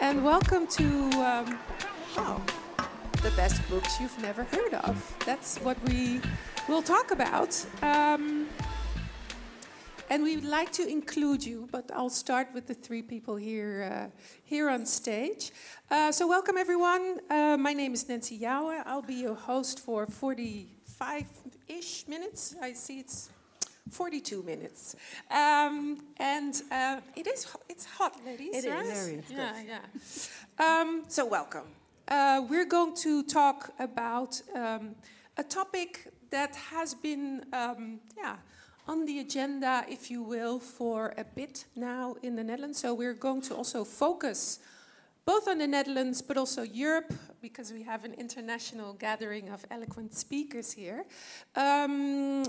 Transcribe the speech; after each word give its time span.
And 0.00 0.24
welcome 0.24 0.66
to 0.68 0.84
um, 1.20 1.58
oh, 2.16 2.42
the 3.22 3.30
best 3.36 3.68
books 3.68 4.00
you've 4.00 4.18
never 4.22 4.44
heard 4.44 4.74
of. 4.74 5.16
That's 5.26 5.58
what 5.58 5.76
we 5.88 6.20
will 6.68 6.82
talk 6.82 7.10
about. 7.10 7.64
Um, 7.82 8.46
and 10.08 10.22
we'd 10.22 10.44
like 10.44 10.70
to 10.72 10.86
include 10.86 11.44
you, 11.44 11.68
but 11.72 11.90
I'll 11.94 12.10
start 12.10 12.48
with 12.54 12.66
the 12.66 12.74
three 12.74 13.02
people 13.02 13.36
here, 13.36 13.90
uh, 13.90 14.10
here 14.44 14.68
on 14.70 14.86
stage. 14.86 15.52
Uh, 15.90 16.12
so, 16.12 16.26
welcome 16.28 16.56
everyone. 16.56 17.20
Uh, 17.28 17.56
my 17.58 17.72
name 17.72 17.94
is 17.94 18.08
Nancy 18.08 18.38
Jouwe. 18.38 18.82
I'll 18.86 19.02
be 19.02 19.14
your 19.14 19.34
host 19.34 19.80
for 19.80 20.06
45 20.06 20.83
ish 21.68 22.06
minutes. 22.08 22.54
I 22.60 22.72
see 22.72 23.00
it's 23.00 23.30
42 23.90 24.42
minutes. 24.42 24.96
Um, 25.30 26.02
and 26.18 26.54
uh, 26.70 27.00
it 27.16 27.26
is 27.26 27.46
it's 27.68 27.84
hot, 27.84 28.14
ladies. 28.24 28.64
It 28.64 28.70
right? 28.70 28.84
is 28.84 28.92
very. 28.92 29.22
Yeah, 29.28 29.80
yeah. 30.58 30.80
Um, 30.80 31.04
so 31.08 31.26
welcome. 31.26 31.66
Uh, 32.08 32.42
we're 32.48 32.66
going 32.66 32.94
to 32.96 33.22
talk 33.22 33.72
about 33.78 34.40
um, 34.54 34.94
a 35.36 35.42
topic 35.42 36.08
that 36.30 36.54
has 36.56 36.94
been, 36.94 37.44
um, 37.52 38.00
yeah, 38.16 38.36
on 38.86 39.06
the 39.06 39.20
agenda, 39.20 39.84
if 39.88 40.10
you 40.10 40.22
will, 40.22 40.58
for 40.58 41.14
a 41.16 41.24
bit 41.24 41.64
now 41.76 42.16
in 42.22 42.36
the 42.36 42.44
Netherlands. 42.44 42.78
So 42.80 42.92
we're 42.92 43.14
going 43.14 43.40
to 43.42 43.54
also 43.54 43.84
focus 43.84 44.58
both 45.24 45.48
on 45.48 45.58
the 45.58 45.66
Netherlands 45.66 46.22
but 46.22 46.36
also 46.36 46.62
Europe 46.62 47.12
because 47.40 47.72
we 47.72 47.82
have 47.82 48.04
an 48.04 48.14
international 48.14 48.94
gathering 48.94 49.48
of 49.50 49.64
eloquent 49.70 50.14
speakers 50.14 50.72
here. 50.72 51.04
Um, 51.56 52.44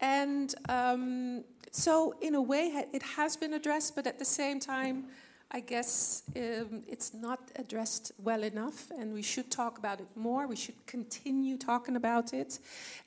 and 0.00 0.54
um, 0.68 1.44
so, 1.70 2.14
in 2.20 2.34
a 2.34 2.42
way, 2.42 2.84
it 2.92 3.02
has 3.02 3.36
been 3.36 3.54
addressed, 3.54 3.94
but 3.94 4.06
at 4.06 4.18
the 4.18 4.24
same 4.24 4.60
time, 4.60 5.06
I 5.50 5.60
guess 5.60 6.22
um, 6.36 6.82
it's 6.88 7.14
not 7.14 7.38
addressed 7.56 8.12
well 8.18 8.42
enough, 8.42 8.90
and 8.90 9.14
we 9.14 9.22
should 9.22 9.50
talk 9.50 9.78
about 9.78 10.00
it 10.00 10.08
more. 10.16 10.46
We 10.46 10.56
should 10.56 10.86
continue 10.86 11.56
talking 11.56 11.96
about 11.96 12.32
it. 12.32 12.58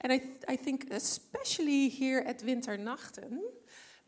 And 0.01 0.13
I, 0.13 0.19
th 0.19 0.29
I 0.47 0.55
think, 0.55 0.87
especially 0.91 1.89
here 1.89 2.23
at 2.25 2.39
Winternachten, 2.43 3.39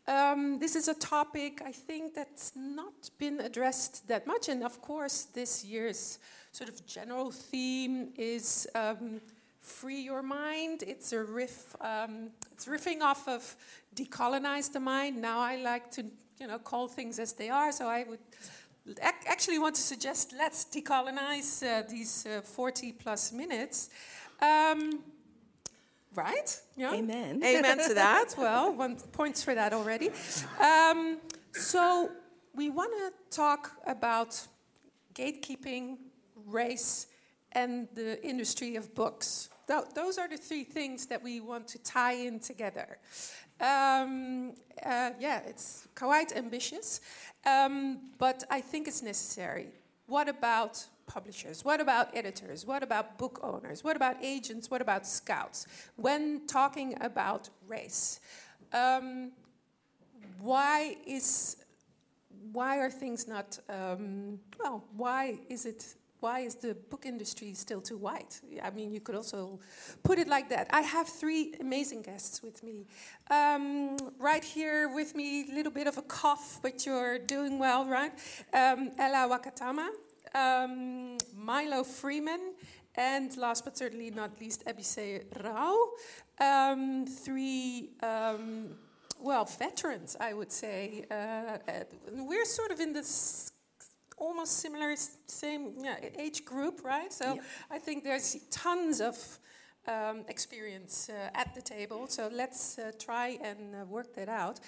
um, 0.08 0.58
this 0.58 0.76
is 0.76 0.88
a 0.88 0.94
topic 0.94 1.62
I 1.64 1.72
think 1.72 2.14
that's 2.14 2.52
not 2.56 3.10
been 3.18 3.40
addressed 3.40 4.08
that 4.08 4.26
much. 4.26 4.48
And 4.48 4.62
of 4.64 4.80
course, 4.80 5.24
this 5.34 5.64
year's 5.64 6.18
sort 6.52 6.68
of 6.68 6.84
general 6.86 7.30
theme 7.30 8.12
is. 8.16 8.66
Um, 8.74 9.20
free 9.62 10.02
your 10.02 10.22
mind. 10.22 10.82
It's 10.86 11.12
a 11.12 11.22
riff. 11.22 11.74
Um, 11.80 12.30
it's 12.52 12.66
riffing 12.66 13.00
off 13.00 13.26
of 13.28 13.56
decolonize 13.94 14.72
the 14.72 14.80
mind. 14.80 15.20
Now 15.20 15.38
I 15.38 15.56
like 15.56 15.90
to, 15.92 16.04
you 16.38 16.46
know, 16.46 16.58
call 16.58 16.88
things 16.88 17.18
as 17.18 17.32
they 17.32 17.48
are. 17.48 17.72
So 17.72 17.86
I 17.86 18.04
would 18.04 18.18
ac 18.86 19.14
actually 19.26 19.58
want 19.58 19.76
to 19.76 19.80
suggest 19.80 20.34
let's 20.36 20.64
decolonize 20.64 21.62
uh, 21.62 21.82
these 21.88 22.26
uh, 22.26 22.40
40 22.42 22.92
plus 22.92 23.32
minutes. 23.32 23.90
Um, 24.40 25.00
right? 26.14 26.60
Yeah. 26.76 26.94
Amen. 26.94 27.42
Amen 27.44 27.78
to 27.88 27.94
that. 27.94 28.34
well, 28.36 28.72
one 28.72 28.96
points 29.12 29.42
for 29.42 29.54
that 29.54 29.72
already. 29.72 30.10
Um, 30.60 31.18
so 31.52 32.10
we 32.54 32.70
want 32.70 32.92
to 32.98 33.36
talk 33.36 33.72
about 33.86 34.40
gatekeeping, 35.14 35.98
race, 36.46 37.06
and 37.52 37.88
the 37.94 38.22
industry 38.24 38.76
of 38.76 38.94
books. 38.94 39.48
Th 39.68 39.80
those 39.94 40.18
are 40.18 40.28
the 40.28 40.38
three 40.48 40.64
things 40.64 41.06
that 41.06 41.22
we 41.22 41.40
want 41.40 41.68
to 41.68 41.78
tie 41.78 42.26
in 42.26 42.40
together. 42.40 42.98
Um, 43.60 44.54
uh, 44.84 45.10
yeah, 45.20 45.40
it's 45.46 45.86
quite 45.94 46.36
ambitious, 46.36 47.00
um, 47.46 48.10
but 48.18 48.44
I 48.50 48.60
think 48.60 48.88
it's 48.88 49.02
necessary. 49.02 49.68
What 50.06 50.28
about 50.28 50.84
publishers? 51.06 51.64
What 51.64 51.80
about 51.80 52.16
editors? 52.16 52.66
What 52.66 52.82
about 52.82 53.18
book 53.18 53.40
owners? 53.42 53.84
What 53.84 53.96
about 53.96 54.16
agents? 54.22 54.70
What 54.70 54.80
about 54.80 55.06
scouts? 55.06 55.66
When 55.96 56.46
talking 56.46 56.96
about 57.00 57.50
race, 57.66 58.20
um, 58.72 59.32
why 60.40 60.96
is 61.06 61.56
why 62.52 62.78
are 62.78 62.90
things 62.90 63.28
not 63.28 63.58
um, 63.68 64.38
well? 64.58 64.84
Why 64.96 65.38
is 65.48 65.66
it 65.66 65.94
why 66.22 66.38
is 66.38 66.54
the 66.54 66.74
book 66.88 67.04
industry 67.04 67.52
still 67.52 67.80
too 67.80 67.98
white? 67.98 68.40
I 68.62 68.70
mean, 68.70 68.92
you 68.92 69.00
could 69.00 69.16
also 69.16 69.58
put 70.04 70.20
it 70.20 70.28
like 70.28 70.48
that. 70.50 70.68
I 70.70 70.82
have 70.82 71.08
three 71.08 71.52
amazing 71.60 72.02
guests 72.02 72.44
with 72.44 72.62
me. 72.62 72.86
Um, 73.28 73.96
right 74.20 74.44
here 74.44 74.88
with 74.94 75.16
me, 75.16 75.50
a 75.50 75.52
little 75.52 75.72
bit 75.72 75.88
of 75.88 75.98
a 75.98 76.02
cough, 76.02 76.60
but 76.62 76.86
you're 76.86 77.18
doing 77.18 77.58
well, 77.58 77.86
right? 77.86 78.12
Um, 78.52 78.92
Ellah 79.00 79.26
Wakatama, 79.28 79.88
um, 80.34 81.18
Mylo 81.36 81.84
Freeman, 81.84 82.54
and 82.94 83.36
last 83.36 83.64
but 83.64 83.76
certainly 83.76 84.10
not 84.10 84.40
least, 84.40 84.64
Ebissé 84.66 85.24
Rouw. 85.42 85.76
Um, 86.40 87.06
three 87.06 87.90
um, 88.02 88.76
well, 89.22 89.44
veterans, 89.44 90.16
I 90.20 90.34
would 90.34 90.50
say. 90.50 91.04
Uh, 91.10 91.58
we're 92.10 92.44
sort 92.44 92.72
of 92.72 92.80
in 92.80 92.92
this 92.92 93.52
almost 94.16 94.58
similar, 94.58 94.94
same 95.26 95.74
yeah, 95.82 95.96
age 96.18 96.44
group, 96.44 96.84
right? 96.84 97.12
So 97.12 97.34
yep. 97.34 97.44
I 97.70 97.78
think 97.78 98.04
there's 98.04 98.36
tons 98.50 99.00
of 99.00 99.16
um, 99.86 100.24
experience 100.28 101.08
uh, 101.08 101.30
at 101.34 101.54
the 101.54 101.62
table. 101.62 102.06
So 102.08 102.28
let's 102.32 102.78
uh, 102.78 102.92
try 102.98 103.38
and 103.42 103.74
uh, 103.74 103.84
work 103.86 104.14
that 104.14 104.28
out. 104.28 104.60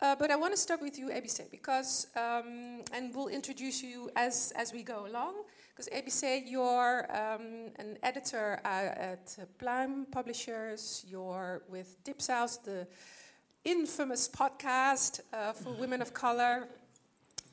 Uh, 0.00 0.14
but 0.14 0.30
I 0.30 0.36
want 0.36 0.52
to 0.52 0.56
start 0.56 0.80
with 0.80 0.96
you, 0.96 1.08
Ebissé, 1.08 1.50
because, 1.50 2.06
um, 2.14 2.84
and 2.92 3.12
we'll 3.12 3.26
introduce 3.26 3.82
you 3.82 4.10
as, 4.14 4.52
as 4.54 4.72
we 4.72 4.84
go 4.84 5.06
along. 5.06 5.34
Because 5.70 5.88
Ebissé, 5.88 6.42
you're 6.46 7.04
um, 7.10 7.72
an 7.80 7.98
editor 8.04 8.60
uh, 8.64 8.68
at 8.68 9.36
Pluim 9.58 10.08
Publishers, 10.12 11.04
you're 11.08 11.62
with 11.68 11.96
Dipsaus, 12.04 12.62
the 12.62 12.86
infamous 13.64 14.28
podcast 14.28 15.18
uh, 15.32 15.52
for 15.52 15.72
women 15.72 16.00
of 16.00 16.14
color, 16.14 16.68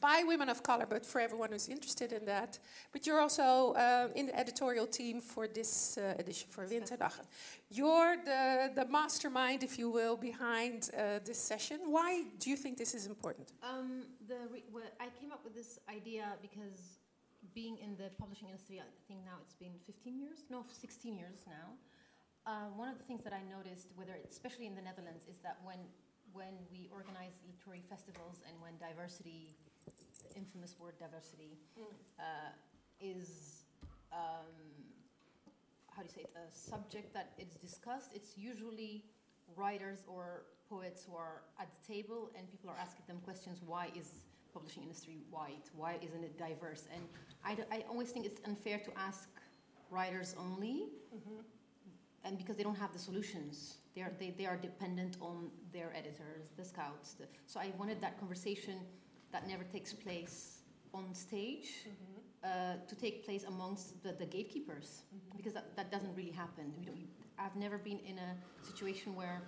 by 0.06 0.22
women 0.34 0.50
of 0.50 0.62
color, 0.62 0.86
but 0.96 1.04
for 1.12 1.20
everyone 1.28 1.50
who's 1.54 1.68
interested 1.68 2.10
in 2.18 2.24
that. 2.34 2.52
But 2.94 3.02
you're 3.06 3.22
also 3.26 3.50
uh, 3.74 4.20
in 4.20 4.26
the 4.30 4.36
editorial 4.44 4.88
team 5.00 5.16
for 5.34 5.44
this 5.60 5.72
uh, 5.98 6.22
edition 6.22 6.48
for 6.56 6.64
Winterdagen. 6.74 7.26
You're 7.80 8.14
the, 8.32 8.44
the 8.80 8.86
mastermind, 9.00 9.60
if 9.70 9.74
you 9.80 9.88
will, 9.90 10.16
behind 10.32 10.78
uh, 10.84 10.94
this 11.30 11.40
session. 11.52 11.78
Why 11.98 12.10
do 12.42 12.46
you 12.52 12.58
think 12.64 12.78
this 12.78 12.94
is 13.00 13.08
important? 13.08 13.48
Um, 13.64 14.04
well, 14.74 14.84
I 15.06 15.08
came 15.20 15.32
up 15.36 15.42
with 15.44 15.56
this 15.56 15.80
idea 15.98 16.26
because 16.48 16.80
being 17.60 17.76
in 17.86 17.92
the 18.02 18.10
publishing 18.22 18.50
industry, 18.50 18.78
I 18.80 18.92
think 19.08 19.20
now 19.26 19.38
it's 19.44 19.56
been 19.56 19.76
15 19.88 20.20
years, 20.20 20.40
no, 20.52 20.66
16 20.70 21.18
years 21.18 21.40
now. 21.48 21.68
Uh, 22.46 22.70
one 22.82 22.90
of 22.90 22.98
the 23.00 23.06
things 23.10 23.24
that 23.24 23.34
I 23.34 23.42
noticed, 23.58 23.88
whether 23.96 24.16
especially 24.30 24.68
in 24.68 24.76
the 24.76 24.86
Netherlands, 24.90 25.26
is 25.28 25.40
that 25.42 25.58
when 25.66 25.80
when 26.36 26.60
we 26.70 26.90
organize 26.92 27.40
literary 27.48 27.82
festivals 27.88 28.44
and 28.44 28.60
when 28.60 28.76
diversity 28.76 29.56
infamous 30.36 30.76
word 30.80 30.94
diversity 31.00 31.58
mm. 31.80 31.84
uh, 32.20 32.52
is 33.00 33.64
um, 34.12 34.52
how 35.96 36.02
do 36.02 36.08
you 36.08 36.14
say 36.14 36.22
it, 36.22 36.34
a 36.36 36.52
subject 36.52 37.14
that 37.14 37.32
is 37.38 37.56
discussed. 37.56 38.12
It's 38.14 38.38
usually 38.38 39.06
writers 39.56 40.04
or 40.08 40.44
poets 40.70 41.06
who 41.08 41.16
are 41.16 41.44
at 41.60 41.70
the 41.74 41.94
table 41.94 42.32
and 42.38 42.50
people 42.50 42.70
are 42.70 42.78
asking 42.80 43.06
them 43.08 43.20
questions. 43.24 43.62
Why 43.66 43.90
is 43.96 44.26
publishing 44.54 44.84
industry 44.84 45.18
white? 45.30 45.70
Why 45.76 45.98
isn't 46.02 46.24
it 46.24 46.38
diverse? 46.38 46.88
And 46.94 47.04
I, 47.44 47.58
I 47.76 47.84
always 47.90 48.12
think 48.12 48.26
it's 48.26 48.42
unfair 48.46 48.80
to 48.80 48.92
ask 48.98 49.30
writers 49.90 50.36
only, 50.40 50.88
mm-hmm. 51.16 51.42
and 52.24 52.38
because 52.38 52.56
they 52.58 52.64
don't 52.64 52.78
have 52.78 52.92
the 52.92 53.00
solutions. 53.00 53.76
They 53.96 54.02
are, 54.02 54.12
they, 54.20 54.34
they 54.38 54.46
are 54.46 54.58
dependent 54.58 55.16
on 55.22 55.50
their 55.72 55.94
editors, 55.96 56.52
the 56.58 56.66
scouts. 56.66 57.14
The, 57.14 57.28
so 57.46 57.60
I 57.60 57.72
wanted 57.78 58.02
that 58.02 58.20
conversation 58.20 58.80
that 59.32 59.48
never 59.48 59.64
takes 59.64 59.94
place 59.94 60.60
on 60.94 61.14
stage 61.14 61.70
mm-hmm. 61.84 62.46
uh, 62.46 62.88
to 62.88 62.96
take 62.96 63.26
place 63.26 63.44
amongst 63.44 64.02
the, 64.04 64.14
the 64.14 64.26
gatekeepers 64.26 65.04
mm-hmm. 65.08 65.38
because 65.38 65.54
that, 65.54 65.76
that 65.76 65.92
doesn't 65.92 66.16
really 66.16 66.32
happen. 66.32 66.74
I've 67.38 67.56
never 67.56 67.78
been 67.78 68.00
in 68.00 68.18
a 68.18 68.36
situation 68.66 69.16
where 69.16 69.42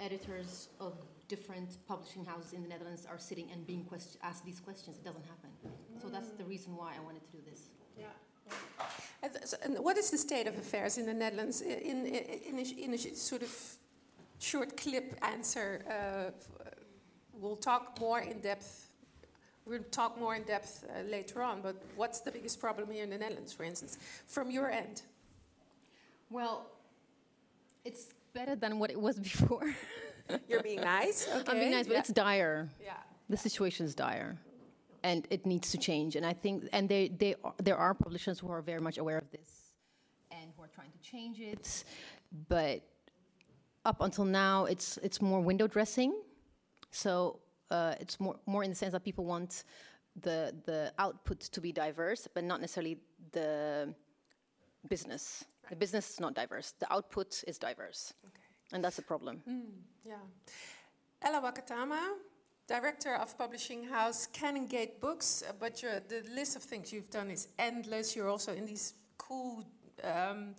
editors 0.00 0.68
of 0.80 0.94
different 1.28 1.76
publishing 1.86 2.24
houses 2.24 2.52
in 2.52 2.62
the 2.62 2.68
Netherlands 2.68 3.06
are 3.08 3.18
sitting 3.18 3.50
and 3.52 3.66
being 3.66 3.84
question- 3.84 4.20
asked 4.22 4.44
these 4.44 4.60
questions. 4.60 4.96
It 4.98 5.04
doesn't 5.04 5.24
happen. 5.24 5.50
Mm. 5.66 6.02
So 6.02 6.08
that's 6.08 6.30
the 6.30 6.44
reason 6.44 6.76
why 6.76 6.94
I 6.98 7.00
wanted 7.04 7.22
to 7.24 7.32
do 7.36 7.42
this. 7.50 7.70
Yeah. 7.98 8.06
And 9.62 9.78
what 9.78 9.96
is 9.96 10.10
the 10.10 10.18
state 10.18 10.46
of 10.46 10.58
affairs 10.58 10.98
in 10.98 11.06
the 11.06 11.14
Netherlands? 11.14 11.62
In, 11.62 12.06
in, 12.06 12.14
in, 12.50 12.58
a, 12.58 12.84
in 12.84 12.94
a, 12.94 12.98
sort 12.98 13.42
of 13.42 13.54
short 14.38 14.76
clip 14.76 15.16
answer, 15.22 15.82
uh, 15.88 16.30
we'll 17.32 17.56
talk 17.56 17.98
more 18.00 18.20
in 18.20 18.40
depth 18.40 18.83
We'll 19.66 19.82
talk 19.90 20.18
more 20.18 20.34
in 20.34 20.42
depth 20.42 20.84
uh, 20.84 21.02
later 21.10 21.42
on, 21.42 21.62
but 21.62 21.76
what's 21.96 22.20
the 22.20 22.30
biggest 22.30 22.60
problem 22.60 22.90
here 22.90 23.02
in 23.02 23.10
the 23.10 23.16
Netherlands, 23.16 23.52
for 23.52 23.64
instance, 23.64 23.96
from 24.26 24.50
your 24.50 24.70
end? 24.70 25.02
Well, 26.30 26.66
it's 27.84 28.12
better 28.34 28.56
than 28.56 28.78
what 28.78 28.90
it 28.90 29.00
was 29.00 29.18
before. 29.30 29.74
You're 30.48 30.62
being 30.62 30.82
nice. 30.82 31.28
Okay. 31.28 31.44
I'm 31.50 31.58
being 31.58 31.70
nice, 31.70 31.86
but 31.86 31.94
yeah. 31.94 31.98
it's 32.00 32.08
dire. 32.10 32.68
Yeah. 32.82 32.92
The 33.30 33.36
situation 33.38 33.86
is 33.86 33.94
dire, 33.94 34.36
and 35.02 35.26
it 35.30 35.46
needs 35.46 35.70
to 35.70 35.78
change. 35.78 36.16
And 36.16 36.26
I 36.26 36.34
think, 36.34 36.68
and 36.72 36.86
they, 36.88 37.08
they, 37.08 37.34
are, 37.42 37.54
there 37.62 37.76
are 37.78 37.94
publishers 37.94 38.38
who 38.38 38.50
are 38.50 38.60
very 38.60 38.80
much 38.80 38.98
aware 38.98 39.16
of 39.16 39.30
this, 39.30 39.72
and 40.30 40.50
who 40.56 40.62
are 40.62 40.68
trying 40.74 40.90
to 40.90 40.98
change 41.10 41.40
it. 41.40 41.84
But 42.48 42.82
up 43.86 44.00
until 44.00 44.24
now, 44.26 44.66
it's 44.66 44.98
it's 44.98 45.22
more 45.22 45.40
window 45.40 45.66
dressing. 45.66 46.14
So 46.90 47.40
uh, 47.74 47.94
it's 48.02 48.16
more 48.20 48.36
more 48.46 48.62
in 48.66 48.70
the 48.70 48.76
sense 48.82 48.92
that 48.92 49.04
people 49.04 49.24
want 49.34 49.64
the 50.26 50.38
the 50.68 50.80
output 50.98 51.40
to 51.54 51.60
be 51.60 51.72
diverse, 51.72 52.28
but 52.34 52.44
not 52.44 52.60
necessarily 52.60 52.96
the 53.32 53.94
business. 54.88 55.44
The 55.70 55.76
business 55.76 56.10
is 56.12 56.20
not 56.20 56.34
diverse. 56.34 56.74
The 56.78 56.88
output 56.96 57.30
is 57.50 57.58
diverse, 57.58 58.14
and 58.72 58.84
that's 58.84 58.98
a 58.98 59.06
problem. 59.12 59.42
Yeah. 60.04 60.24
Ellah 61.22 61.40
Wakatama, 61.40 62.02
director 62.68 63.14
of 63.14 63.36
publishing 63.38 63.82
house 63.84 64.28
Canongate 64.38 65.00
Books, 65.00 65.42
but 65.58 65.82
your, 65.82 66.00
the 66.08 66.22
list 66.34 66.56
of 66.56 66.62
things 66.62 66.92
you've 66.92 67.10
done 67.10 67.30
is 67.30 67.48
endless. 67.58 68.14
You're 68.14 68.28
also 68.28 68.52
in 68.52 68.66
these 68.66 68.94
cool 69.16 69.64
um, 70.02 70.54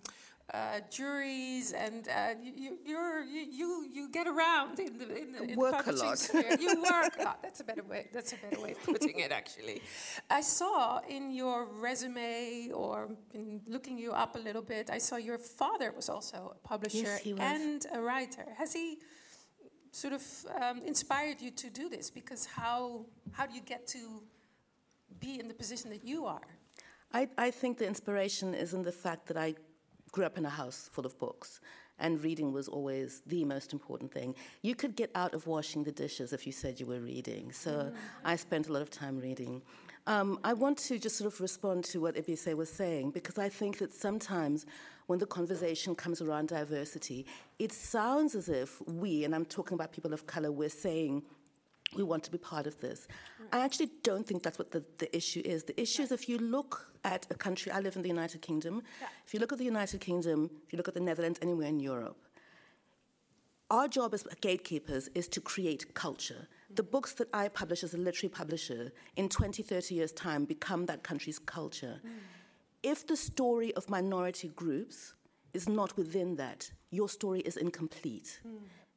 uh, 0.54 0.80
juries, 0.90 1.72
and 1.72 2.08
uh, 2.08 2.34
you, 2.40 2.52
you, 2.56 2.78
you're, 2.84 3.22
you, 3.24 3.46
you 3.50 3.88
you 3.92 4.08
get 4.08 4.28
around 4.28 4.78
in 4.78 4.96
the, 4.98 5.04
in 5.16 5.32
the, 5.32 5.42
in 5.42 5.50
the 5.50 5.56
Work 5.56 5.74
a 5.74 5.76
publishing 5.78 6.08
lot. 6.08 6.18
sphere. 6.18 6.56
You 6.60 6.82
work 6.90 7.16
a 7.18 7.24
lot. 7.24 7.42
That's 7.42 7.60
a 7.60 7.64
better 7.64 7.82
way. 7.82 8.08
That's 8.12 8.32
a 8.32 8.36
better 8.36 8.60
way 8.60 8.72
of 8.72 8.82
putting 8.84 9.18
it. 9.18 9.32
Actually, 9.32 9.82
I 10.30 10.40
saw 10.40 11.00
in 11.08 11.32
your 11.32 11.66
resume 11.66 12.70
or 12.72 13.10
in 13.34 13.60
looking 13.66 13.98
you 13.98 14.12
up 14.12 14.36
a 14.36 14.38
little 14.38 14.62
bit, 14.62 14.88
I 14.88 14.98
saw 14.98 15.16
your 15.16 15.38
father 15.38 15.90
was 15.90 16.08
also 16.08 16.54
a 16.54 16.68
publisher 16.68 17.18
he 17.22 17.32
was. 17.32 17.42
and 17.42 17.86
a 17.92 18.00
writer. 18.00 18.46
Has 18.56 18.72
he? 18.72 18.98
sort 19.92 20.12
of 20.12 20.22
um, 20.60 20.82
inspired 20.84 21.40
you 21.40 21.50
to 21.50 21.70
do 21.70 21.88
this? 21.88 22.10
Because 22.10 22.44
how 22.44 23.06
how 23.32 23.46
do 23.46 23.54
you 23.54 23.62
get 23.62 23.86
to 23.88 24.22
be 25.18 25.40
in 25.40 25.48
the 25.48 25.54
position 25.54 25.88
that 25.90 26.04
you 26.04 26.26
are? 26.26 26.46
I, 27.12 27.28
I 27.38 27.50
think 27.50 27.78
the 27.78 27.86
inspiration 27.86 28.54
is 28.54 28.74
in 28.74 28.82
the 28.82 28.92
fact 28.92 29.26
that 29.28 29.36
I 29.38 29.54
grew 30.12 30.24
up 30.24 30.38
in 30.38 30.44
a 30.44 30.50
house 30.50 30.88
full 30.92 31.06
of 31.06 31.18
books, 31.18 31.60
and 31.98 32.22
reading 32.22 32.52
was 32.52 32.68
always 32.68 33.22
the 33.26 33.44
most 33.44 33.72
important 33.72 34.12
thing. 34.12 34.34
You 34.62 34.74
could 34.74 34.96
get 34.96 35.10
out 35.14 35.34
of 35.34 35.46
washing 35.46 35.84
the 35.84 35.92
dishes 35.92 36.32
if 36.32 36.46
you 36.46 36.52
said 36.52 36.78
you 36.78 36.86
were 36.86 37.00
reading, 37.00 37.52
so 37.52 37.92
I 38.24 38.36
spent 38.36 38.68
a 38.68 38.72
lot 38.72 38.82
of 38.82 38.90
time 38.90 39.18
reading. 39.18 39.62
Um, 40.08 40.38
I 40.44 40.52
want 40.52 40.78
to 40.78 40.98
just 41.00 41.16
sort 41.16 41.32
of 41.32 41.40
respond 41.40 41.84
to 41.86 42.00
what 42.00 42.14
Ebissé 42.14 42.54
was 42.54 42.70
saying 42.70 43.10
because 43.10 43.38
I 43.38 43.48
think 43.48 43.78
that 43.78 43.92
sometimes 43.92 44.64
when 45.06 45.18
the 45.18 45.26
conversation 45.26 45.96
comes 45.96 46.20
around 46.20 46.48
diversity, 46.48 47.26
it 47.58 47.72
sounds 47.72 48.36
as 48.36 48.48
if 48.48 48.80
we, 48.86 49.24
and 49.24 49.34
I'm 49.34 49.44
talking 49.44 49.74
about 49.74 49.92
people 49.92 50.12
of 50.12 50.26
color, 50.26 50.52
we're 50.52 50.68
saying 50.68 51.22
we 51.94 52.02
want 52.02 52.24
to 52.24 52.30
be 52.30 52.38
part 52.38 52.66
of 52.66 52.80
this. 52.80 53.06
Mm. 53.40 53.46
I 53.52 53.64
actually 53.64 53.90
don't 54.02 54.26
think 54.26 54.42
that's 54.42 54.58
what 54.58 54.70
the, 54.70 54.84
the 54.98 55.14
issue 55.16 55.42
is. 55.44 55.64
The 55.64 55.80
issue 55.80 56.02
is 56.02 56.12
if 56.12 56.28
you 56.28 56.38
look 56.38 56.90
at 57.04 57.26
a 57.30 57.34
country, 57.34 57.70
I 57.70 57.80
live 57.80 57.96
in 57.96 58.02
the 58.02 58.08
United 58.08 58.42
Kingdom, 58.42 58.82
if 59.26 59.32
you 59.32 59.40
look 59.40 59.52
at 59.52 59.58
the 59.58 59.64
United 59.64 60.00
Kingdom, 60.00 60.50
if 60.66 60.72
you 60.72 60.76
look 60.76 60.88
at 60.88 60.94
the 60.94 61.00
Netherlands, 61.00 61.38
anywhere 61.40 61.68
in 61.68 61.80
Europe, 61.80 62.16
our 63.70 63.88
job 63.88 64.14
as 64.14 64.24
gatekeepers 64.40 65.08
is 65.14 65.26
to 65.28 65.40
create 65.40 65.94
culture. 65.94 66.46
Mm. 66.72 66.76
The 66.76 66.82
books 66.82 67.12
that 67.14 67.28
I 67.32 67.48
publish 67.48 67.82
as 67.82 67.94
a 67.94 67.98
literary 67.98 68.30
publisher 68.30 68.92
in 69.16 69.28
20, 69.28 69.62
30 69.62 69.94
years' 69.94 70.12
time 70.12 70.44
become 70.44 70.86
that 70.86 71.02
country's 71.02 71.38
culture. 71.38 72.00
Mm. 72.04 72.10
If 72.82 73.06
the 73.06 73.16
story 73.16 73.74
of 73.74 73.88
minority 73.90 74.48
groups 74.48 75.14
is 75.54 75.68
not 75.68 75.96
within 75.96 76.36
that, 76.36 76.70
your 76.90 77.08
story 77.08 77.40
is 77.40 77.56
incomplete. 77.56 78.40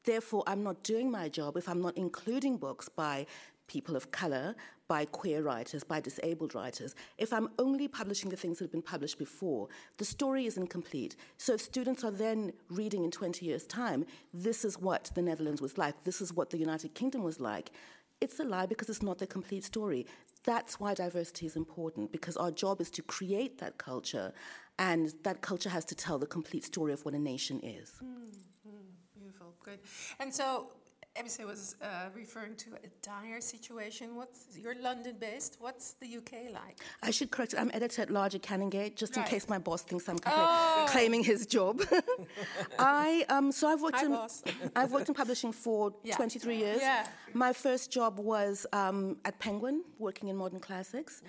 Therefore, 0.05 0.43
I'm 0.47 0.63
not 0.63 0.83
doing 0.83 1.11
my 1.11 1.29
job 1.29 1.57
if 1.57 1.67
I'm 1.67 1.81
not 1.81 1.97
including 1.97 2.57
books 2.57 2.89
by 2.89 3.25
people 3.67 3.95
of 3.95 4.11
color, 4.11 4.55
by 4.87 5.05
queer 5.05 5.43
writers, 5.43 5.83
by 5.83 6.01
disabled 6.01 6.55
writers. 6.55 6.95
If 7.17 7.31
I'm 7.31 7.49
only 7.59 7.87
publishing 7.87 8.31
the 8.31 8.35
things 8.35 8.57
that 8.57 8.65
have 8.65 8.71
been 8.71 8.81
published 8.81 9.19
before, 9.19 9.67
the 9.97 10.05
story 10.05 10.47
is 10.47 10.57
incomplete. 10.57 11.15
So 11.37 11.53
if 11.53 11.61
students 11.61 12.03
are 12.03 12.11
then 12.11 12.51
reading 12.69 13.03
in 13.03 13.11
20 13.11 13.45
years' 13.45 13.67
time, 13.67 14.05
this 14.33 14.65
is 14.65 14.79
what 14.79 15.11
the 15.13 15.21
Netherlands 15.21 15.61
was 15.61 15.77
like, 15.77 16.03
this 16.03 16.21
is 16.21 16.33
what 16.33 16.49
the 16.49 16.57
United 16.57 16.95
Kingdom 16.95 17.23
was 17.23 17.39
like, 17.39 17.71
it's 18.19 18.39
a 18.39 18.43
lie 18.43 18.65
because 18.65 18.89
it's 18.89 19.03
not 19.03 19.19
the 19.19 19.27
complete 19.27 19.63
story. 19.63 20.07
That's 20.43 20.79
why 20.79 20.93
diversity 20.93 21.45
is 21.45 21.55
important, 21.55 22.11
because 22.11 22.35
our 22.35 22.51
job 22.51 22.81
is 22.81 22.89
to 22.91 23.01
create 23.03 23.59
that 23.59 23.77
culture, 23.77 24.33
and 24.79 25.13
that 25.23 25.41
culture 25.41 25.69
has 25.69 25.85
to 25.85 25.95
tell 25.95 26.17
the 26.17 26.25
complete 26.25 26.65
story 26.65 26.93
of 26.93 27.05
what 27.05 27.13
a 27.13 27.19
nation 27.19 27.59
is. 27.61 27.93
Mm-hmm. 28.03 28.88
Good. 29.63 29.79
And 30.19 30.33
so, 30.33 30.67
Ebissé 31.15 31.45
was 31.45 31.75
uh, 31.81 32.09
referring 32.15 32.55
to 32.55 32.69
a 32.75 32.87
dire 33.01 33.41
situation. 33.41 34.15
What's 34.15 34.57
you're 34.57 34.79
London-based? 34.81 35.57
What's 35.59 35.93
the 35.93 36.17
UK 36.17 36.53
like? 36.53 36.77
I 37.01 37.11
should 37.11 37.31
correct 37.31 37.53
it. 37.53 37.59
I'm 37.59 37.71
editor 37.73 38.03
at 38.03 38.09
Larger 38.09 38.39
Canongate, 38.39 38.95
just 38.95 39.17
in 39.17 39.23
case 39.23 39.49
my 39.49 39.57
boss 39.57 39.81
thinks 39.81 40.07
I'm 40.07 40.19
compla- 40.19 40.87
claiming 40.87 41.23
his 41.23 41.45
job. 41.45 41.81
I 42.79 43.25
um, 43.29 43.51
so 43.51 43.67
I've 43.67 43.81
worked 43.81 43.97
Hi, 43.97 44.05
in 44.05 44.11
boss. 44.11 44.43
I've 44.75 44.91
worked 44.91 45.09
in 45.09 45.15
publishing 45.15 45.51
for 45.51 45.93
Yeah. 46.03 46.15
23 46.15 46.55
years. 46.55 46.81
Yeah. 46.81 47.05
My 47.33 47.53
first 47.53 47.91
job 47.91 48.19
was 48.19 48.65
um, 48.71 49.17
at 49.25 49.37
Penguin, 49.39 49.83
working 49.97 50.29
in 50.29 50.37
modern 50.37 50.59
classics. 50.59 51.21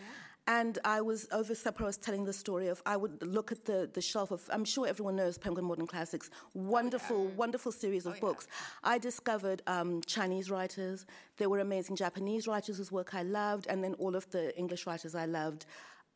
And 0.51 0.81
I 0.85 1.01
was 1.01 1.29
over 1.31 1.55
supper. 1.55 1.85
I 1.85 1.87
was 1.87 1.97
telling 1.97 2.25
the 2.25 2.33
story 2.33 2.67
of 2.67 2.83
I 2.85 2.97
would 2.97 3.23
look 3.23 3.53
at 3.53 3.65
the, 3.67 3.89
the 3.93 4.01
shelf 4.01 4.33
of. 4.33 4.43
I'm 4.53 4.65
sure 4.65 4.85
everyone 4.89 5.15
knows 5.15 5.39
Penguin 5.39 5.65
Modern 5.65 5.87
Classics. 5.87 6.29
Wonderful, 6.55 7.29
wonderful 7.37 7.71
series 7.71 8.05
of 8.05 8.19
books. 8.21 8.49
I 8.83 8.99
discovered 8.99 9.63
um, 9.69 10.01
Chinese 10.07 10.51
writers. 10.51 11.07
There 11.37 11.49
were 11.49 11.61
amazing 11.61 11.95
Japanese 11.95 12.49
writers 12.49 12.79
whose 12.79 12.91
work 12.91 13.15
I 13.15 13.23
loved, 13.23 13.69
and 13.69 13.85
then 13.85 13.95
all 13.95 14.17
of 14.17 14.29
the 14.33 14.45
English 14.59 14.89
writers 14.89 15.15
I 15.15 15.27
loved. 15.27 15.67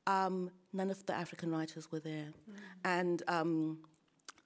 Um, 0.09 0.51
none 0.73 0.91
of 0.91 1.07
the 1.07 1.15
African 1.15 1.53
writers 1.53 1.93
were 1.93 2.01
there, 2.01 2.31
and. 2.85 3.23
Um, 3.29 3.79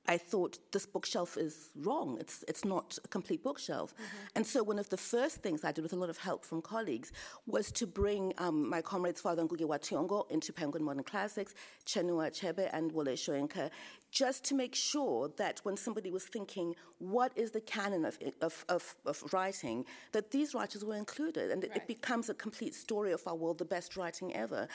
I 0.09 0.17
thought 0.17 0.59
this 0.73 0.87
bookshelf 0.87 1.37
is 1.37 1.71
wrong. 1.77 2.17
It's, 2.19 2.43
it's 2.49 2.65
not 2.65 2.99
a 3.05 3.09
complete 3.09 3.43
bookshelf. 3.45 3.93
And 4.35 4.47
so, 4.47 4.63
one 4.63 4.79
of 4.79 4.89
the 4.89 4.97
first 4.97 5.43
things 5.43 5.65
I 5.65 5.73
did 5.73 5.83
with 5.83 5.93
a 5.93 5.97
lot 5.97 6.09
of 6.09 6.17
help 6.17 6.47
from 6.47 6.63
colleagues 6.63 7.13
was 7.47 7.71
to 7.73 7.87
bring 7.87 8.33
um, 8.39 8.69
my 8.69 8.81
comrades 8.81 9.21
Father 9.21 9.43
Ngugi 9.45 9.67
wa 9.67 9.77
Thiong'o 9.77 10.31
into 10.31 10.53
Penguin 10.53 10.83
Modern 10.83 11.05
Classics, 11.05 11.55
Chinua 11.85 12.31
Achebe, 12.31 12.71
and 12.73 12.91
Wole 12.93 13.05
Soyinka, 13.07 13.71
just 14.11 14.45
to 14.45 14.55
make 14.55 14.75
sure 14.75 15.31
that 15.37 15.61
when 15.65 15.77
somebody 15.77 16.11
was 16.11 16.25
thinking, 16.25 16.75
what 16.99 17.33
is 17.37 17.51
the 17.51 17.61
canon 17.61 18.07
of, 18.07 18.19
of, 18.41 18.65
of, 18.71 18.97
of 19.05 19.23
writing, 19.33 19.85
that 20.13 20.31
these 20.31 20.55
writers 20.55 20.85
were 20.85 20.97
included. 20.97 21.51
And 21.51 21.65
it, 21.65 21.73
it 21.75 21.87
becomes 21.87 22.31
a 22.31 22.35
complete 22.35 22.75
story 22.75 23.13
of 23.13 23.23
our 23.27 23.35
world, 23.35 23.59
the 23.59 23.65
best 23.67 23.97
writing 23.97 24.35
ever. 24.35 24.69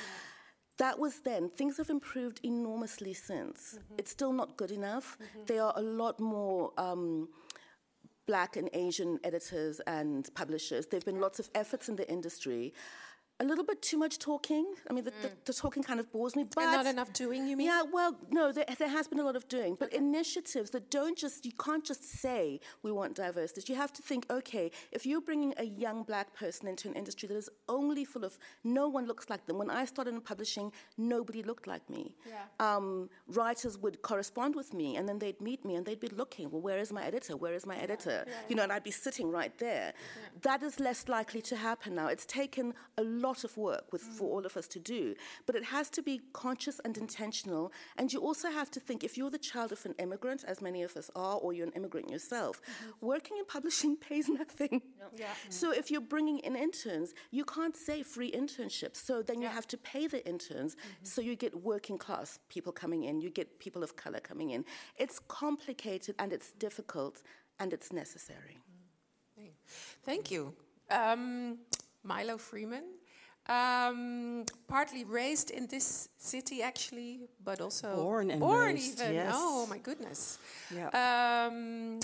That 0.77 0.98
was 1.00 1.20
then. 1.20 1.50
Things 1.50 1.77
have 1.77 1.89
improved 1.89 2.39
enormously 2.44 3.13
since. 3.13 3.80
It's 3.98 4.12
still 4.12 4.34
not 4.34 4.58
good 4.58 4.72
enough. 4.72 5.18
There 5.46 5.63
are 5.63 5.74
a 5.75 5.82
lot 5.82 6.20
more 6.20 6.72
um, 6.77 7.30
black 8.25 8.56
and 8.56 8.70
Asian 8.74 9.20
editors 9.24 9.80
and 9.86 10.30
publishers. 10.34 10.88
There 10.88 10.98
have 10.98 11.06
been 11.06 11.20
lots 11.20 11.39
of 11.39 11.50
efforts 11.53 11.89
in 11.89 11.96
the 11.96 12.10
industry. 12.10 12.74
A 13.44 13.46
little 13.46 13.66
bit 13.66 13.82
too 13.82 13.98
much 13.98 14.20
talking. 14.20 14.66
I 14.90 14.94
mean, 14.94 15.04
the, 15.04 15.14
the, 15.22 15.32
the 15.44 15.54
talking 15.54 15.84
kind 15.84 16.00
of 16.00 16.10
bores 16.14 16.34
me. 16.38 16.44
But 16.56 16.64
And 16.64 16.72
not 16.72 16.86
enough 16.86 17.12
doing, 17.12 17.46
you 17.50 17.58
mean? 17.58 17.68
yeah, 17.68 17.84
well, 17.98 18.12
no, 18.32 18.52
there, 18.54 18.66
there 18.78 18.88
has 18.98 19.06
been 19.10 19.20
a 19.20 19.24
lot 19.30 19.36
of 19.36 19.46
doing, 19.50 19.76
but 19.78 19.92
initiatives 19.92 20.70
that 20.72 20.90
don't 20.90 21.18
just, 21.18 21.46
you 21.46 21.52
can't 21.66 21.84
just 21.92 22.04
say 22.22 22.62
we 22.84 22.92
want 23.00 23.16
diversity. 23.16 23.74
You 23.74 23.80
have 23.86 23.92
to 23.98 24.02
think, 24.10 24.22
okay, 24.40 24.72
if 24.94 25.02
you're 25.06 25.26
bringing 25.30 25.54
a 25.58 25.66
young 25.86 26.04
black 26.04 26.34
person 26.42 26.64
into 26.70 26.88
an 26.88 26.94
industry 27.02 27.28
that 27.28 27.36
is 27.36 27.50
only 27.68 28.06
full 28.06 28.24
of, 28.24 28.38
no 28.64 28.88
one 28.88 29.06
looks 29.08 29.30
like 29.30 29.46
them. 29.46 29.58
When 29.58 29.70
I 29.70 29.84
started 29.94 30.14
in 30.14 30.22
publishing, 30.22 30.72
nobody 30.98 31.44
looked 31.44 31.68
like 31.68 31.86
me. 31.90 32.16
Yeah. 32.34 32.46
Um, 32.66 33.10
writers 33.28 33.78
would 33.84 34.02
correspond 34.04 34.56
with 34.56 34.74
me, 34.74 34.96
and 34.96 35.04
then 35.10 35.20
they'd 35.20 35.42
meet 35.42 35.66
me, 35.66 35.76
and 35.76 35.86
they'd 35.86 36.00
be 36.00 36.14
looking, 36.22 36.50
well, 36.50 36.62
where 36.62 36.78
is 36.78 36.94
my 36.94 37.04
editor? 37.04 37.36
Where 37.36 37.54
is 37.60 37.66
my 37.66 37.78
editor? 37.78 38.24
You 38.48 38.56
know, 38.56 38.64
and 38.64 38.72
I'd 38.72 38.86
be 38.86 38.92
sitting 39.08 39.30
right 39.40 39.54
there. 39.58 39.94
That 40.44 40.64
is 40.64 40.80
less 40.80 41.10
likely 41.10 41.42
to 41.50 41.56
happen 41.58 41.96
now. 41.96 42.08
It's 42.08 42.26
taken 42.26 42.74
a 42.98 43.04
lot 43.04 43.33
of 43.44 43.58
work 43.58 43.92
with, 43.92 44.02
for 44.02 44.30
all 44.30 44.46
of 44.46 44.56
us 44.56 44.68
to 44.68 44.80
do, 44.80 45.16
but 45.46 45.56
it 45.56 45.63
has 45.63 45.90
to 45.92 46.02
be 46.02 46.22
conscious 46.34 46.80
and 46.86 46.98
intentional. 46.98 47.72
And 47.98 48.12
you 48.13 48.20
also 48.20 48.52
have 48.52 48.70
to 48.72 48.80
think 48.80 49.04
if 49.04 49.18
you're 49.18 49.30
the 49.30 49.40
child 49.40 49.72
of 49.72 49.84
an 49.86 49.96
immigrant, 49.98 50.44
as 50.46 50.62
many 50.62 50.84
of 50.84 50.96
us 50.96 51.10
are, 51.16 51.38
or 51.38 51.54
you're 51.54 51.66
an 51.66 51.74
immigrant 51.74 52.10
yourself, 52.10 52.62
mm-hmm. 52.62 53.06
working 53.06 53.38
in 53.38 53.46
publishing 53.46 53.96
pays 54.10 54.30
nothing. 54.30 54.82
Mm. 55.16 55.24
So 55.50 55.72
if 55.72 55.90
you're 55.90 56.02
bringing 56.16 56.40
in 56.40 56.56
interns, 56.56 57.13
you 57.32 57.46
can't 57.46 57.75
say 57.75 58.04
free 58.04 58.32
internships. 58.32 58.98
So 58.98 59.22
then 59.22 59.42
you 59.42 59.48
have 59.48 59.68
to 59.68 59.78
pay 59.78 60.08
the 60.08 60.25
interns. 60.28 60.75
Mm-hmm. 60.75 61.06
So 61.06 61.22
you 61.22 61.36
get 61.36 61.63
working 61.63 61.98
class 61.98 62.40
people 62.50 62.72
coming 62.72 63.06
in, 63.06 63.22
you 63.22 63.30
get 63.30 63.60
people 63.60 63.84
of 63.84 63.96
color 63.96 64.20
coming 64.20 64.52
in. 64.52 64.66
It's 64.98 65.20
complicated 65.28 66.16
and 66.20 66.34
it's 66.34 66.52
difficult 66.54 67.22
and 67.60 67.74
it's 67.74 67.92
necessary. 67.92 68.58
Mm. 69.40 69.50
Thank 70.04 70.32
you. 70.32 70.54
Um, 70.92 71.60
Mylo 72.06 72.40
Freeman, 72.40 72.84
Um, 73.50 74.46
partly 74.68 75.04
raised 75.04 75.52
in 75.52 75.68
this 75.68 76.10
city, 76.18 76.62
actually, 76.64 77.20
but 77.44 77.60
also 77.60 77.94
Born 77.96 78.32
and 78.32 78.40
born 78.40 78.68
raised, 78.76 79.00
even. 79.02 79.14
yes. 79.16 79.34
Oh 79.36 79.66
my 79.70 79.78
goodness. 79.80 80.38
Yeah. 80.74 80.88
Um, 81.48 82.00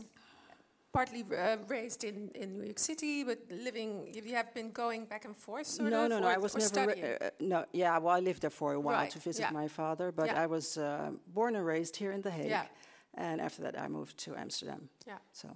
partly 0.91 1.24
uh, 1.38 1.58
raised 1.69 2.03
in, 2.03 2.29
in 2.36 2.58
New 2.60 2.65
York 2.65 2.79
City, 2.79 3.24
but 3.24 3.38
living. 3.50 4.10
You 4.13 4.36
have 4.36 4.53
been 4.53 4.72
going 4.72 5.05
back 5.05 5.24
and 5.25 5.36
forth, 5.36 5.67
sort 5.67 5.89
no, 5.91 6.03
of. 6.03 6.10
no, 6.10 6.19
no. 6.19 6.27
I 6.27 6.38
was 6.38 6.55
never. 6.75 6.91
Ra- 6.91 7.27
uh, 7.27 7.29
no, 7.39 7.65
yeah. 7.72 7.98
Well, 8.00 8.15
I 8.15 8.19
lived 8.19 8.41
there 8.41 8.50
for 8.50 8.74
a 8.74 8.79
while 8.79 8.96
Right, 8.98 9.12
to 9.12 9.19
visit 9.19 9.43
yeah. 9.43 9.51
my 9.51 9.69
father, 9.69 10.12
but 10.12 10.25
Yeah. 10.25 10.43
I 10.43 10.46
was 10.48 10.77
uh, 10.77 11.12
born 11.34 11.55
and 11.55 11.65
raised 11.65 11.96
here 11.96 12.12
in 12.12 12.22
The 12.22 12.31
Hague. 12.31 12.50
Yeah. 12.50 12.65
And 13.13 13.39
after 13.41 13.62
that, 13.63 13.79
I 13.79 13.88
moved 13.88 14.17
to 14.25 14.36
Amsterdam. 14.36 14.89
yeah. 15.08 15.17
So 15.31 15.48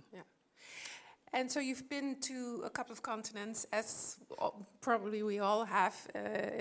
And 1.33 1.51
so 1.51 1.59
you've 1.59 1.89
been 1.89 2.15
to 2.21 2.61
a 2.63 2.69
couple 2.69 2.93
of 2.93 3.01
continents, 3.01 3.65
as 3.73 4.17
probably 4.81 5.23
we 5.23 5.39
all 5.39 5.65
have 5.65 5.95
uh, 6.15 6.19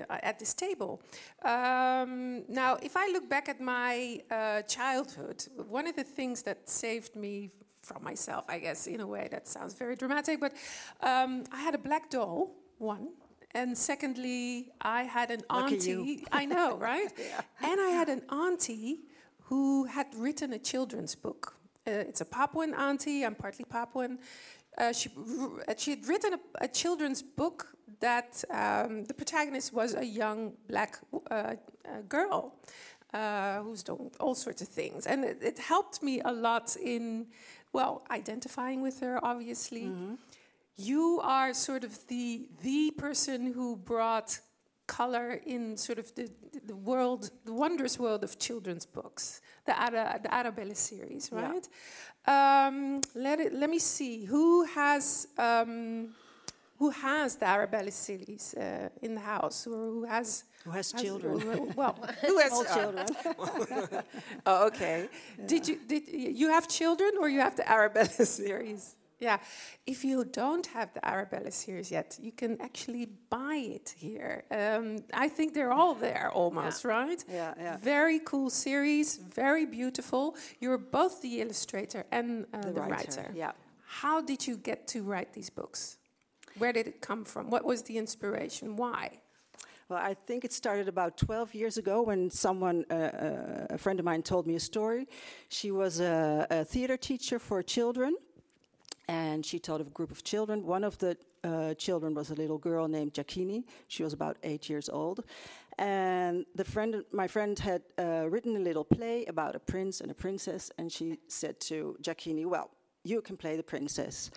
at 0.08 0.38
this 0.38 0.54
table. 0.54 1.02
Um, 1.44 2.44
now, 2.48 2.78
if 2.82 2.96
I 2.96 3.08
look 3.12 3.28
back 3.28 3.50
at 3.50 3.60
my 3.60 4.20
uh, 4.30 4.62
childhood, 4.62 5.44
one 5.68 5.86
of 5.86 5.94
the 5.94 6.04
things 6.04 6.42
that 6.44 6.70
saved 6.70 7.16
me 7.16 7.50
from 7.82 8.02
myself, 8.02 8.44
I 8.48 8.58
guess, 8.60 8.86
in 8.86 9.00
a 9.00 9.06
way 9.06 9.28
that 9.30 9.46
sounds 9.46 9.74
very 9.74 9.94
dramatic, 9.94 10.40
but 10.40 10.54
um, 11.02 11.44
I 11.52 11.60
had 11.60 11.74
a 11.74 11.78
black 11.78 12.08
doll, 12.08 12.54
one. 12.78 13.08
And 13.54 13.76
secondly, 13.76 14.70
I 14.80 15.02
had 15.02 15.30
an 15.30 15.42
Lucky 15.50 15.74
auntie. 15.74 16.24
I 16.32 16.46
know, 16.46 16.78
right? 16.78 17.12
And 17.62 17.78
I 17.80 17.90
had 17.90 18.08
an 18.08 18.22
auntie 18.30 19.00
who 19.42 19.84
had 19.84 20.06
written 20.16 20.54
a 20.54 20.58
children's 20.58 21.14
book. 21.14 21.56
Uh, 21.86 21.90
it's 21.90 22.20
a 22.20 22.24
Papuan 22.24 22.74
auntie. 22.74 23.24
I'm 23.26 23.34
partly 23.34 23.64
Papuan. 23.64 24.18
Uh, 24.78 24.92
she, 24.92 25.10
uh, 25.68 25.74
she 25.76 25.90
had 25.90 26.06
written 26.08 26.34
a, 26.34 26.64
a 26.64 26.68
children's 26.68 27.22
book 27.22 27.76
that 28.00 28.42
um, 28.50 29.04
the 29.04 29.14
protagonist 29.14 29.72
was 29.72 29.94
a 29.94 30.04
young 30.04 30.52
black 30.68 30.98
uh, 31.30 31.34
uh, 31.34 31.54
girl 32.08 32.54
uh, 33.14 33.60
who's 33.62 33.82
done 33.82 34.10
all 34.18 34.34
sorts 34.34 34.62
of 34.62 34.68
things. 34.68 35.06
And 35.06 35.24
it, 35.24 35.38
it 35.42 35.58
helped 35.58 36.02
me 36.02 36.20
a 36.24 36.32
lot 36.32 36.76
in, 36.76 37.26
well, 37.72 38.04
identifying 38.10 38.82
with 38.82 39.00
her, 39.00 39.22
obviously. 39.22 39.92
You 40.76 41.20
are 41.22 41.52
sort 41.52 41.84
of 41.84 42.06
the, 42.08 42.48
the 42.62 42.92
person 42.92 43.52
who 43.52 43.76
brought 43.76 44.40
color 45.00 45.28
in 45.54 45.76
sort 45.76 45.98
of 45.98 46.06
the, 46.18 46.26
the 46.70 46.76
world, 46.90 47.30
the 47.44 47.52
wondrous 47.64 47.98
world 47.98 48.22
of 48.24 48.30
children's 48.46 48.86
books, 48.86 49.40
the, 49.66 49.72
Ara, 49.84 50.20
the 50.24 50.30
Arabella 50.40 50.74
series, 50.74 51.30
Yeah. 51.32 51.48
right? 51.48 51.66
Um, 52.34 53.00
let 53.14 53.40
it. 53.40 53.52
Let 53.62 53.70
me 53.70 53.78
see 53.80 54.14
who 54.32 54.64
has 54.80 55.04
um, 55.38 56.14
who 56.78 56.90
has 56.90 57.36
the 57.36 57.46
Arabella 57.56 57.90
series 57.90 58.54
uh, 58.54 58.88
in 59.06 59.14
the 59.14 59.20
house, 59.34 59.66
or 59.66 59.78
who 59.94 60.04
has 60.04 60.44
who 60.64 60.70
has 60.78 60.92
has- 60.92 61.02
children? 61.02 61.40
who- 61.40 61.72
Well, 61.80 61.94
who 62.26 62.38
has 62.44 62.50
Small 62.52 62.64
children. 62.76 63.06
Oh, 64.46 64.66
okay. 64.68 65.08
Did 65.52 65.62
you 65.68 65.76
did 65.92 66.02
you 66.42 66.48
have 66.56 66.64
children 66.68 67.10
or 67.20 67.26
you 67.34 67.40
have 67.40 67.54
the 67.56 67.66
Arabella 67.78 68.26
series? 68.42 68.82
Yeah. 69.22 69.38
If 69.86 70.04
you 70.04 70.24
don't 70.24 70.66
have 70.66 70.92
the 70.94 71.08
Arabella 71.08 71.52
series 71.52 71.92
yet, 71.92 72.18
you 72.20 72.32
can 72.32 72.60
actually 72.60 73.06
buy 73.30 73.54
it 73.54 73.94
here. 73.96 74.42
Um, 74.50 75.04
I 75.14 75.28
think 75.28 75.54
they're 75.54 75.72
all 75.72 75.94
there 75.94 76.30
almost, 76.42 76.84
right? 76.84 77.24
Yeah, 77.28 77.54
yeah. 77.56 77.76
Very 77.76 78.18
cool 78.24 78.50
series, 78.50 79.16
very 79.16 79.64
beautiful. 79.64 80.34
You're 80.60 80.78
both 80.78 81.22
the 81.22 81.40
illustrator 81.40 82.04
and 82.10 82.46
uh, 82.52 82.62
the, 82.62 82.72
The 82.72 82.80
writer. 82.80 82.94
writer, 82.94 83.32
yeah. 83.34 83.52
How 83.86 84.20
did 84.20 84.44
you 84.48 84.56
get 84.56 84.88
to 84.88 85.02
write 85.02 85.32
these 85.32 85.50
books? 85.50 85.98
Where 86.58 86.72
did 86.72 86.86
it 86.88 87.00
come 87.00 87.24
from? 87.24 87.48
What 87.48 87.64
was 87.64 87.82
the 87.82 87.98
inspiration? 87.98 88.76
Why? 88.76 89.20
Well, 89.88 90.00
I 90.10 90.14
think 90.14 90.44
it 90.44 90.52
started 90.52 90.88
about 90.88 91.16
12 91.16 91.54
years 91.54 91.76
ago 91.78 92.02
when 92.02 92.30
someone, 92.30 92.84
uh, 92.90 92.94
uh, 92.94 93.66
a 93.70 93.78
friend 93.78 94.00
of 94.00 94.04
mine, 94.04 94.22
told 94.22 94.46
me 94.46 94.54
a 94.56 94.60
story. 94.60 95.06
She 95.48 95.70
was 95.70 96.00
a, 96.00 96.46
a 96.50 96.64
theater 96.64 96.96
teacher 96.96 97.38
for 97.38 97.62
children, 97.62 98.16
and 99.08 99.44
she 99.44 99.58
taught 99.58 99.80
a 99.80 99.84
group 99.84 100.10
of 100.10 100.22
children. 100.24 100.66
One 100.66 100.84
of 100.84 100.98
the 100.98 101.16
uh, 101.44 101.74
children 101.74 102.14
was 102.14 102.30
a 102.30 102.34
little 102.34 102.58
girl 102.58 102.88
named 102.88 103.14
Giacchini. 103.14 103.64
She 103.88 104.02
was 104.02 104.12
about 104.12 104.36
eight 104.42 104.68
years 104.68 104.88
old, 104.88 105.24
and 105.78 106.46
the 106.54 106.64
friend, 106.64 107.04
my 107.12 107.26
friend, 107.26 107.58
had 107.58 107.82
uh, 107.98 108.28
written 108.28 108.56
a 108.56 108.60
little 108.60 108.84
play 108.84 109.24
about 109.26 109.56
a 109.56 109.60
prince 109.60 110.00
and 110.00 110.10
a 110.10 110.14
princess, 110.14 110.70
and 110.78 110.90
she 110.90 111.18
said 111.28 111.60
to 111.60 111.96
Giacchini, 112.02 112.46
"Well, 112.46 112.70
you 113.04 113.20
can 113.22 113.36
play 113.36 113.56
the 113.56 113.62
princess." 113.62 114.30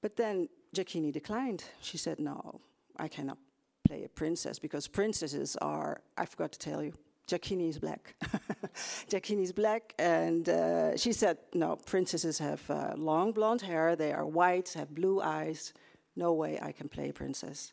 But 0.00 0.16
then 0.16 0.48
Giacchini 0.74 1.12
declined. 1.12 1.64
She 1.80 1.98
said, 1.98 2.18
No, 2.18 2.60
I 2.96 3.08
cannot 3.08 3.38
play 3.86 4.04
a 4.04 4.08
princess 4.08 4.58
because 4.58 4.86
princesses 4.86 5.56
are, 5.56 6.00
I 6.16 6.26
forgot 6.26 6.52
to 6.52 6.58
tell 6.58 6.82
you, 6.82 6.92
Giacchini 7.30 7.68
is 7.68 7.78
black. 7.78 8.14
Giacchini 9.10 9.42
is 9.42 9.52
black, 9.52 9.94
and 9.98 10.48
uh, 10.48 10.96
she 10.96 11.12
said, 11.12 11.38
No, 11.54 11.76
princesses 11.76 12.38
have 12.38 12.68
uh, 12.70 12.94
long 12.96 13.32
blonde 13.32 13.62
hair, 13.62 13.94
they 13.96 14.12
are 14.12 14.26
white, 14.26 14.72
have 14.74 14.94
blue 14.94 15.20
eyes. 15.20 15.72
No 16.16 16.32
way 16.32 16.58
I 16.60 16.72
can 16.72 16.88
play 16.88 17.12
princess. 17.12 17.72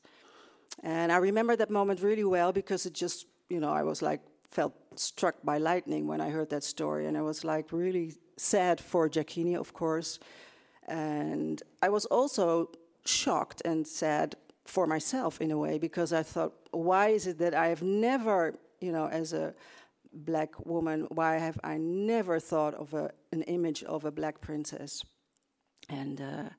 And 0.84 1.12
I 1.12 1.18
remember 1.18 1.56
that 1.56 1.70
moment 1.70 2.02
really 2.02 2.24
well 2.24 2.52
because 2.52 2.86
it 2.86 2.94
just, 2.94 3.26
you 3.50 3.60
know, 3.60 3.72
I 3.72 3.84
was 3.84 4.02
like, 4.02 4.22
felt 4.52 4.74
struck 4.96 5.36
by 5.44 5.58
lightning 5.58 6.08
when 6.08 6.22
I 6.22 6.30
heard 6.30 6.50
that 6.52 6.64
story. 6.64 7.08
And 7.08 7.18
I 7.18 7.22
was 7.22 7.44
like 7.44 7.72
really 7.72 8.14
sad 8.38 8.80
for 8.80 9.10
Giacchini, 9.10 9.58
of 9.58 9.74
course. 9.74 10.20
And 10.88 11.62
I 11.82 11.90
was 11.90 12.06
also 12.06 12.70
shocked 13.06 13.62
and 13.66 13.88
sad 13.88 14.36
for 14.66 14.86
myself 14.86 15.42
in 15.42 15.52
a 15.52 15.58
way 15.58 15.78
because 15.78 16.14
I 16.14 16.24
thought, 16.24 16.54
why 16.72 17.10
is 17.10 17.28
it 17.28 17.40
that 17.40 17.54
I 17.54 17.68
have 17.68 17.82
never, 17.82 18.56
you 18.80 18.92
know, 18.92 19.08
as 19.08 19.34
a 19.34 19.54
black 20.14 20.66
woman, 20.66 21.08
why 21.10 21.38
have 21.38 21.60
I 21.64 21.78
never 21.78 22.40
thought 22.40 22.74
of 22.74 22.94
a, 22.94 23.12
an 23.32 23.44
image 23.44 23.84
of 23.84 24.06
a 24.06 24.12
black 24.12 24.42
princess? 24.42 25.04
And 25.90 26.22
uh, 26.22 26.50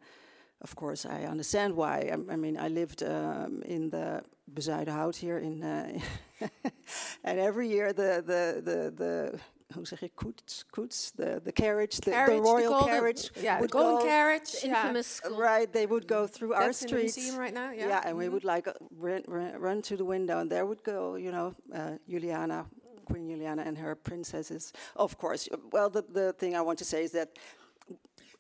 of 0.61 0.75
course, 0.77 1.07
I 1.07 1.23
understand 1.25 1.75
why. 1.77 2.11
I, 2.13 2.33
I 2.33 2.37
mean, 2.37 2.59
I 2.59 2.69
lived 2.69 3.03
um, 3.03 3.63
in 3.65 3.91
the 3.91 4.23
Bezuidenhout 4.53 5.17
here 5.17 5.39
in, 5.39 5.63
uh, 5.63 5.99
and 7.25 7.39
every 7.39 7.69
year 7.69 7.93
the 7.93 8.23
the 8.25 8.61
the 8.63 8.91
the 8.91 9.41
hoe 9.75 9.87
zeg 9.87 10.01
je 10.01 10.11
koets 10.15 10.65
koets 10.71 11.11
the 11.17 11.41
the 11.45 11.53
carriage 11.53 11.97
the, 12.01 12.11
Carriage, 12.11 12.37
the 12.37 12.43
the 12.43 12.51
royal 12.51 12.71
golden- 12.71 12.89
carriage 12.89 13.31
Yeah, 13.41 13.61
the 13.61 13.69
golden 13.69 13.99
go, 13.99 14.05
carriage. 14.05 14.51
The 14.61 14.67
infamous 14.69 15.07
school. 15.17 15.37
right 15.37 15.73
they 15.73 15.87
would 15.87 16.07
go 16.09 16.27
through 16.27 16.55
our 16.55 16.65
That's 16.65 16.83
in 16.83 16.89
the 16.89 16.97
streets 16.97 17.17
museum 17.17 17.39
right 17.41 17.53
now. 17.55 17.71
Yeah. 17.73 17.89
Yeah, 17.89 18.03
and 18.09 18.17
we 18.17 18.25
Mhm. 18.27 18.33
would 18.33 18.45
like 18.45 18.67
uh, 18.71 18.73
run, 18.99 19.23
run, 19.27 19.53
run 19.61 19.83
to 19.83 19.97
the 19.97 20.05
window 20.05 20.39
and 20.39 20.51
there 20.51 20.65
would 20.65 20.83
go 20.83 21.17
you 21.17 21.31
know 21.31 21.55
uh, 21.75 21.99
Juliana 22.09 22.65
Queen 23.05 23.29
Juliana 23.29 23.63
and 23.63 23.77
her 23.79 23.95
princesses 23.95 24.73
of 24.95 25.17
course 25.19 25.49
well 25.73 25.91
the 25.91 26.03
the 26.13 26.33
thing 26.33 26.55
I 26.57 26.61
want 26.63 26.79
to 26.79 26.85
say 26.85 27.03
is 27.05 27.11
that 27.13 27.29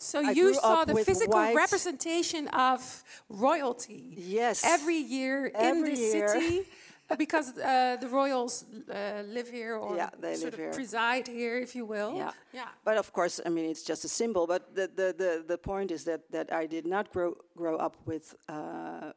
So 0.00 0.18
I 0.18 0.30
you 0.32 0.54
saw 0.54 0.84
the 0.84 0.94
physical 1.04 1.40
representation 1.54 2.48
of 2.48 3.02
royalty 3.28 4.14
yes 4.16 4.62
every 4.64 4.96
year 5.18 5.46
in 5.46 5.82
the 5.84 5.94
year. 5.96 6.28
city 6.28 6.66
because 7.16 7.56
uh, 7.58 7.96
the 8.00 8.08
royals 8.08 8.64
uh, 8.92 9.22
live 9.26 9.48
here 9.48 9.76
or 9.76 9.96
Yeah, 9.96 10.10
they 10.20 10.34
sort 10.34 10.44
live 10.44 10.54
of 10.54 10.60
here. 10.60 10.72
preside 10.72 11.26
here, 11.26 11.56
if 11.58 11.74
you 11.74 11.86
will. 11.86 12.14
Yeah. 12.16 12.32
yeah. 12.52 12.68
But 12.84 12.98
of 12.98 13.12
course, 13.12 13.40
I 13.46 13.48
mean, 13.48 13.64
it's 13.70 13.82
just 13.82 14.04
a 14.04 14.08
symbol. 14.08 14.46
But 14.46 14.74
the, 14.74 14.88
the, 14.94 15.14
the, 15.16 15.44
the 15.46 15.58
point 15.58 15.90
is 15.90 16.04
that, 16.04 16.30
that 16.32 16.52
I 16.52 16.66
did 16.66 16.86
not 16.86 17.10
grow, 17.12 17.34
grow 17.56 17.76
up 17.76 17.96
with 18.04 18.34
uh, 18.48 19.12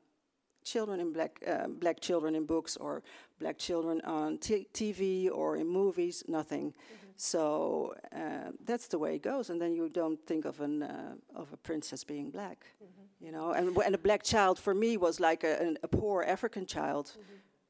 children 0.64 1.00
in 1.00 1.12
black, 1.12 1.44
uh, 1.46 1.68
black 1.68 2.00
children 2.00 2.36
in 2.36 2.46
books 2.46 2.78
or 2.78 3.04
black 3.40 3.58
children 3.58 4.00
on 4.06 4.38
t- 4.38 4.68
TV 4.74 5.30
or 5.30 5.58
in 5.58 5.68
movies, 5.68 6.24
nothing. 6.28 6.74
So 7.18 7.94
uh, 8.16 8.52
that's 8.66 8.88
the 8.88 8.98
way 8.98 9.16
it 9.16 9.22
goes. 9.24 9.50
And 9.50 9.60
then 9.62 9.74
you 9.76 9.90
don't 9.90 10.20
think 10.26 10.46
of, 10.46 10.62
an, 10.62 10.84
uh, 10.84 11.14
of 11.36 11.52
a 11.54 11.58
princess 11.58 12.04
being 12.04 12.32
black. 12.32 12.66
You 13.20 13.32
know, 13.32 13.52
and, 13.52 13.78
and 13.78 13.94
a 13.94 14.00
black 14.00 14.24
child 14.24 14.58
for 14.58 14.74
me 14.74 14.98
was 14.98 15.20
like 15.20 15.44
a, 15.44 15.60
an, 15.60 15.78
a 15.84 15.88
poor 15.88 16.24
African 16.24 16.66
child 16.66 17.12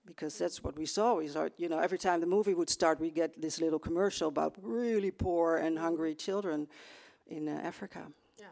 because 0.06 0.38
that's 0.38 0.64
what 0.64 0.78
we 0.78 0.86
saw. 0.86 1.16
We 1.16 1.28
saw, 1.28 1.48
you 1.58 1.70
know, 1.70 1.80
every 1.80 1.98
time 1.98 2.20
the 2.20 2.28
movie 2.28 2.54
would 2.54 2.70
start, 2.70 3.00
we 3.00 3.12
get 3.12 3.42
this 3.42 3.62
little 3.62 3.80
commercial 3.80 4.28
about 4.28 4.56
really 4.62 5.12
poor 5.12 5.58
and 5.58 5.78
hungry 5.78 6.16
children 6.16 6.68
in 7.28 7.48
uh, 7.48 7.62
Africa. 7.64 8.08
Yeah. 8.40 8.46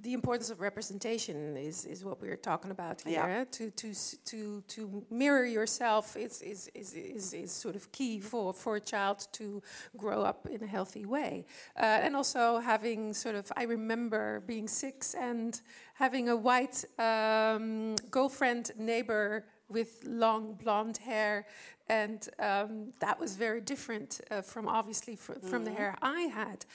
The 0.00 0.12
importance 0.12 0.48
of 0.50 0.60
representation 0.60 1.56
is, 1.56 1.84
is 1.84 2.04
what 2.04 2.20
we're 2.20 2.36
talking 2.36 2.70
about 2.70 3.02
here. 3.02 3.12
Yeah. 3.14 3.44
To, 3.44 3.70
to, 3.70 3.94
to, 4.26 4.62
to 4.68 5.04
mirror 5.10 5.44
yourself 5.44 6.16
is, 6.16 6.40
is, 6.40 6.70
is, 6.74 6.94
is, 6.94 7.34
is 7.34 7.52
sort 7.52 7.76
of 7.76 7.90
key 7.92 8.20
for, 8.20 8.54
for 8.54 8.76
a 8.76 8.80
child 8.80 9.26
to 9.32 9.60
grow 9.96 10.22
up 10.22 10.46
in 10.48 10.62
a 10.62 10.66
healthy 10.66 11.04
way. 11.04 11.44
Uh, 11.76 11.82
and 11.82 12.16
also 12.16 12.58
having 12.58 13.12
sort 13.12 13.34
of, 13.34 13.52
I 13.56 13.64
remember 13.64 14.40
being 14.46 14.68
six 14.68 15.14
and 15.14 15.60
having 15.94 16.28
a 16.28 16.36
white 16.36 16.84
um, 16.98 17.96
girlfriend 18.10 18.70
neighbor 18.78 19.44
with 19.68 20.02
long 20.04 20.54
blonde 20.54 20.98
hair. 20.98 21.46
And 21.88 22.28
um, 22.38 22.92
that 23.00 23.18
was 23.18 23.36
very 23.36 23.60
different 23.60 24.20
uh, 24.30 24.42
from 24.42 24.68
obviously 24.68 25.16
fr- 25.16 25.40
from 25.48 25.64
the 25.64 25.70
hair 25.70 25.96
I 26.02 26.22
had. 26.22 26.66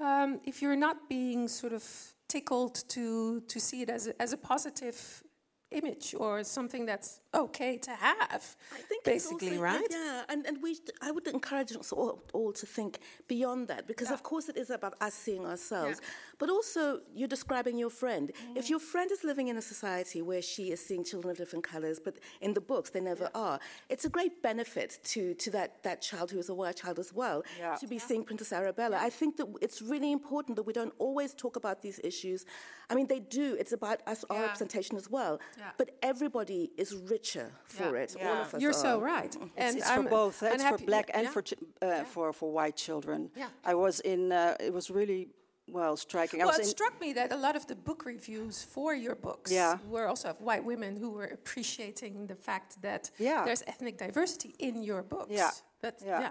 Um, 0.00 0.40
if 0.44 0.60
you're 0.60 0.76
not 0.76 1.08
being 1.08 1.48
sort 1.48 1.72
of 1.72 1.84
tickled 2.28 2.84
to 2.88 3.40
to 3.40 3.58
see 3.58 3.80
it 3.82 3.88
as 3.88 4.08
a, 4.08 4.22
as 4.22 4.32
a 4.32 4.36
positive 4.36 5.22
image 5.70 6.14
or 6.18 6.44
something 6.44 6.86
that's 6.86 7.20
okay 7.34 7.76
to 7.78 7.90
have. 7.90 8.56
I 8.72 8.80
think 8.80 9.04
basically, 9.04 9.50
also, 9.50 9.62
right? 9.62 9.86
Yeah, 9.90 10.22
and, 10.28 10.46
and 10.46 10.62
we, 10.62 10.76
I 11.02 11.10
would 11.10 11.26
encourage 11.26 11.72
us 11.72 11.92
all, 11.92 12.22
all 12.32 12.52
to 12.52 12.66
think 12.66 12.98
beyond 13.26 13.68
that 13.68 13.86
because, 13.86 14.08
yeah. 14.08 14.14
of 14.14 14.22
course, 14.22 14.48
it 14.48 14.56
is 14.56 14.70
about 14.70 14.94
us 15.00 15.14
seeing 15.14 15.44
ourselves. 15.46 16.00
Yeah. 16.02 16.08
But 16.38 16.50
also, 16.50 17.00
you're 17.14 17.28
describing 17.28 17.78
your 17.78 17.90
friend. 17.90 18.32
Mm. 18.50 18.56
If 18.56 18.70
your 18.70 18.78
friend 18.78 19.10
is 19.10 19.24
living 19.24 19.48
in 19.48 19.56
a 19.56 19.62
society 19.62 20.22
where 20.22 20.42
she 20.42 20.70
is 20.70 20.84
seeing 20.84 21.04
children 21.04 21.30
of 21.30 21.36
different 21.36 21.64
colors, 21.64 22.00
but 22.02 22.16
in 22.40 22.54
the 22.54 22.60
books 22.60 22.90
they 22.90 23.00
never 23.00 23.24
yeah. 23.34 23.40
are, 23.40 23.60
it's 23.88 24.04
a 24.04 24.08
great 24.08 24.42
benefit 24.42 24.98
to, 25.04 25.34
to 25.34 25.50
that, 25.50 25.82
that 25.82 26.00
child 26.00 26.30
who 26.30 26.38
is 26.38 26.48
a 26.48 26.54
white 26.54 26.76
child 26.76 26.98
as 26.98 27.12
well 27.12 27.42
to 27.80 27.86
be 27.86 27.98
seeing 27.98 28.24
Princess 28.24 28.52
Arabella. 28.52 28.98
I 29.00 29.10
think 29.10 29.36
that 29.36 29.46
it's 29.60 29.82
really 29.82 30.12
important 30.12 30.56
that 30.56 30.64
we 30.64 30.72
don't 30.72 30.94
always 30.98 31.34
talk 31.34 31.56
about 31.56 31.82
these 31.82 32.00
issues. 32.02 32.44
I 32.90 32.94
mean, 32.94 33.06
they 33.06 33.20
do. 33.20 33.56
It's 33.58 33.72
about 33.72 34.00
us, 34.06 34.24
our 34.30 34.40
representation 34.42 34.96
as 34.96 35.10
well. 35.10 35.40
But 35.76 35.90
everybody 36.02 36.70
is 36.76 36.94
richer 37.18 37.50
for 37.64 37.96
it. 37.96 38.16
All 38.22 38.42
of 38.42 38.54
us 38.54 38.62
You're 38.62 38.70
are. 38.70 38.86
so 38.86 39.00
right. 39.00 39.34
And 39.56 39.76
it's, 39.76 39.86
it's 39.86 39.90
for 39.90 40.02
both. 40.02 40.42
It's 40.42 40.64
for 40.64 40.78
black 40.78 41.10
and 41.14 41.28
for, 41.28 41.42
uh, 41.82 42.04
for 42.04 42.32
for 42.32 42.52
white 42.52 42.76
children. 42.76 43.30
Yeah. 43.36 43.48
I 43.64 43.74
was 43.74 44.00
in. 44.00 44.32
Uh, 44.32 44.68
it 44.68 44.72
was 44.72 44.90
really 44.90 45.28
well 45.72 45.96
striking. 45.96 46.40
Well, 46.40 46.60
it 46.60 46.66
struck 46.66 47.00
me 47.00 47.12
that 47.14 47.32
a 47.32 47.36
lot 47.36 47.56
of 47.56 47.66
the 47.66 47.74
book 47.74 48.04
reviews 48.06 48.62
for 48.62 48.94
your 48.94 49.14
books 49.14 49.52
yeah. 49.52 49.78
were 49.88 50.06
also 50.06 50.28
of 50.30 50.40
white 50.40 50.64
women 50.64 50.96
who 50.96 51.10
were 51.10 51.26
appreciating 51.26 52.26
the 52.26 52.34
fact 52.34 52.80
that 52.82 53.10
yeah. 53.18 53.44
there's 53.44 53.62
ethnic 53.66 53.98
diversity 53.98 54.54
in 54.58 54.82
your 54.82 55.02
books. 55.02 55.30
Yeah. 55.30 55.50
But, 55.82 56.00
yeah. 56.04 56.20
yeah. 56.20 56.30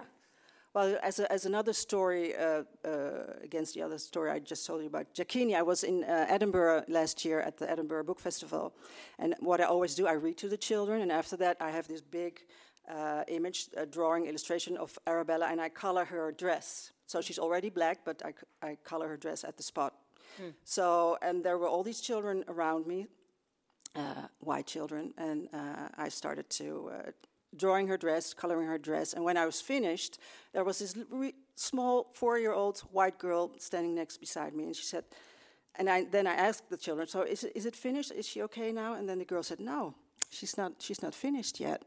Well, 0.78 0.96
as, 1.02 1.18
a, 1.18 1.32
as 1.32 1.44
another 1.44 1.72
story 1.72 2.36
uh, 2.36 2.62
uh, 2.84 3.34
against 3.42 3.74
the 3.74 3.82
other 3.82 3.98
story 3.98 4.30
I 4.30 4.38
just 4.38 4.64
told 4.64 4.80
you 4.80 4.86
about 4.86 5.12
Jacquini, 5.12 5.56
I 5.56 5.62
was 5.62 5.82
in 5.82 6.04
uh, 6.04 6.26
Edinburgh 6.28 6.84
last 6.86 7.24
year 7.24 7.40
at 7.40 7.56
the 7.56 7.68
Edinburgh 7.68 8.04
Book 8.04 8.20
Festival. 8.20 8.72
And 9.18 9.34
what 9.40 9.60
I 9.60 9.64
always 9.64 9.96
do, 9.96 10.06
I 10.06 10.12
read 10.12 10.36
to 10.36 10.48
the 10.48 10.56
children, 10.56 11.02
and 11.02 11.10
after 11.10 11.36
that, 11.38 11.56
I 11.60 11.70
have 11.72 11.88
this 11.88 12.00
big 12.00 12.42
uh, 12.88 13.24
image, 13.26 13.66
drawing 13.90 14.26
illustration 14.26 14.76
of 14.76 14.96
Arabella, 15.08 15.48
and 15.50 15.60
I 15.60 15.68
color 15.68 16.04
her 16.04 16.30
dress. 16.30 16.92
So 17.06 17.20
she's 17.20 17.40
already 17.40 17.70
black, 17.70 18.04
but 18.04 18.22
I, 18.24 18.32
I 18.64 18.76
color 18.84 19.08
her 19.08 19.16
dress 19.16 19.42
at 19.42 19.56
the 19.56 19.64
spot. 19.64 19.94
Hmm. 20.36 20.50
So, 20.62 21.18
and 21.22 21.42
there 21.42 21.58
were 21.58 21.66
all 21.66 21.82
these 21.82 22.00
children 22.00 22.44
around 22.46 22.86
me, 22.86 23.08
uh, 23.96 24.28
white 24.38 24.68
children, 24.68 25.12
and 25.18 25.48
uh, 25.52 25.88
I 25.96 26.08
started 26.08 26.48
to 26.50 26.92
uh, 26.94 27.10
drawing 27.56 27.88
her 27.88 27.96
dress, 27.96 28.34
coloring 28.34 28.68
her 28.68 28.78
dress. 28.78 29.12
And 29.14 29.24
when 29.24 29.36
I 29.36 29.46
was 29.46 29.60
finished, 29.60 30.18
there 30.52 30.64
was 30.64 30.78
this 30.78 30.94
re- 31.10 31.34
small 31.54 32.10
four-year-old 32.12 32.80
white 32.92 33.18
girl 33.18 33.52
standing 33.58 33.94
next 33.94 34.18
beside 34.18 34.54
me, 34.54 34.64
and 34.64 34.76
she 34.76 34.84
said, 34.84 35.04
and 35.78 35.88
I, 35.88 36.04
then 36.04 36.26
I 36.26 36.34
asked 36.34 36.68
the 36.70 36.76
children, 36.76 37.06
"So 37.06 37.22
is 37.22 37.44
it, 37.44 37.52
is 37.54 37.64
it 37.64 37.76
finished? 37.76 38.10
Is 38.10 38.26
she 38.26 38.42
okay 38.42 38.72
now?" 38.72 38.94
And 38.94 39.08
then 39.08 39.18
the 39.18 39.24
girl 39.24 39.42
said, 39.42 39.60
"No, 39.60 39.94
she's 40.28 40.58
not. 40.58 40.72
She's 40.80 41.02
not 41.02 41.14
finished 41.14 41.60
yet." 41.60 41.84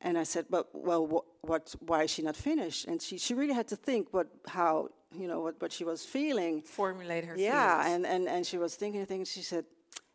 And 0.00 0.16
I 0.16 0.24
said, 0.24 0.46
"But 0.48 0.68
well, 0.72 1.06
wh- 1.06 1.44
what? 1.44 1.74
Why 1.80 2.04
is 2.04 2.10
she 2.10 2.22
not 2.22 2.36
finished?" 2.36 2.86
And 2.86 3.02
she, 3.02 3.18
she 3.18 3.34
really 3.34 3.52
had 3.52 3.68
to 3.68 3.76
think 3.76 4.08
what 4.12 4.28
how 4.46 4.88
you 5.14 5.28
know 5.28 5.40
what, 5.40 5.60
what 5.60 5.72
she 5.72 5.84
was 5.84 6.06
feeling. 6.06 6.62
Formulate 6.62 7.26
her. 7.26 7.36
Yeah, 7.36 7.86
and, 7.86 8.06
and 8.06 8.28
and 8.28 8.46
she 8.46 8.56
was 8.56 8.76
thinking 8.76 9.04
things. 9.04 9.30
She 9.30 9.42
said, 9.42 9.66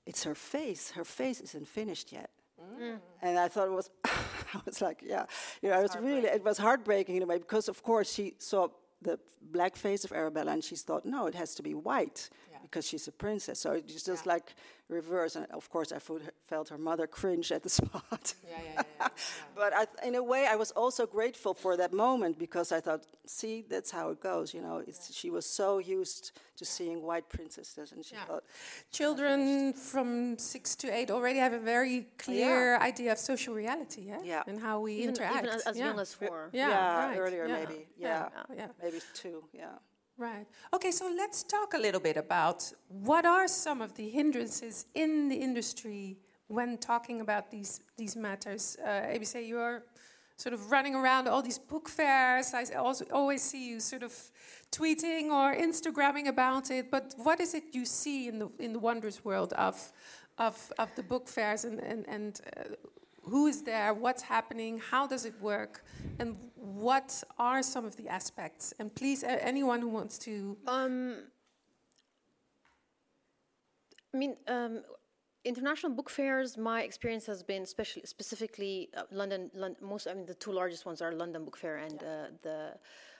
"It's 0.07 0.23
her 0.23 0.35
face. 0.35 0.89
Her 0.91 1.05
face 1.05 1.39
isn't 1.39 1.67
finished 1.67 2.11
yet." 2.11 2.31
Mm. 2.79 2.99
And 3.21 3.37
I 3.37 3.47
thought 3.47 3.67
it 3.67 3.71
was, 3.71 3.89
I 4.59 4.59
was 4.65 4.81
like, 4.81 5.01
yeah, 5.05 5.25
you 5.61 5.69
know, 5.69 5.79
it 5.79 5.83
was 5.83 5.95
really, 5.97 6.27
it 6.27 6.43
was 6.43 6.57
heartbreaking 6.57 7.15
in 7.15 7.23
a 7.23 7.25
way 7.25 7.37
because, 7.37 7.67
of 7.67 7.83
course, 7.83 8.11
she 8.11 8.35
saw 8.37 8.67
the 9.01 9.19
black 9.41 9.75
face 9.75 10.05
of 10.05 10.11
Arabella 10.11 10.51
and 10.51 10.63
she 10.63 10.75
thought, 10.75 11.05
no, 11.05 11.27
it 11.27 11.35
has 11.35 11.55
to 11.55 11.63
be 11.63 11.73
white 11.73 12.29
yeah. 12.51 12.52
Because 12.63 12.87
she's 12.87 13.07
a 13.07 13.11
princess. 13.11 13.59
So 13.59 13.73
it's 13.73 14.03
just 14.03 14.25
yeah. 14.25 14.33
like 14.33 14.55
reverse. 14.89 15.35
And 15.35 15.45
of 15.51 15.69
course, 15.69 15.91
I 15.91 15.99
felt 15.99 16.69
her 16.69 16.77
mother 16.77 17.07
cringe 17.07 17.51
at 17.51 17.63
the 17.63 17.69
spot. 17.79 18.33
Yeah, 18.49 18.57
yeah, 18.63 18.81
yeah. 18.99 19.07
but 19.55 19.73
I, 19.73 19.85
in 20.07 20.15
a 20.15 20.23
way, 20.23 20.47
I 20.49 20.55
was 20.55 20.71
also 20.71 21.05
grateful 21.05 21.53
for 21.53 21.77
that 21.77 21.93
moment 21.93 22.39
because 22.39 22.71
I 22.71 22.79
thought, 22.79 23.05
see, 23.25 23.65
that's 23.69 23.91
how 23.91 24.09
it 24.09 24.21
goes. 24.21 24.53
You 24.53 24.61
know, 24.61 24.83
she 25.11 25.29
was 25.29 25.45
so 25.45 25.79
used 25.79 26.31
to 26.57 26.65
seeing 26.65 27.01
white 27.01 27.27
princesses, 27.29 27.91
and 27.91 28.05
she 28.05 28.15
thought. 28.15 28.43
Children 28.91 29.73
from 29.73 30.37
six 30.37 30.75
to 30.77 30.87
eight 30.93 31.09
already 31.11 31.39
have 31.39 31.53
a 31.53 31.59
very 31.59 31.99
oh, 31.99 32.13
clear 32.17 32.77
idea 32.77 33.11
of 33.11 33.17
social 33.17 33.53
reality, 33.53 34.03
yeah, 34.07 34.19
yeah. 34.23 34.43
and 34.47 34.59
how 34.59 34.79
we 34.79 34.93
even, 34.95 35.09
interact. 35.09 35.45
Even 35.45 35.49
as, 35.49 35.61
as 35.63 35.77
young 35.77 35.99
as 35.99 36.13
four. 36.13 36.49
Yeah, 36.53 37.07
right. 37.07 37.17
earlier 37.17 37.47
maybe. 37.47 37.87
Yeah. 37.97 38.29
yeah, 38.55 38.67
maybe 38.81 38.99
two. 39.13 39.43
Yeah. 39.53 39.77
Right. 40.17 40.45
Okay, 40.71 40.91
so 40.91 41.11
let's 41.17 41.41
talk 41.41 41.73
a 41.73 41.77
little 41.77 41.99
bit 41.99 42.17
about 42.17 42.71
what 42.87 43.25
are 43.25 43.47
some 43.47 43.81
of 43.81 43.95
the 43.95 44.09
hindrances 44.09 44.85
in 44.93 45.27
the 45.27 45.35
industry 45.35 46.17
when 46.47 46.77
talking 46.77 47.21
about 47.21 47.49
these 47.49 47.79
these 47.97 48.15
matters. 48.15 48.77
Uh, 48.79 49.15
ABC, 49.15 49.47
you're 49.47 49.83
sort 50.37 50.53
of 50.53 50.71
running 50.71 50.93
around 50.93 51.27
all 51.27 51.41
these 51.41 51.57
book 51.57 51.89
fairs. 51.89 52.53
I 52.53 52.63
also 52.75 53.05
always 53.11 53.41
see 53.41 53.69
you 53.69 53.79
sort 53.79 54.03
of 54.03 54.13
tweeting 54.71 55.31
or 55.31 55.55
Instagramming 55.55 56.27
about 56.27 56.69
it. 56.69 56.91
But 56.91 57.15
what 57.17 57.39
is 57.39 57.55
it 57.55 57.63
you 57.73 57.85
see 57.85 58.27
in 58.27 58.37
the 58.37 58.49
in 58.59 58.73
the 58.73 58.79
wondrous 58.79 59.25
world 59.25 59.53
of 59.53 59.91
of 60.37 60.71
of 60.77 60.93
the 60.95 61.03
book 61.03 61.27
fairs 61.27 61.65
and 61.65 61.79
and 61.79 62.05
and 62.07 62.41
uh, 62.55 62.75
who 63.23 63.47
is 63.47 63.63
there, 63.63 63.93
what's 63.93 64.23
happening, 64.23 64.79
how 64.79 65.07
does 65.07 65.25
it 65.25 65.33
work, 65.41 65.85
and 66.19 66.37
what 66.55 67.23
are 67.37 67.63
some 67.63 67.85
of 67.85 67.95
the 67.95 68.07
aspects? 68.07 68.73
And 68.79 68.93
please, 68.93 69.23
anyone 69.23 69.81
who 69.81 69.89
wants 69.89 70.17
to. 70.19 70.57
Um, 70.67 71.17
I 74.13 74.17
mean, 74.17 74.35
um, 74.47 74.83
international 75.45 75.93
book 75.93 76.09
fairs. 76.09 76.57
My 76.57 76.83
experience 76.83 77.25
has 77.25 77.43
been 77.43 77.63
especially 77.63 78.03
specifically 78.05 78.89
uh, 78.95 79.03
London. 79.11 79.51
Most, 79.81 80.07
I 80.07 80.13
mean, 80.13 80.25
the 80.25 80.35
two 80.35 80.51
largest 80.51 80.85
ones 80.85 81.01
are 81.01 81.13
London 81.13 81.45
Book 81.45 81.57
Fair 81.57 81.77
and 81.77 82.01
uh, 82.03 82.27
the 82.41 82.73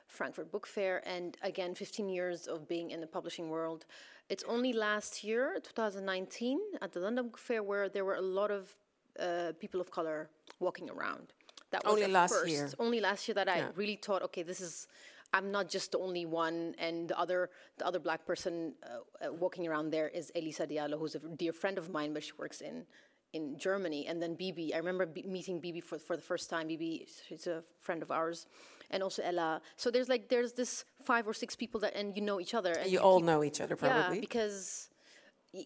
Frankfurt 0.07 0.51
Book 0.51 0.67
Fair. 0.67 1.01
And 1.07 1.37
again, 1.41 1.75
15 1.75 2.09
years 2.09 2.47
of 2.47 2.67
being 2.67 2.91
in 2.91 3.01
the 3.01 3.07
publishing 3.07 3.49
world. 3.49 3.85
It's 4.29 4.43
only 4.47 4.71
last 4.71 5.23
year, 5.23 5.57
2019, 5.61 6.59
at 6.81 6.93
the 6.93 6.99
London 6.99 7.25
Book 7.25 7.37
Fair, 7.37 7.61
where 7.61 7.89
there 7.89 8.05
were 8.05 8.15
a 8.15 8.21
lot 8.21 8.51
of 8.51 8.75
uh, 9.19 9.51
people 9.59 9.79
of 9.81 9.91
color 9.91 10.29
walking 10.59 10.89
around. 10.89 11.33
That 11.71 11.83
was 11.83 11.93
only 11.93 12.07
last 12.07 12.33
first, 12.33 12.51
year. 12.51 12.69
Only 12.79 12.99
last 12.99 13.27
year 13.27 13.35
that 13.35 13.47
yeah. 13.47 13.53
I 13.53 13.65
really 13.75 13.95
thought, 13.95 14.21
okay, 14.23 14.43
this 14.43 14.61
is. 14.61 14.87
I'm 15.35 15.51
not 15.51 15.67
just 15.67 15.93
the 15.93 15.97
only 15.97 16.27
one, 16.27 16.75
and 16.77 17.09
the 17.09 17.17
other 17.17 17.49
the 17.79 17.87
other 17.87 17.99
black 17.99 18.23
person 18.23 18.75
uh, 18.83 19.27
uh, 19.27 19.33
walking 19.33 19.67
around 19.67 19.89
there 19.89 20.07
is 20.07 20.31
Elisa 20.35 20.67
Diallo, 20.67 20.99
who's 20.99 21.15
a 21.15 21.19
dear 21.19 21.51
friend 21.51 21.79
of 21.79 21.89
mine, 21.89 22.13
but 22.13 22.23
she 22.23 22.33
works 22.37 22.61
in 22.61 22.85
in 23.33 23.57
Germany. 23.57 24.05
And 24.07 24.21
then 24.21 24.35
Bibi, 24.35 24.75
I 24.75 24.77
remember 24.77 25.07
B- 25.07 25.25
meeting 25.27 25.59
Bibi 25.59 25.81
for 25.81 25.97
for 25.97 26.15
the 26.15 26.21
first 26.21 26.51
time. 26.51 26.67
Bibi, 26.67 27.07
she's 27.27 27.47
a 27.47 27.63
friend 27.79 28.03
of 28.03 28.11
ours, 28.11 28.45
and 28.91 29.01
also 29.01 29.23
Ellah. 29.23 29.61
So 29.75 29.89
there's 29.89 30.07
like 30.07 30.29
there's 30.29 30.53
this 30.53 30.85
five 31.03 31.27
or 31.27 31.33
six 31.33 31.55
people 31.55 31.79
that, 31.81 31.95
and 31.95 32.15
you 32.15 32.21
know 32.21 32.39
each 32.39 32.53
other. 32.53 32.73
And 32.73 32.85
you, 32.91 32.99
you 32.99 33.03
all 33.03 33.19
know 33.19 33.43
each 33.43 33.59
other, 33.59 33.75
probably. 33.75 34.17
Yeah, 34.17 34.21
because 34.21 34.89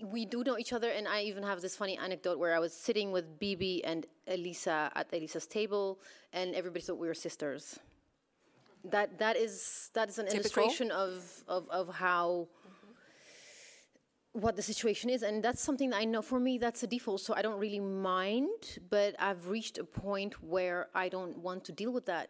we 0.04 0.26
do 0.26 0.44
know 0.44 0.58
each 0.58 0.74
other, 0.74 0.90
and 0.90 1.08
I 1.08 1.22
even 1.24 1.44
have 1.44 1.62
this 1.62 1.76
funny 1.76 1.98
anecdote 1.98 2.38
where 2.40 2.54
I 2.56 2.60
was 2.60 2.74
sitting 2.74 3.12
with 3.12 3.40
Bibi 3.40 3.84
and 3.86 4.06
Elisa 4.28 4.92
at 4.96 5.08
Elisa's 5.14 5.48
table, 5.48 6.00
and 6.34 6.54
everybody 6.56 6.82
thought 6.82 6.98
we 6.98 7.08
were 7.08 7.14
sisters. 7.14 7.80
That 8.84 9.18
that 9.20 9.38
is 9.38 9.90
that 9.94 10.10
is 10.10 10.20
an 10.20 10.26
Typical. 10.26 10.42
illustration 10.42 10.92
of 10.92 11.44
of 11.48 11.70
of 11.70 11.94
how. 11.96 12.48
What 14.34 14.56
the 14.56 14.62
situation 14.62 15.10
is, 15.10 15.24
and 15.24 15.42
that's 15.42 15.62
something 15.62 15.90
that 15.90 15.98
I 15.98 16.06
know 16.06 16.22
for 16.22 16.40
me 16.40 16.60
that's 16.60 16.84
a 16.84 16.88
default, 16.88 17.22
so 17.22 17.34
I 17.36 17.42
don't 17.42 17.58
really 17.60 17.80
mind. 17.80 18.78
But 18.88 19.16
I've 19.18 19.48
reached 19.48 19.80
a 19.80 19.84
point 19.84 20.44
where 20.44 20.90
I 20.94 21.10
don't 21.10 21.40
want 21.40 21.64
to 21.66 21.72
deal 21.72 21.92
with 21.92 22.06
that 22.06 22.30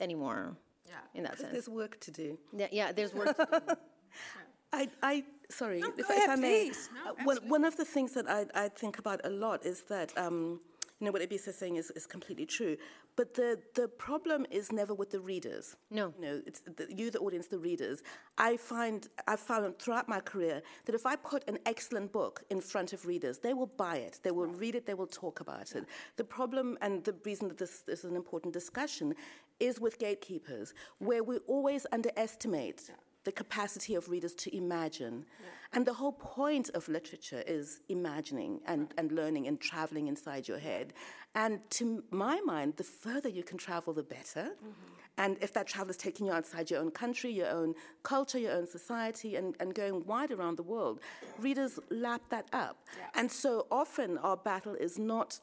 anymore. 0.00 0.56
Yeah, 0.86 0.94
in 1.14 1.24
that 1.24 1.38
sense, 1.38 1.52
there's 1.52 1.68
work 1.68 2.00
to 2.00 2.10
do. 2.10 2.38
Yeah, 2.56 2.68
yeah, 2.72 2.92
there's 2.92 3.12
work 3.12 3.36
to 3.36 3.48
do. 3.66 3.74
I, 4.72 4.88
I 5.02 5.24
sorry, 5.50 5.80
no, 5.80 5.92
if, 5.96 6.08
ahead, 6.10 6.24
if, 6.24 6.30
I 6.30 6.36
may. 6.36 6.70
No, 7.04 7.10
uh, 7.10 7.14
one, 7.24 7.36
one, 7.48 7.64
of 7.64 7.76
the 7.76 7.84
things 7.84 8.12
that 8.14 8.28
I, 8.28 8.46
I, 8.54 8.68
think 8.68 8.98
about 8.98 9.20
a 9.24 9.30
lot 9.30 9.64
is 9.64 9.82
that, 9.82 10.16
um, 10.18 10.60
you 11.00 11.04
know, 11.04 11.12
what 11.12 11.22
Ebissé 11.22 11.48
is 11.48 11.56
saying 11.56 11.76
is, 11.76 11.90
is 11.92 12.06
completely 12.06 12.46
true. 12.46 12.76
But 13.16 13.32
the, 13.32 13.58
the 13.74 13.88
problem 13.88 14.44
is 14.50 14.70
never 14.70 14.92
with 14.92 15.10
the 15.10 15.20
readers. 15.20 15.76
No. 15.90 16.12
You 16.18 16.24
know, 16.24 16.42
it's 16.46 16.60
the, 16.60 16.86
you, 16.94 17.10
the 17.10 17.18
audience, 17.18 17.46
the 17.46 17.58
readers. 17.58 18.02
I 18.36 18.58
find, 18.58 19.08
I've 19.26 19.40
found 19.40 19.78
throughout 19.78 20.06
my 20.06 20.20
career 20.20 20.62
that 20.84 20.94
if 20.94 21.06
I 21.06 21.16
put 21.16 21.48
an 21.48 21.58
excellent 21.64 22.12
book 22.12 22.44
in 22.50 22.60
front 22.60 22.92
of 22.92 23.06
readers, 23.06 23.38
they 23.38 23.54
will 23.54 23.68
buy 23.78 23.96
it, 23.96 24.20
they 24.22 24.30
will 24.30 24.46
read 24.46 24.74
it, 24.74 24.86
they 24.86 24.94
will 24.94 25.06
talk 25.06 25.40
about 25.40 25.72
it. 25.74 25.86
The 26.16 26.24
problem 26.24 26.76
and 26.82 27.02
the 27.04 27.14
reason 27.24 27.48
that 27.48 27.56
this, 27.56 27.80
this 27.80 28.00
is 28.00 28.04
an 28.04 28.16
important 28.16 28.52
discussion 28.52 29.14
is 29.60 29.80
with 29.80 29.98
gatekeepers, 29.98 30.74
where 30.98 31.24
we 31.24 31.38
always 31.46 31.86
underestimate 31.92 32.90
the 33.26 33.32
capacity 33.32 33.96
of 33.96 34.08
readers 34.08 34.34
to 34.34 34.56
imagine. 34.56 35.26
Yeah. 35.40 35.46
And 35.72 35.84
the 35.84 35.92
whole 35.92 36.12
point 36.12 36.70
of 36.74 36.88
literature 36.88 37.42
is 37.46 37.80
imagining 37.88 38.60
and, 38.66 38.94
and 38.96 39.10
learning 39.10 39.48
and 39.48 39.60
traveling 39.60 40.06
inside 40.06 40.46
your 40.46 40.60
head. 40.60 40.94
And 41.34 41.58
to 41.70 42.04
my 42.10 42.40
mind, 42.40 42.74
the 42.76 42.84
further 42.84 43.28
you 43.28 43.42
can 43.42 43.58
travel, 43.58 43.92
the 43.92 44.04
better. 44.04 44.46
Mm-hmm. 44.54 44.92
And 45.18 45.36
if 45.40 45.52
that 45.54 45.66
travel 45.66 45.90
is 45.90 45.96
taking 45.96 46.26
you 46.26 46.32
outside 46.32 46.70
your 46.70 46.80
own 46.80 46.92
country, 46.92 47.32
your 47.32 47.50
own 47.50 47.74
culture, 48.04 48.38
your 48.38 48.52
own 48.52 48.68
society, 48.68 49.34
and, 49.34 49.56
and 49.58 49.74
going 49.74 50.06
wide 50.06 50.30
around 50.30 50.56
the 50.56 50.62
world, 50.62 51.00
readers 51.40 51.80
lap 51.90 52.22
that 52.30 52.46
up. 52.52 52.76
Yeah. 52.96 53.20
And 53.20 53.30
so 53.30 53.66
often 53.70 54.18
our 54.18 54.36
battle 54.36 54.74
is 54.74 54.98
not 54.98 55.40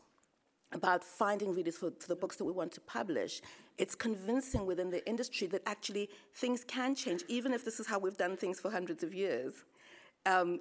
about 0.71 1.03
finding 1.03 1.53
readers 1.53 1.77
for, 1.77 1.91
for, 1.99 2.07
the 2.07 2.15
books 2.15 2.37
that 2.37 2.45
we 2.45 2.51
want 2.51 2.71
to 2.71 2.81
publish. 2.81 3.41
It's 3.77 3.95
convincing 3.95 4.65
within 4.65 4.89
the 4.89 5.07
industry 5.07 5.47
that 5.47 5.61
actually 5.65 6.09
things 6.35 6.63
can 6.63 6.95
change, 6.95 7.23
even 7.27 7.53
if 7.53 7.65
this 7.65 7.79
is 7.79 7.87
how 7.87 7.99
we've 7.99 8.17
done 8.17 8.37
things 8.37 8.59
for 8.59 8.69
hundreds 8.69 9.03
of 9.03 9.13
years. 9.13 9.53
Um, 10.25 10.59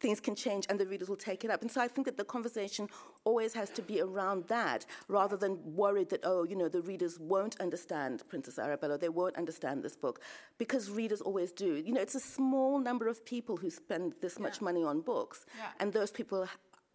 things 0.00 0.20
can 0.20 0.34
change 0.34 0.66
and 0.68 0.78
the 0.78 0.86
readers 0.86 1.08
will 1.08 1.16
take 1.16 1.44
it 1.44 1.50
up. 1.50 1.62
And 1.62 1.70
so 1.70 1.80
I 1.80 1.88
think 1.88 2.06
that 2.06 2.16
the 2.16 2.24
conversation 2.24 2.88
always 3.24 3.54
has 3.54 3.70
to 3.70 3.82
be 3.82 4.00
around 4.00 4.44
that 4.48 4.86
rather 5.08 5.36
than 5.36 5.58
worried 5.74 6.10
that, 6.10 6.20
oh, 6.24 6.44
you 6.44 6.56
know, 6.56 6.68
the 6.68 6.82
readers 6.82 7.18
won't 7.18 7.58
understand 7.60 8.22
Princess 8.28 8.58
Arabella, 8.58 8.98
they 8.98 9.08
won't 9.08 9.36
understand 9.36 9.82
this 9.82 9.96
book, 9.96 10.20
because 10.58 10.90
readers 10.90 11.20
always 11.20 11.52
do. 11.52 11.76
You 11.76 11.92
know, 11.94 12.00
it's 12.00 12.14
a 12.14 12.20
small 12.20 12.78
number 12.78 13.08
of 13.08 13.24
people 13.24 13.56
who 13.56 13.70
spend 13.70 14.14
this 14.20 14.36
yeah. 14.36 14.42
much 14.42 14.60
money 14.60 14.84
on 14.84 15.00
books, 15.00 15.46
yeah. 15.58 15.68
and 15.80 15.92
those 15.92 16.10
people 16.10 16.46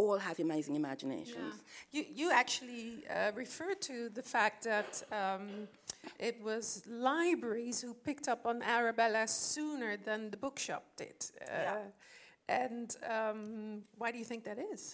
all 0.02 0.18
have 0.18 0.40
amazing 0.40 0.76
imaginations. 0.76 1.56
Yeah. 1.92 1.96
You, 1.96 2.06
you 2.20 2.32
actually 2.32 3.04
uh, 3.10 3.32
refer 3.36 3.74
to 3.90 3.96
the 4.10 4.24
fact 4.24 4.64
that 4.64 4.92
um, 5.12 5.68
it 6.20 6.36
was 6.44 6.84
libraries 6.88 7.82
who 7.82 7.94
picked 7.94 8.28
up 8.28 8.46
on 8.46 8.62
Arabella 8.64 9.28
sooner 9.28 9.98
than 9.98 10.32
the 10.32 10.38
bookshop 10.38 10.84
did. 10.98 11.20
Uh, 11.42 11.46
yeah. 11.50 11.78
And 12.50 12.96
um, 13.18 13.84
why 13.98 14.12
do 14.12 14.18
you 14.18 14.26
think 14.26 14.44
that 14.44 14.60
is? 14.74 14.94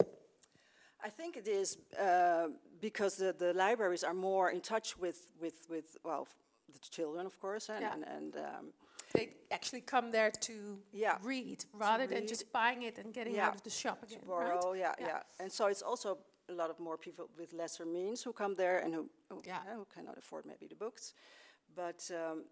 I 1.03 1.09
think 1.09 1.37
it 1.37 1.47
is 1.47 1.77
uh, 1.99 2.47
because 2.81 3.15
the, 3.17 3.33
the 3.37 3.53
libraries 3.53 4.03
are 4.03 4.13
more 4.13 4.51
in 4.51 4.61
touch 4.61 4.97
with, 4.97 5.19
with, 5.41 5.67
with 5.69 5.97
well, 6.03 6.27
the 6.71 6.79
children, 6.79 7.25
of 7.25 7.39
course, 7.39 7.69
and, 7.69 7.81
yeah. 7.81 7.93
and, 7.93 8.03
and 8.03 8.35
um, 8.35 8.65
they 9.13 9.29
actually 9.51 9.81
come 9.81 10.11
there 10.11 10.31
to 10.31 10.79
yeah. 10.91 11.17
read 11.23 11.65
rather 11.73 12.07
to 12.07 12.13
than 12.13 12.27
just 12.27 12.51
buying 12.51 12.83
it 12.83 12.97
and 12.97 13.13
getting 13.13 13.35
yeah. 13.35 13.47
out 13.47 13.55
of 13.55 13.63
the 13.63 13.69
shop 13.69 14.03
again. 14.03 14.19
To 14.19 14.25
borrow, 14.25 14.71
right? 14.71 14.79
yeah, 14.79 14.93
yeah, 14.99 15.07
yeah. 15.07 15.19
And 15.39 15.51
so 15.51 15.67
it's 15.67 15.81
also 15.81 16.17
a 16.49 16.53
lot 16.53 16.69
of 16.69 16.79
more 16.79 16.97
people 16.97 17.29
with 17.37 17.53
lesser 17.53 17.85
means 17.85 18.23
who 18.23 18.33
come 18.33 18.55
there 18.55 18.79
and 18.79 18.93
who, 18.93 19.09
who, 19.29 19.41
yeah. 19.45 19.59
who 19.75 19.85
cannot 19.93 20.17
afford 20.17 20.45
maybe 20.45 20.67
the 20.67 20.75
books. 20.75 21.13
But 21.75 22.09
um, 22.11 22.45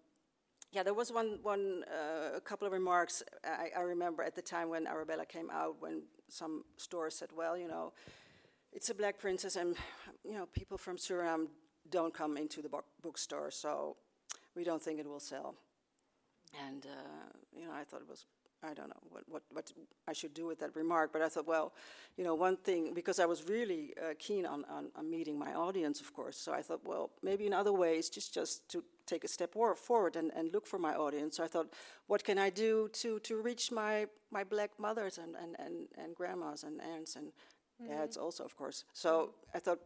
yeah, 0.72 0.82
there 0.82 0.94
was 0.94 1.12
one, 1.12 1.38
one 1.42 1.84
uh, 1.90 2.36
a 2.36 2.40
couple 2.40 2.66
of 2.66 2.72
remarks 2.72 3.22
I, 3.44 3.70
I, 3.76 3.80
remember 3.80 4.22
at 4.22 4.34
the 4.34 4.42
time 4.42 4.68
when 4.68 4.86
Arabella 4.86 5.24
came 5.24 5.50
out, 5.50 5.76
when 5.80 6.02
some 6.28 6.64
stores 6.76 7.14
said, 7.14 7.30
well, 7.34 7.56
you 7.56 7.68
know, 7.68 7.92
it's 8.72 8.90
a 8.90 8.94
black 8.94 9.18
princess, 9.18 9.56
and 9.56 9.74
you 10.24 10.34
know, 10.34 10.46
people 10.52 10.76
from 10.76 10.96
Suriname 10.96 11.46
don't 11.88 12.12
come 12.12 12.36
into 12.36 12.60
the 12.60 12.68
bookstore, 13.00 13.50
so 13.50 13.96
we 14.54 14.64
don't 14.64 14.82
think 14.82 15.00
it 15.00 15.06
will 15.06 15.20
sell. 15.20 15.54
And 16.66 16.86
uh, 16.86 17.32
you 17.56 17.66
know, 17.66 17.72
I 17.72 17.84
thought 17.84 18.00
it 18.00 18.08
was 18.08 18.24
I 18.62 18.74
don't 18.74 18.88
know 18.88 19.02
what, 19.10 19.22
what, 19.28 19.42
what 19.52 19.72
I 20.08 20.12
should 20.12 20.34
do 20.34 20.46
with 20.46 20.58
that 20.60 20.74
remark, 20.74 21.12
but 21.12 21.22
I 21.22 21.28
thought, 21.28 21.46
well, 21.46 21.72
you 22.16 22.24
know, 22.24 22.34
one 22.34 22.56
thing, 22.56 22.94
because 22.94 23.18
I 23.18 23.26
was 23.26 23.44
really 23.48 23.94
uh, 23.98 24.14
keen 24.18 24.46
on, 24.46 24.64
on, 24.70 24.86
on, 24.96 25.10
meeting 25.10 25.38
my 25.38 25.54
audience, 25.54 26.00
of 26.00 26.12
course, 26.12 26.36
so 26.36 26.52
I 26.52 26.62
thought, 26.62 26.80
well, 26.84 27.10
maybe 27.22 27.46
in 27.46 27.52
other 27.52 27.72
ways, 27.72 28.08
just, 28.08 28.32
just 28.34 28.68
to 28.70 28.82
take 29.06 29.24
a 29.24 29.28
step 29.28 29.54
forward 29.76 30.16
and, 30.16 30.32
and 30.34 30.52
look 30.52 30.66
for 30.66 30.78
my 30.78 30.94
audience. 30.94 31.36
So 31.36 31.44
I 31.44 31.48
thought, 31.48 31.72
what 32.06 32.24
can 32.24 32.38
I 32.38 32.50
do 32.50 32.88
to, 32.94 33.18
to 33.20 33.40
reach 33.40 33.70
my, 33.70 34.06
my 34.30 34.42
black 34.42 34.70
mothers 34.78 35.18
and, 35.18 35.36
and, 35.36 35.56
and, 35.58 35.88
and 35.96 36.14
grandmas 36.14 36.64
and 36.64 36.80
aunts 36.80 37.16
and 37.16 37.26
mm-hmm. 37.26 37.92
dads 37.92 38.16
also, 38.16 38.44
of 38.44 38.56
course. 38.56 38.84
So 38.92 39.34
I 39.54 39.58
thought, 39.58 39.78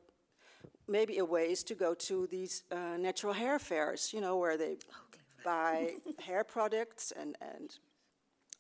maybe 0.89 1.19
a 1.19 1.25
way 1.25 1.51
is 1.51 1.63
to 1.65 1.75
go 1.75 1.95
to 1.95 2.27
these 2.27 2.65
uh, 2.73 2.97
natural 2.99 3.33
hair 3.33 3.59
fairs, 3.59 4.13
you 4.13 4.21
know, 4.21 4.37
where 4.37 4.57
they 4.57 4.77
oh, 4.93 5.10
buy 5.45 5.95
hair 6.25 6.45
products 6.45 7.13
and, 7.19 7.37
and 7.41 7.79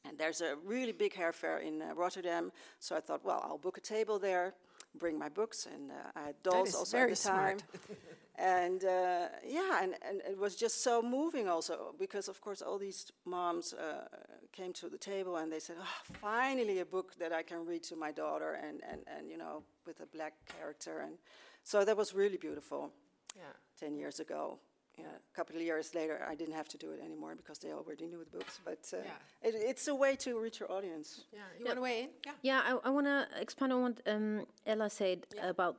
and 0.09 0.19
there's 0.19 0.41
a 0.41 0.57
really 0.65 0.93
big 0.93 1.15
hair 1.15 1.33
fair 1.33 1.59
in 1.59 1.83
uh, 1.83 1.95
Rotterdam. 1.95 2.53
So 2.79 2.97
I 2.97 3.01
thought, 3.01 3.25
well, 3.25 3.45
I'll 3.47 3.59
book 3.59 3.77
a 3.77 3.81
table 3.81 4.19
there, 4.19 4.55
bring 4.99 5.19
my 5.19 5.29
books, 5.29 5.67
and 5.67 5.91
uh, 5.91 5.95
I 6.17 6.27
had 6.27 6.43
dolls 6.43 6.75
also 6.75 6.99
at 6.99 7.11
the 7.11 7.17
time. 7.17 7.59
and 8.39 8.83
uh, 8.85 9.29
yeah, 9.47 9.83
and, 9.83 9.95
and 10.07 10.23
it 10.29 10.39
was 10.39 10.57
just 10.57 10.83
so 10.83 11.03
moving 11.03 11.49
also 11.49 11.95
because, 11.99 12.29
of 12.29 12.41
course, 12.41 12.63
all 12.63 12.79
these 12.79 13.13
moms 13.27 13.75
uh, 13.75 14.07
came 14.53 14.73
to 14.75 14.89
the 14.89 14.99
table 14.99 15.37
and 15.37 15.53
they 15.53 15.61
said, 15.61 15.77
oh, 15.79 16.15
finally 16.21 16.81
a 16.81 16.87
book 16.87 17.15
that 17.19 17.33
I 17.33 17.43
can 17.43 17.67
read 17.67 17.83
to 17.85 17.97
my 17.97 18.11
daughter 18.11 18.55
and, 18.55 18.81
and, 18.91 19.03
and, 19.07 19.29
you 19.31 19.37
know, 19.37 19.63
with 19.87 20.01
a 20.01 20.07
black 20.07 20.35
character. 20.59 21.01
And 21.01 21.19
so 21.63 21.85
that 21.85 21.97
was 21.97 22.15
really 22.15 22.39
beautiful 22.39 22.91
yeah. 23.37 23.53
10 23.79 23.97
years 23.97 24.19
ago 24.19 24.59
yeah, 25.01 25.07
a 25.33 25.37
couple 25.37 25.57
of 25.57 25.63
years 25.63 25.95
later, 25.95 26.27
I 26.29 26.35
didn't 26.35 26.55
have 26.55 26.69
to 26.69 26.79
do 26.79 26.91
it 26.93 27.01
anymore 27.05 27.35
because 27.37 27.59
they 27.59 27.73
already 27.73 28.07
knew 28.07 28.19
the 28.19 28.39
books. 28.39 28.61
But 28.65 28.85
uh, 28.93 28.99
yeah. 29.05 29.49
it, 29.49 29.55
it's 29.57 29.89
a 29.89 29.95
way 29.95 30.17
to 30.17 30.39
reach 30.39 30.61
your 30.61 30.71
audience. 30.71 31.25
Yeah, 31.33 31.41
you 31.59 31.65
want 31.65 31.77
to 31.77 31.83
weigh 31.83 32.01
in? 32.03 32.09
Yeah, 32.27 32.33
yeah 32.43 32.61
I, 32.65 32.89
I 32.89 32.91
want 32.91 33.07
to 33.07 33.27
expand 33.41 33.73
on 33.73 33.83
what 33.83 34.01
um, 34.07 34.47
Ellah 34.67 34.91
said 34.91 35.27
yeah. 35.35 35.49
about 35.49 35.77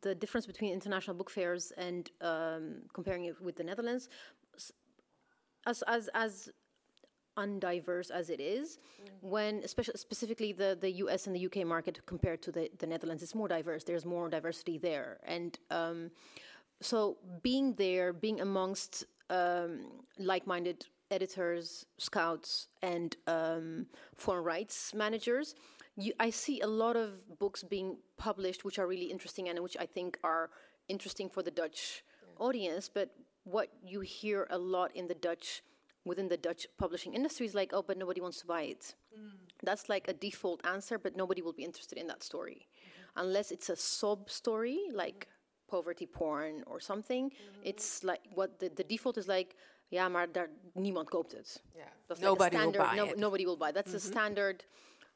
the 0.00 0.14
difference 0.14 0.46
between 0.46 0.72
international 0.72 1.16
book 1.16 1.30
fairs 1.30 1.72
and 1.76 2.10
um, 2.20 2.82
comparing 2.92 3.24
it 3.26 3.40
with 3.40 3.56
the 3.56 3.64
Netherlands. 3.64 4.08
As, 5.66 5.82
as, 5.86 6.08
as 6.14 6.50
undiverse 7.36 8.10
as 8.10 8.30
it 8.30 8.40
is, 8.40 8.78
mm. 8.78 9.08
when 9.20 9.60
especially 9.64 9.94
specifically 9.96 10.52
the, 10.52 10.76
the 10.80 10.90
US 11.04 11.26
and 11.26 11.36
the 11.36 11.46
UK 11.46 11.66
market 11.66 12.04
compared 12.06 12.42
to 12.42 12.52
the, 12.52 12.70
the 12.78 12.86
Netherlands, 12.86 13.22
it's 13.22 13.34
more 13.34 13.48
diverse. 13.48 13.84
There's 13.84 14.04
more 14.04 14.28
diversity 14.28 14.78
there. 14.78 15.18
And 15.24 15.58
um, 15.70 16.10
so 16.84 17.18
being 17.42 17.74
there, 17.74 18.12
being 18.12 18.40
amongst 18.40 19.04
um, 19.30 20.02
like-minded 20.18 20.86
editors, 21.10 21.86
scouts, 21.98 22.68
and 22.82 23.16
um, 23.26 23.86
foreign 24.16 24.44
rights 24.44 24.94
managers, 24.94 25.54
you, 25.96 26.12
I 26.18 26.30
see 26.30 26.60
a 26.60 26.66
lot 26.66 26.96
of 26.96 27.38
books 27.38 27.62
being 27.62 27.98
published 28.16 28.64
which 28.64 28.78
are 28.78 28.86
really 28.86 29.06
interesting 29.06 29.48
and 29.48 29.58
which 29.60 29.76
I 29.78 29.86
think 29.86 30.18
are 30.24 30.50
interesting 30.88 31.28
for 31.28 31.42
the 31.42 31.50
Dutch 31.50 32.02
yeah. 32.22 32.44
audience. 32.44 32.88
But 32.92 33.10
what 33.44 33.68
you 33.84 34.00
hear 34.00 34.46
a 34.50 34.58
lot 34.58 34.94
in 34.96 35.06
the 35.06 35.14
Dutch 35.14 35.62
within 36.04 36.28
the 36.28 36.36
Dutch 36.36 36.66
publishing 36.78 37.14
industry 37.14 37.46
is 37.46 37.54
like, 37.54 37.72
oh, 37.72 37.82
but 37.82 37.98
nobody 37.98 38.20
wants 38.20 38.40
to 38.40 38.46
buy 38.46 38.62
it. 38.62 38.94
Mm. 39.16 39.32
That's 39.62 39.88
like 39.88 40.08
a 40.08 40.12
default 40.12 40.66
answer, 40.66 40.98
but 40.98 41.16
nobody 41.16 41.42
will 41.42 41.52
be 41.52 41.64
interested 41.64 41.98
in 41.98 42.06
that 42.08 42.22
story. 42.22 42.66
Mm-hmm. 42.66 43.26
Unless 43.26 43.52
it's 43.52 43.68
a 43.68 43.76
sob 43.76 44.30
story, 44.30 44.80
like 44.92 45.28
poverty 45.74 46.06
porn 46.06 46.54
or 46.66 46.78
something. 46.80 47.24
Mm-hmm. 47.30 47.70
It's 47.70 47.88
like 48.10 48.24
what 48.38 48.50
the, 48.60 48.68
the 48.80 48.84
default 48.84 49.16
is 49.16 49.26
like. 49.26 49.50
Ja, 49.88 50.08
maar 50.08 50.32
daar, 50.32 50.48
niemand 50.72 51.08
koopt 51.08 51.32
het. 51.32 51.62
Yeah. 51.74 52.18
nobody 52.20 52.56
standard, 52.56 52.80
will 52.80 52.90
buy 52.90 52.96
no, 52.96 53.04
it. 53.04 53.16
Nobody 53.16 53.44
will 53.44 53.56
buy. 53.56 53.72
That's 53.72 53.94
mm-hmm. 53.94 54.08
a 54.08 54.12
standard 54.12 54.64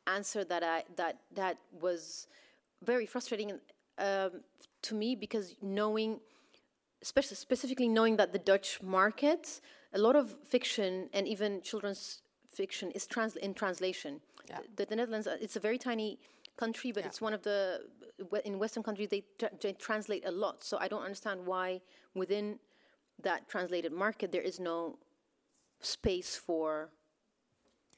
answer 0.04 0.46
that 0.46 0.62
I 0.62 0.84
that 0.94 1.14
that 1.34 1.56
was 1.80 2.26
very 2.80 3.06
frustrating 3.06 3.60
um, 3.98 4.30
to 4.82 4.94
me 4.94 5.16
because 5.16 5.54
knowing, 5.60 6.20
especially 7.00 7.36
specifically 7.36 7.88
knowing 7.88 8.16
that 8.16 8.32
the 8.32 8.38
Dutch 8.38 8.82
market, 8.82 9.60
a 9.92 9.98
lot 9.98 10.16
of 10.16 10.36
fiction 10.44 11.08
and 11.12 11.26
even 11.26 11.62
children's 11.62 12.22
fiction 12.52 12.90
is 12.92 13.06
trans- 13.06 13.36
in 13.36 13.54
translation. 13.54 14.20
Yeah. 14.48 14.58
The, 14.76 14.84
the 14.86 14.96
Netherlands, 14.96 15.26
uh, 15.26 15.36
it's 15.40 15.56
a 15.56 15.60
very 15.60 15.78
tiny 15.78 16.18
country, 16.56 16.92
but 16.92 17.02
yeah. 17.02 17.08
it's 17.08 17.20
one 17.20 17.32
of 17.32 17.42
the 17.42 17.80
in 18.44 18.58
Western 18.58 18.82
countries 18.82 19.08
they, 19.10 19.24
tra- 19.38 19.50
they 19.60 19.72
translate 19.72 20.24
a 20.26 20.30
lot. 20.30 20.64
So 20.64 20.78
I 20.78 20.88
don't 20.88 21.02
understand 21.02 21.44
why 21.44 21.80
within 22.14 22.58
that 23.22 23.48
translated 23.48 23.92
market 23.92 24.32
there 24.32 24.42
is 24.42 24.58
no 24.58 24.98
space 25.80 26.36
for 26.36 26.90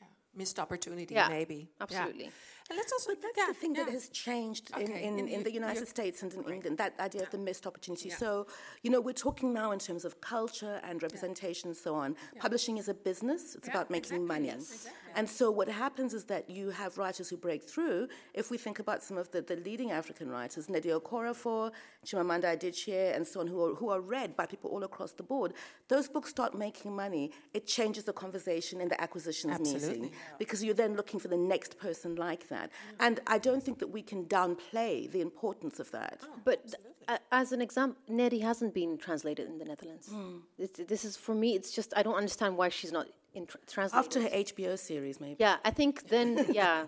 yeah. 0.00 0.06
missed 0.34 0.58
opportunity, 0.58 1.14
yeah, 1.14 1.28
maybe. 1.28 1.68
Absolutely. 1.80 2.24
Yeah. 2.24 2.30
And 2.70 2.76
let's 2.76 2.92
also 2.92 3.12
but 3.12 3.22
that's 3.22 3.38
yeah, 3.38 3.46
the 3.46 3.54
thing 3.54 3.74
yeah. 3.74 3.84
that 3.84 3.92
has 3.92 4.10
changed 4.10 4.70
okay. 4.74 5.02
in, 5.02 5.18
in, 5.18 5.28
in, 5.28 5.42
the 5.42 5.50
United 5.50 5.88
States 5.88 6.22
and 6.22 6.32
in 6.34 6.42
right. 6.42 6.54
England, 6.54 6.76
that 6.76 6.92
idea 7.00 7.22
of 7.22 7.30
the 7.30 7.38
missed 7.38 7.66
opportunity. 7.66 8.10
So, 8.10 8.46
you 8.82 8.90
know, 8.90 9.00
we're 9.00 9.14
talking 9.14 9.54
now 9.54 9.72
in 9.72 9.78
terms 9.78 10.04
of 10.04 10.20
culture 10.20 10.78
and 10.84 11.02
representation 11.02 11.68
and 11.68 11.76
so 11.76 11.94
on. 11.94 12.14
Publishing 12.38 12.76
is 12.76 12.90
a 12.90 12.94
business, 12.94 13.54
it's 13.54 13.68
about 13.68 13.88
making 13.88 14.16
exactly. 14.16 14.26
money. 14.26 14.46
Yes, 14.48 14.74
exactly. 14.74 14.92
And 15.14 15.28
so 15.28 15.50
what 15.50 15.68
happens 15.68 16.12
is 16.12 16.24
that 16.24 16.50
you 16.50 16.68
have 16.68 16.98
writers 16.98 17.30
who 17.30 17.38
break 17.38 17.62
through. 17.62 18.08
If 18.34 18.50
we 18.50 18.58
think 18.58 18.78
about 18.78 19.02
some 19.02 19.16
of 19.16 19.30
the, 19.30 19.40
the 19.40 19.56
leading 19.56 19.90
African 19.90 20.28
writers, 20.28 20.66
Nnedi 20.66 21.00
Okorafor, 21.00 21.72
Chimamanda 22.06 22.54
Adichie, 22.56 23.16
and 23.16 23.26
so 23.26 23.40
on, 23.40 23.46
who 23.46 23.64
are, 23.64 23.74
who 23.74 23.88
are 23.88 24.00
read 24.00 24.36
by 24.36 24.44
people 24.44 24.70
all 24.70 24.84
across 24.84 25.12
the 25.12 25.22
board, 25.22 25.54
those 25.88 26.06
books 26.06 26.28
start 26.28 26.56
making 26.56 26.94
money. 26.94 27.32
It 27.54 27.66
changes 27.66 28.04
the 28.04 28.12
conversation 28.12 28.82
in 28.82 28.88
the 28.88 29.00
acquisitions 29.00 29.54
Absolutely. 29.54 29.88
meeting 29.88 30.10
because 30.38 30.62
you're 30.62 30.74
then 30.74 30.94
looking 30.94 31.18
for 31.18 31.28
the 31.28 31.36
next 31.36 31.78
person 31.78 32.14
like 32.14 32.46
that 32.48 32.57
that. 32.58 32.70
And 33.00 33.20
I 33.26 33.38
don't 33.38 33.62
think 33.62 33.78
that 33.78 33.90
we 33.90 34.02
can 34.02 34.24
downplay 34.24 35.10
the 35.10 35.20
importance 35.20 35.80
of 35.80 35.90
that. 35.92 36.18
Oh, 36.24 36.28
but 36.44 36.74
uh, 37.08 37.18
as 37.32 37.52
an 37.52 37.60
example, 37.62 38.00
Nnedi 38.10 38.40
hasn't 38.42 38.74
been 38.74 38.98
translated 38.98 39.48
in 39.48 39.58
the 39.58 39.64
Netherlands. 39.64 40.08
Mm. 40.12 40.40
This, 40.58 40.70
this, 40.92 41.04
is, 41.04 41.16
for 41.16 41.34
me, 41.34 41.54
it's 41.54 41.70
just, 41.78 41.92
I 41.96 42.02
don't 42.02 42.16
understand 42.16 42.56
why 42.56 42.68
she's 42.68 42.92
not 42.92 43.06
in 43.34 43.46
tr- 43.46 43.56
translate. 43.66 43.98
After 43.98 44.22
her 44.22 44.28
HBO 44.28 44.78
series, 44.78 45.20
maybe. 45.20 45.36
Yeah, 45.38 45.56
I 45.64 45.70
think 45.70 46.08
then, 46.08 46.46
yeah, 46.52 46.84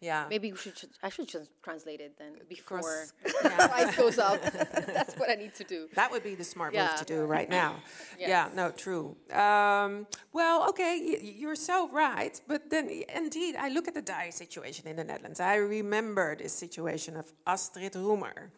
Yeah. 0.00 0.26
maybe 0.30 0.50
we 0.52 0.58
should, 0.58 0.74
I 1.02 1.08
should 1.08 1.28
just 1.28 1.50
translate 1.62 2.00
it 2.00 2.16
then 2.18 2.32
before 2.48 2.80
course. 2.80 3.12
price 3.42 3.96
goes 3.96 4.18
up. 4.18 4.40
That's 4.98 5.14
what 5.16 5.28
I 5.30 5.34
need 5.34 5.54
to 5.56 5.64
do. 5.64 5.88
That 5.94 6.10
would 6.10 6.22
be 6.22 6.34
the 6.34 6.44
smart 6.44 6.72
Yeah. 6.74 6.88
move 6.88 6.96
to 6.96 7.04
do 7.04 7.24
right 7.24 7.48
now. 7.48 7.76
Yeah, 8.18 8.48
no, 8.54 8.70
true. 8.70 9.16
Um, 9.32 10.06
well, 10.32 10.68
okay, 10.70 11.18
you're 11.22 11.54
so 11.56 11.88
right. 11.90 12.38
But 12.46 12.68
then, 12.70 12.88
indeed, 13.14 13.56
I 13.56 13.68
look 13.70 13.88
at 13.88 13.94
the 13.94 14.02
dire 14.02 14.30
situation 14.30 14.86
in 14.86 14.96
the 14.96 15.04
Netherlands. 15.04 15.40
I 15.40 15.54
remember 15.56 16.36
this 16.36 16.52
situation 16.52 17.16
of 17.16 17.32
Astrid 17.46 17.94
Roemer, 17.96 18.50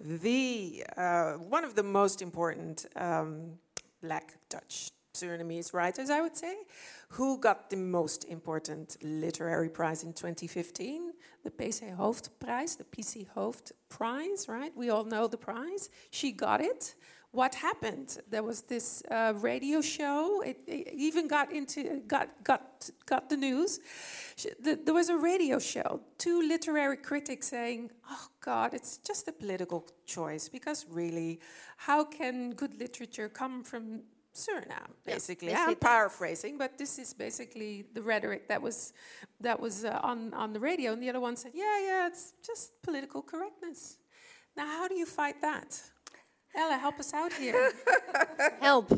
the 0.00 0.84
uh, 0.96 1.32
one 1.34 1.64
of 1.64 1.74
the 1.74 1.82
most 1.82 2.20
important 2.22 2.84
um, 2.96 3.58
Black 4.02 4.36
Dutch 4.50 4.90
Surinamese 5.20 5.72
writers, 5.72 6.10
I 6.10 6.20
would 6.20 6.36
say, 6.36 6.54
who 7.10 7.38
got 7.38 7.70
the 7.70 7.76
most 7.76 8.24
important 8.24 8.96
literary 9.02 9.68
prize 9.68 10.02
in 10.02 10.12
2015, 10.12 11.12
the 11.44 11.50
PC 11.50 11.96
Hoofdprijs, 11.96 12.76
the 12.76 12.84
PC 12.84 13.26
Hoofd 13.34 13.72
Prize, 13.88 14.48
right? 14.48 14.72
We 14.76 14.90
all 14.90 15.04
know 15.04 15.26
the 15.26 15.38
prize. 15.38 15.90
She 16.10 16.32
got 16.32 16.60
it. 16.60 16.94
What 17.36 17.54
happened? 17.54 18.18
There 18.30 18.42
was 18.42 18.62
this 18.62 19.02
uh, 19.10 19.34
radio 19.36 19.82
show. 19.82 20.40
It, 20.40 20.58
it 20.66 20.94
even 20.94 21.28
got 21.28 21.52
into 21.52 22.00
got 22.06 22.28
got 22.42 22.88
got 23.04 23.28
the 23.28 23.36
news. 23.36 23.78
Sh- 24.36 24.56
the, 24.58 24.80
there 24.82 24.94
was 24.94 25.10
a 25.10 25.18
radio 25.18 25.58
show. 25.58 26.00
Two 26.16 26.40
literary 26.48 26.96
critics 26.96 27.48
saying, 27.48 27.90
"Oh 28.10 28.28
God, 28.40 28.72
it's 28.72 28.96
just 28.98 29.28
a 29.28 29.32
political 29.32 29.86
choice 30.06 30.48
because 30.48 30.86
really, 30.88 31.40
how 31.76 32.04
can 32.04 32.52
good 32.52 32.80
literature 32.80 33.28
come 33.28 33.62
from 33.62 34.02
Suriname, 34.36 34.92
basically. 35.04 35.48
they 35.48 35.54
I'm 35.54 35.74
paraphrasing, 35.76 36.58
but 36.58 36.78
this 36.78 36.98
is 36.98 37.14
basically 37.14 37.86
the 37.94 38.02
rhetoric 38.02 38.48
that 38.48 38.60
was 38.60 38.92
that 39.40 39.58
was 39.58 39.84
uh, 39.84 40.00
on 40.02 40.34
on 40.34 40.52
the 40.52 40.60
radio. 40.60 40.92
And 40.92 41.02
the 41.02 41.08
other 41.08 41.20
one 41.20 41.36
said, 41.36 41.52
"Yeah, 41.54 41.78
yeah, 41.88 42.06
it's 42.06 42.34
just 42.44 42.82
political 42.82 43.22
correctness." 43.22 43.98
Now, 44.56 44.66
how 44.66 44.88
do 44.88 44.94
you 44.94 45.06
fight 45.06 45.40
that? 45.42 45.80
Ellah, 46.54 46.78
help 46.78 46.98
us 46.98 47.12
out 47.12 47.32
here. 47.32 47.72
Help. 48.60 48.90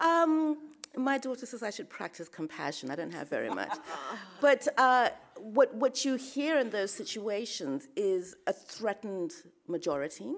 Um, 0.00 0.58
my 0.96 1.18
daughter 1.18 1.44
says 1.44 1.62
I 1.62 1.70
should 1.70 1.90
practice 1.90 2.28
compassion. 2.28 2.90
I 2.90 2.94
don't 2.94 3.12
have 3.12 3.28
very 3.28 3.50
much. 3.50 3.76
but 4.40 4.66
uh, 4.78 5.08
what, 5.36 5.74
what 5.74 6.04
you 6.04 6.14
hear 6.14 6.58
in 6.58 6.70
those 6.70 6.92
situations 6.92 7.88
is 7.96 8.36
a 8.46 8.52
threatened 8.52 9.32
majority. 9.66 10.32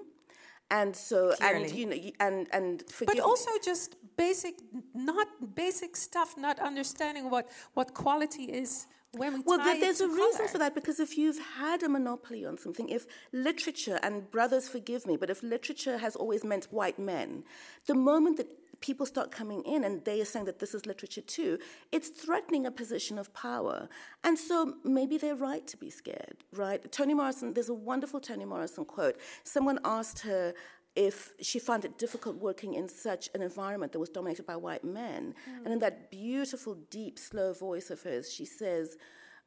And 0.71 0.95
so, 0.95 1.33
and 1.41 1.71
you 1.71 1.85
know, 1.87 1.97
and 2.19 2.47
and 2.51 2.83
forgive 2.89 3.15
but 3.15 3.23
also 3.23 3.49
just 3.63 3.95
basic, 4.17 4.55
not 4.93 5.27
basic 5.55 5.95
stuff, 5.95 6.37
not 6.37 6.59
understanding 6.59 7.29
what 7.29 7.49
what 7.73 7.93
quality 7.93 8.43
is 8.43 8.85
when 9.13 9.33
we 9.33 9.39
Well, 9.45 9.57
tie 9.57 9.65
there, 9.65 9.75
it 9.75 9.81
there's 9.81 10.01
a 10.01 10.07
reason 10.07 10.47
for 10.47 10.59
that 10.59 10.75
because 10.75 10.99
if 10.99 11.17
you've 11.17 11.39
had 11.39 11.81
a 11.83 11.89
monopoly 11.89 12.45
on 12.45 12.57
something, 12.57 12.89
if 12.89 13.07
literature, 13.31 13.99
and 14.03 14.29
brothers 14.29 14.69
forgive 14.69 15.07
me, 15.07 15.17
but 15.17 15.29
if 15.29 15.41
literature 15.41 15.97
has 15.97 16.15
always 16.15 16.43
meant 16.43 16.65
white 16.71 16.99
men, 16.99 17.43
the 17.87 17.95
moment 17.95 18.37
that 18.37 18.47
people 18.81 19.05
start 19.05 19.31
coming 19.31 19.61
in 19.63 19.83
and 19.83 20.03
they 20.05 20.21
are 20.21 20.25
saying 20.25 20.45
that 20.45 20.59
this 20.59 20.73
is 20.73 20.85
literature 20.85 21.21
too, 21.21 21.57
it's 21.91 22.09
threatening 22.09 22.65
a 22.65 22.71
position 22.71 23.17
of 23.17 23.33
power. 23.33 23.89
And 24.23 24.37
so 24.37 24.75
maybe 24.83 25.17
they're 25.17 25.35
right 25.35 25.65
to 25.67 25.77
be 25.77 25.89
scared, 25.89 26.37
right? 26.53 26.91
Toni 26.91 27.13
Morrison, 27.13 27.53
there's 27.53 27.69
a 27.69 27.73
wonderful 27.73 28.19
Toni 28.19 28.45
Morrison 28.45 28.85
quote. 28.85 29.17
Someone 29.43 29.79
asked 29.83 30.19
her, 30.19 30.53
if 30.95 31.31
she 31.39 31.59
found 31.59 31.85
it 31.85 31.97
difficult 31.97 32.35
working 32.37 32.73
in 32.73 32.89
such 32.89 33.29
an 33.33 33.41
environment 33.41 33.91
that 33.93 33.99
was 33.99 34.09
dominated 34.09 34.45
by 34.45 34.55
white 34.55 34.83
men. 34.83 35.33
And 35.63 35.71
in 35.71 35.79
that 35.79 36.11
beautiful, 36.11 36.75
deep, 36.89 37.19
slow 37.19 37.53
voice 37.53 37.89
of 37.89 38.01
hers, 38.01 38.33
she 38.33 38.43
says, 38.43 38.97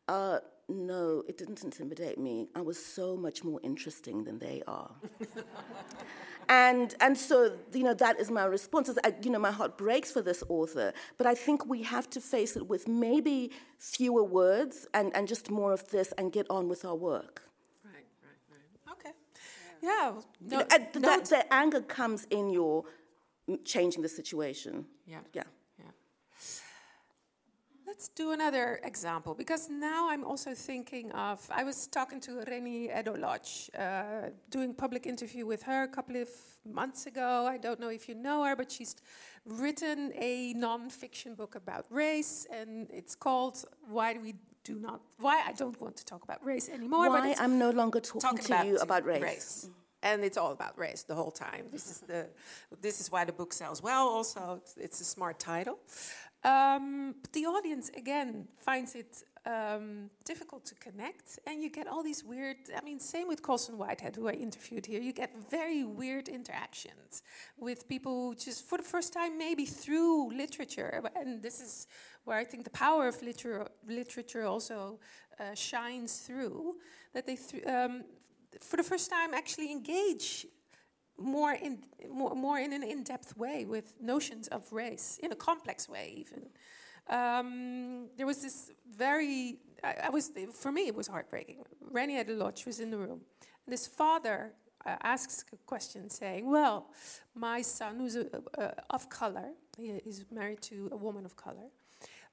uh, 0.08 0.38
No, 0.68 1.22
it 1.28 1.36
didn't 1.36 1.62
intimidate 1.64 2.18
me. 2.18 2.48
I 2.54 2.60
was 2.60 2.78
so 2.84 3.16
much 3.16 3.44
more 3.44 3.60
interesting 3.62 4.24
than 4.24 4.38
they 4.38 4.62
are. 4.66 4.90
and, 6.48 6.94
and 7.00 7.16
so, 7.18 7.52
you 7.72 7.82
know, 7.82 7.94
that 7.94 8.18
is 8.18 8.30
my 8.30 8.44
response. 8.44 8.88
Is 8.88 8.98
I, 9.04 9.14
you 9.22 9.30
know, 9.30 9.38
my 9.38 9.50
heart 9.50 9.76
breaks 9.76 10.10
for 10.12 10.22
this 10.22 10.42
author, 10.48 10.92
but 11.18 11.26
I 11.26 11.34
think 11.34 11.66
we 11.66 11.82
have 11.82 12.08
to 12.10 12.20
face 12.20 12.56
it 12.56 12.68
with 12.68 12.88
maybe 12.88 13.50
fewer 13.78 14.22
words 14.24 14.86
and, 14.94 15.14
and 15.16 15.26
just 15.28 15.50
more 15.50 15.72
of 15.72 15.88
this 15.90 16.12
and 16.16 16.32
get 16.32 16.46
on 16.48 16.68
with 16.68 16.84
our 16.84 16.94
work. 16.94 17.42
Right, 17.84 18.04
right, 18.22 18.40
right. 18.50 18.92
Okay. 18.98 19.10
Yeah. 19.82 20.10
well, 20.12 20.24
You 20.40 20.50
No, 20.50 20.58
know, 20.60 20.66
and 20.72 20.86
the, 20.94 21.00
not- 21.00 21.24
the 21.26 21.52
anger 21.52 21.80
comes 21.82 22.26
in 22.30 22.50
your 22.50 22.84
changing 23.64 24.02
the 24.02 24.08
situation. 24.08 24.86
Yeah. 25.06 25.18
Yeah. 25.34 25.42
Let's 27.92 28.08
do 28.08 28.32
another 28.32 28.80
example 28.84 29.34
because 29.34 29.68
now 29.68 30.08
I'm 30.08 30.24
also 30.24 30.54
thinking 30.54 31.12
of. 31.12 31.46
I 31.50 31.62
was 31.62 31.86
talking 31.86 32.20
to 32.20 32.42
Reni 32.48 32.88
Eddo-Lodge, 32.88 33.68
uh, 33.78 34.30
doing 34.48 34.72
public 34.72 35.06
interview 35.06 35.44
with 35.44 35.62
her 35.64 35.82
a 35.82 35.88
couple 35.88 36.16
of 36.16 36.30
months 36.64 37.04
ago. 37.04 37.46
I 37.46 37.58
don't 37.58 37.78
know 37.78 37.90
if 37.90 38.08
you 38.08 38.14
know 38.14 38.44
her, 38.44 38.56
but 38.56 38.72
she's 38.72 38.96
written 39.44 40.10
a 40.18 40.54
non-fiction 40.54 41.34
book 41.34 41.54
about 41.54 41.84
race, 41.90 42.46
and 42.50 42.88
it's 42.90 43.14
called 43.14 43.62
"Why 43.86 44.14
Do 44.14 44.20
We 44.20 44.36
Do 44.64 44.78
Not." 44.78 45.02
Why 45.18 45.42
I 45.46 45.52
don't 45.52 45.78
want 45.78 45.94
to 45.98 46.04
talk 46.06 46.24
about 46.24 46.42
race 46.42 46.70
anymore. 46.70 47.10
Why 47.10 47.34
I'm 47.38 47.58
no 47.58 47.70
longer 47.70 48.00
talking, 48.00 48.22
talking 48.22 48.56
to 48.56 48.66
you 48.68 48.76
about 48.78 49.04
race. 49.04 49.68
And 50.04 50.24
it's 50.24 50.36
all 50.36 50.50
about 50.50 50.76
race 50.76 51.04
the 51.04 51.14
whole 51.14 51.30
time. 51.30 51.64
This 51.70 51.86
is 51.92 52.00
the, 52.00 52.26
this 52.80 53.00
is 53.00 53.12
why 53.12 53.24
the 53.24 53.32
book 53.32 53.52
sells 53.52 53.80
well. 53.80 54.08
Also, 54.08 54.60
it's 54.76 55.00
a 55.00 55.04
smart 55.04 55.38
title. 55.38 55.78
Um, 56.44 57.14
but 57.22 57.32
the 57.32 57.46
audience 57.46 57.90
again 57.96 58.48
finds 58.58 58.94
it 58.96 59.22
um, 59.46 60.10
difficult 60.24 60.64
to 60.66 60.74
connect, 60.76 61.38
and 61.46 61.62
you 61.62 61.70
get 61.70 61.86
all 61.86 62.02
these 62.02 62.24
weird. 62.24 62.56
I 62.76 62.82
mean, 62.82 62.98
same 62.98 63.28
with 63.28 63.42
Colson 63.42 63.78
Whitehead, 63.78 64.16
who 64.16 64.28
I 64.28 64.32
interviewed 64.32 64.86
here. 64.86 65.00
You 65.00 65.12
get 65.12 65.32
very 65.50 65.84
weird 65.84 66.28
interactions 66.28 67.22
with 67.58 67.88
people 67.88 68.12
who 68.12 68.34
just, 68.34 68.64
for 68.68 68.78
the 68.78 68.84
first 68.84 69.12
time, 69.12 69.38
maybe 69.38 69.64
through 69.64 70.32
literature. 70.36 71.02
And 71.14 71.42
this 71.42 71.60
is 71.60 71.86
where 72.24 72.38
I 72.38 72.44
think 72.44 72.64
the 72.64 72.70
power 72.70 73.08
of 73.08 73.20
literature, 73.22 73.68
literature 73.88 74.44
also 74.44 74.98
uh, 75.38 75.54
shines 75.54 76.18
through. 76.18 76.76
That 77.14 77.26
they, 77.26 77.36
thr 77.36 77.68
um, 77.68 78.04
for 78.60 78.76
the 78.76 78.84
first 78.84 79.10
time, 79.10 79.34
actually 79.34 79.70
engage 79.70 80.46
more 81.18 81.52
in 81.52 81.78
more, 82.10 82.34
more 82.34 82.58
in 82.58 82.72
an 82.72 82.82
in-depth 82.82 83.36
way 83.36 83.64
with 83.64 83.94
notions 84.00 84.48
of 84.48 84.72
race 84.72 85.18
in 85.22 85.32
a 85.32 85.36
complex 85.36 85.88
way 85.88 86.14
even. 86.16 86.48
Um, 87.08 88.08
there 88.16 88.26
was 88.26 88.42
this 88.42 88.70
very 88.96 89.58
I, 89.84 89.94
I 90.04 90.10
was 90.10 90.30
for 90.52 90.72
me 90.72 90.86
it 90.86 90.94
was 90.94 91.08
heartbreaking. 91.08 91.64
Reni 91.90 92.16
Eddo-Lodge 92.16 92.66
was 92.66 92.80
in 92.80 92.90
the 92.90 92.98
room 92.98 93.20
and 93.66 93.72
his 93.72 93.86
father 93.86 94.52
uh, 94.84 94.96
asks 95.02 95.44
a 95.52 95.56
question 95.66 96.10
saying 96.10 96.50
well 96.50 96.90
my 97.34 97.62
son 97.62 97.98
who's 97.98 98.16
a, 98.16 98.26
uh, 98.58 98.70
of 98.90 99.08
color 99.08 99.50
he 99.76 99.88
is 99.90 100.24
married 100.30 100.60
to 100.62 100.88
a 100.92 100.96
woman 100.96 101.24
of 101.24 101.36
color 101.36 101.70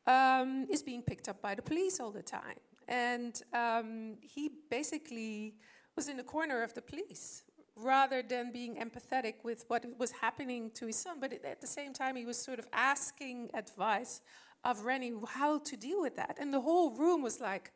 um, 0.09 0.65
is 0.69 0.81
being 0.81 1.01
picked 1.01 1.29
up 1.29 1.41
by 1.41 1.55
the 1.55 1.61
police 1.61 1.99
all 1.99 2.11
the 2.11 2.23
time. 2.23 2.59
And 2.87 3.41
um, 3.53 4.17
he 4.21 4.49
basically 4.69 5.55
was 5.95 6.09
in 6.09 6.17
the 6.17 6.23
corner 6.23 6.63
of 6.63 6.73
the 6.73 6.81
police 6.81 7.43
rather 7.81 8.21
than 8.21 8.51
being 8.51 8.75
empathetic 8.75 9.35
with 9.43 9.65
what 9.67 9.85
was 9.97 10.11
happening 10.11 10.71
to 10.71 10.87
his 10.87 10.95
son. 10.95 11.17
But 11.19 11.33
at 11.33 11.61
the 11.61 11.67
same 11.67 11.93
time, 11.93 12.15
he 12.15 12.25
was 12.25 12.37
sort 12.37 12.59
of 12.59 12.67
asking 12.73 13.49
advice 13.53 14.21
of 14.63 14.85
Reni 14.85 15.13
how 15.27 15.59
to 15.59 15.77
deal 15.77 16.01
with 16.01 16.15
that. 16.17 16.37
And 16.39 16.53
the 16.53 16.61
whole 16.61 16.91
room 16.91 17.21
was 17.21 17.39
like, 17.39 17.71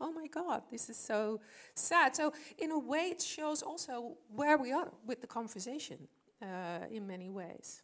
oh 0.00 0.12
my 0.12 0.26
God, 0.28 0.62
this 0.70 0.88
is 0.88 0.96
so 0.96 1.40
sad. 1.74 2.14
So, 2.14 2.32
in 2.58 2.70
a 2.70 2.78
way, 2.78 3.10
it 3.10 3.20
shows 3.20 3.62
also 3.62 4.16
where 4.34 4.56
we 4.56 4.72
are 4.72 4.92
with 5.06 5.20
the 5.20 5.26
conversation 5.26 5.98
uh, 6.42 6.86
in 6.90 7.06
many 7.06 7.28
ways. 7.30 7.82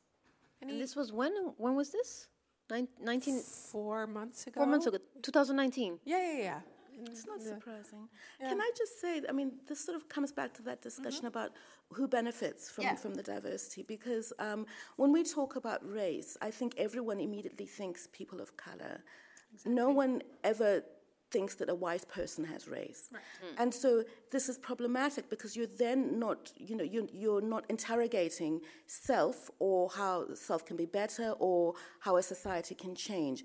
And 0.61 0.71
Any 0.71 0.81
this 0.81 0.95
was 0.95 1.13
when? 1.13 1.33
When 1.57 1.75
was 1.75 1.91
this? 1.91 2.29
Nin- 2.71 2.89
19, 3.01 3.41
four 3.41 4.07
months 4.07 4.47
ago. 4.47 4.61
four 4.61 4.67
months 4.67 4.87
ago, 4.87 4.99
2019. 5.23 5.99
Yeah, 6.05 6.17
yeah, 6.19 6.39
yeah. 6.43 6.61
It's 7.03 7.27
not 7.27 7.41
Yeah. 7.41 7.49
surprising. 7.55 8.09
Can 8.39 8.61
I 8.61 8.71
just 8.77 9.01
say, 9.01 9.23
I 9.29 9.33
mean, 9.33 9.53
this 9.67 9.81
sort 9.85 9.97
of 9.97 10.09
comes 10.09 10.33
back 10.33 10.53
to 10.55 10.63
that 10.63 10.81
discussion 10.83 11.27
about 11.27 11.53
who 11.93 12.07
benefits 12.09 12.71
from, 12.71 12.85
Yeah. 12.85 12.95
from 12.97 13.15
the 13.15 13.23
diversity. 13.23 13.83
Because 13.83 14.33
um, 14.39 14.67
when 14.97 15.13
we 15.13 15.23
talk 15.25 15.57
about 15.57 15.81
race, 15.89 16.37
I 16.41 16.51
think 16.51 16.75
everyone 16.77 17.21
immediately 17.21 17.67
thinks 17.67 18.09
people 18.13 18.41
of 18.41 18.57
color. 18.57 19.03
No 19.65 19.91
one 19.91 20.23
ever 20.43 20.83
thinks 21.35 21.55
that 21.61 21.69
a 21.77 21.79
wise 21.87 22.05
person 22.19 22.43
has 22.53 22.61
race. 22.79 23.03
And 23.63 23.71
so 23.83 23.91
this 24.35 24.45
is 24.53 24.57
problematic 24.71 25.25
because 25.35 25.51
you're 25.57 25.75
then 25.87 25.99
not, 26.25 26.41
you 26.69 26.75
know, 26.79 26.87
you're, 26.95 27.09
you're 27.23 27.47
not 27.55 27.63
interrogating 27.75 28.55
self 28.87 29.37
or 29.67 29.81
how 30.01 30.15
self 30.49 30.61
can 30.69 30.77
be 30.85 30.89
better 31.01 31.29
or 31.49 31.61
how 32.07 32.13
a 32.23 32.23
society 32.35 32.75
can 32.85 32.95
change. 33.09 33.39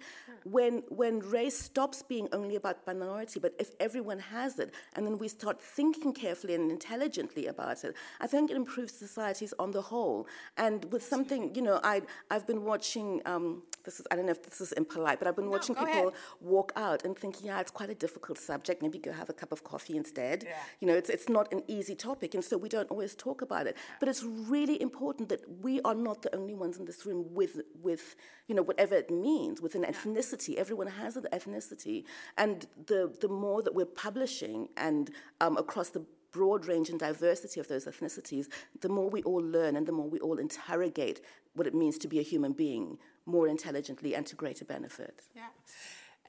When, 0.56 0.74
when 1.00 1.14
race 1.40 1.58
stops 1.70 2.00
being 2.14 2.28
only 2.40 2.56
about 2.62 2.78
minority, 2.92 3.38
but 3.46 3.54
if 3.66 3.70
everyone 3.88 4.20
has 4.38 4.52
it, 4.64 4.70
and 4.96 5.02
then 5.06 5.16
we 5.24 5.28
start 5.40 5.58
thinking 5.78 6.12
carefully 6.24 6.54
and 6.56 6.66
intelligently 6.78 7.46
about 7.48 7.80
it, 7.88 7.92
I 8.26 8.28
think 8.28 8.44
it 8.52 8.58
improves 8.64 8.94
societies 9.08 9.54
on 9.64 9.70
the 9.78 9.82
whole. 9.92 10.20
And 10.66 10.78
with 10.94 11.04
something, 11.14 11.42
you 11.58 11.64
know, 11.68 11.78
I, 11.84 11.96
I've 12.32 12.46
been 12.52 12.64
watching 12.72 13.10
um, 13.26 13.64
this 13.84 14.00
is 14.00 14.08
I 14.12 14.16
don't 14.16 14.26
know 14.26 14.32
if 14.32 14.44
this 14.44 14.62
is 14.62 14.72
impolite, 14.74 15.20
but 15.20 15.28
I've 15.28 15.36
been 15.36 15.50
watching 15.50 15.76
people 15.76 16.10
ahead. 16.10 16.14
walk 16.42 16.72
out 16.76 17.04
and 17.06 17.18
thinking, 17.18 17.48
yeah, 17.48 17.60
it's 17.60 17.72
quite 17.72 17.90
a 17.90 17.96
difficult 17.96 18.38
subject. 18.38 18.82
Maybe 18.82 19.00
go 19.00 19.12
have 19.12 19.30
a 19.30 19.34
cup 19.34 19.52
of 19.52 19.64
coffee 19.64 19.98
instead. 19.98 20.44
Yeah. 20.46 20.56
You 20.80 20.88
know, 20.88 20.96
it's 20.96 21.10
it's 21.10 21.30
not 21.30 21.52
an 21.52 21.64
easy 21.68 21.96
topic, 21.96 22.34
and 22.34 22.44
so 22.44 22.58
we 22.58 22.70
don't 22.70 22.90
always 22.90 23.16
talk 23.16 23.42
about 23.42 23.68
it. 23.68 23.78
But 24.00 24.10
it's 24.10 24.24
really 24.24 24.82
important 24.82 25.30
that 25.30 25.42
we 25.62 25.82
are 25.82 25.96
not 25.96 26.22
the 26.22 26.36
only 26.36 26.54
ones 26.54 26.78
in 26.78 26.86
this 26.86 27.06
room 27.06 27.26
with 27.34 27.62
with 27.82 28.16
you 28.48 28.56
know 28.56 28.64
whatever 28.64 28.96
it 28.96 29.10
means 29.10 29.62
with 29.62 29.76
an 29.76 29.84
ethnicity. 29.84 30.56
Everyone 30.56 30.88
has 30.88 31.16
an 31.18 31.26
ethnicity, 31.34 32.04
and 32.38 32.68
the 32.88 33.14
the 33.22 33.30
more 33.30 33.62
that 33.64 33.74
we're 33.74 33.86
publishing 33.86 34.70
and 34.78 35.12
um, 35.42 35.58
across 35.58 35.90
the 35.90 36.06
broad 36.32 36.68
range 36.68 36.90
and 36.90 37.00
diversity 37.00 37.60
of 37.60 37.68
those 37.68 37.86
ethnicities, 37.86 38.48
the 38.82 38.90
more 38.90 39.10
we 39.10 39.24
all 39.24 39.42
learn 39.42 39.76
and 39.76 39.88
the 39.88 39.92
more 39.92 40.08
we 40.08 40.20
all 40.20 40.38
interrogate 40.38 41.22
what 41.54 41.68
it 41.68 41.74
means 41.74 41.98
to 41.98 42.08
be 42.08 42.20
a 42.20 42.22
human 42.22 42.52
being 42.52 42.98
more 43.30 43.48
intelligently 43.48 44.16
and 44.16 44.26
to 44.28 44.36
greater 44.36 44.66
benefit. 44.66 45.22
Yeah. 45.36 45.44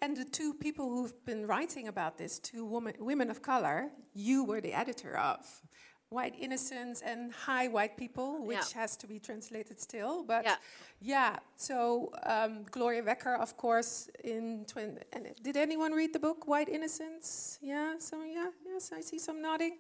And 0.03 0.17
the 0.17 0.25
two 0.25 0.55
people 0.55 0.89
who've 0.91 1.25
been 1.27 1.47
writing 1.47 1.89
about 1.89 2.17
this, 2.17 2.39
two 2.39 2.65
women, 2.65 2.95
women 2.99 3.31
of 3.31 3.43
color, 3.43 3.91
you 4.15 4.45
were 4.45 4.61
the 4.61 4.73
editor 4.73 5.17
of. 5.17 5.45
White 6.09 6.35
Innocence 6.41 7.03
and 7.03 7.33
High 7.33 7.69
White 7.69 7.97
People, 7.97 8.45
which 8.45 8.75
Yeah. 8.75 8.81
has 8.81 8.97
to 8.97 9.07
be 9.07 9.21
translated 9.21 9.79
still. 9.81 10.25
But 10.25 10.45
Yeah. 10.45 10.57
yeah, 11.01 11.39
so 11.57 12.11
um, 12.25 12.65
Gloria 12.65 13.03
Wekker, 13.03 13.39
of 13.39 13.57
course, 13.57 14.11
in 14.25 14.65
twin. 14.65 14.99
And 15.13 15.33
did 15.43 15.57
anyone 15.57 15.93
read 15.93 16.13
the 16.13 16.19
book 16.19 16.49
White 16.49 16.69
Innocence? 16.69 17.59
Yeah, 17.63 17.99
so 17.99 18.23
yeah, 18.25 18.51
yes, 18.65 18.91
I 18.93 19.03
see 19.03 19.21
some 19.21 19.41
nodding. 19.41 19.79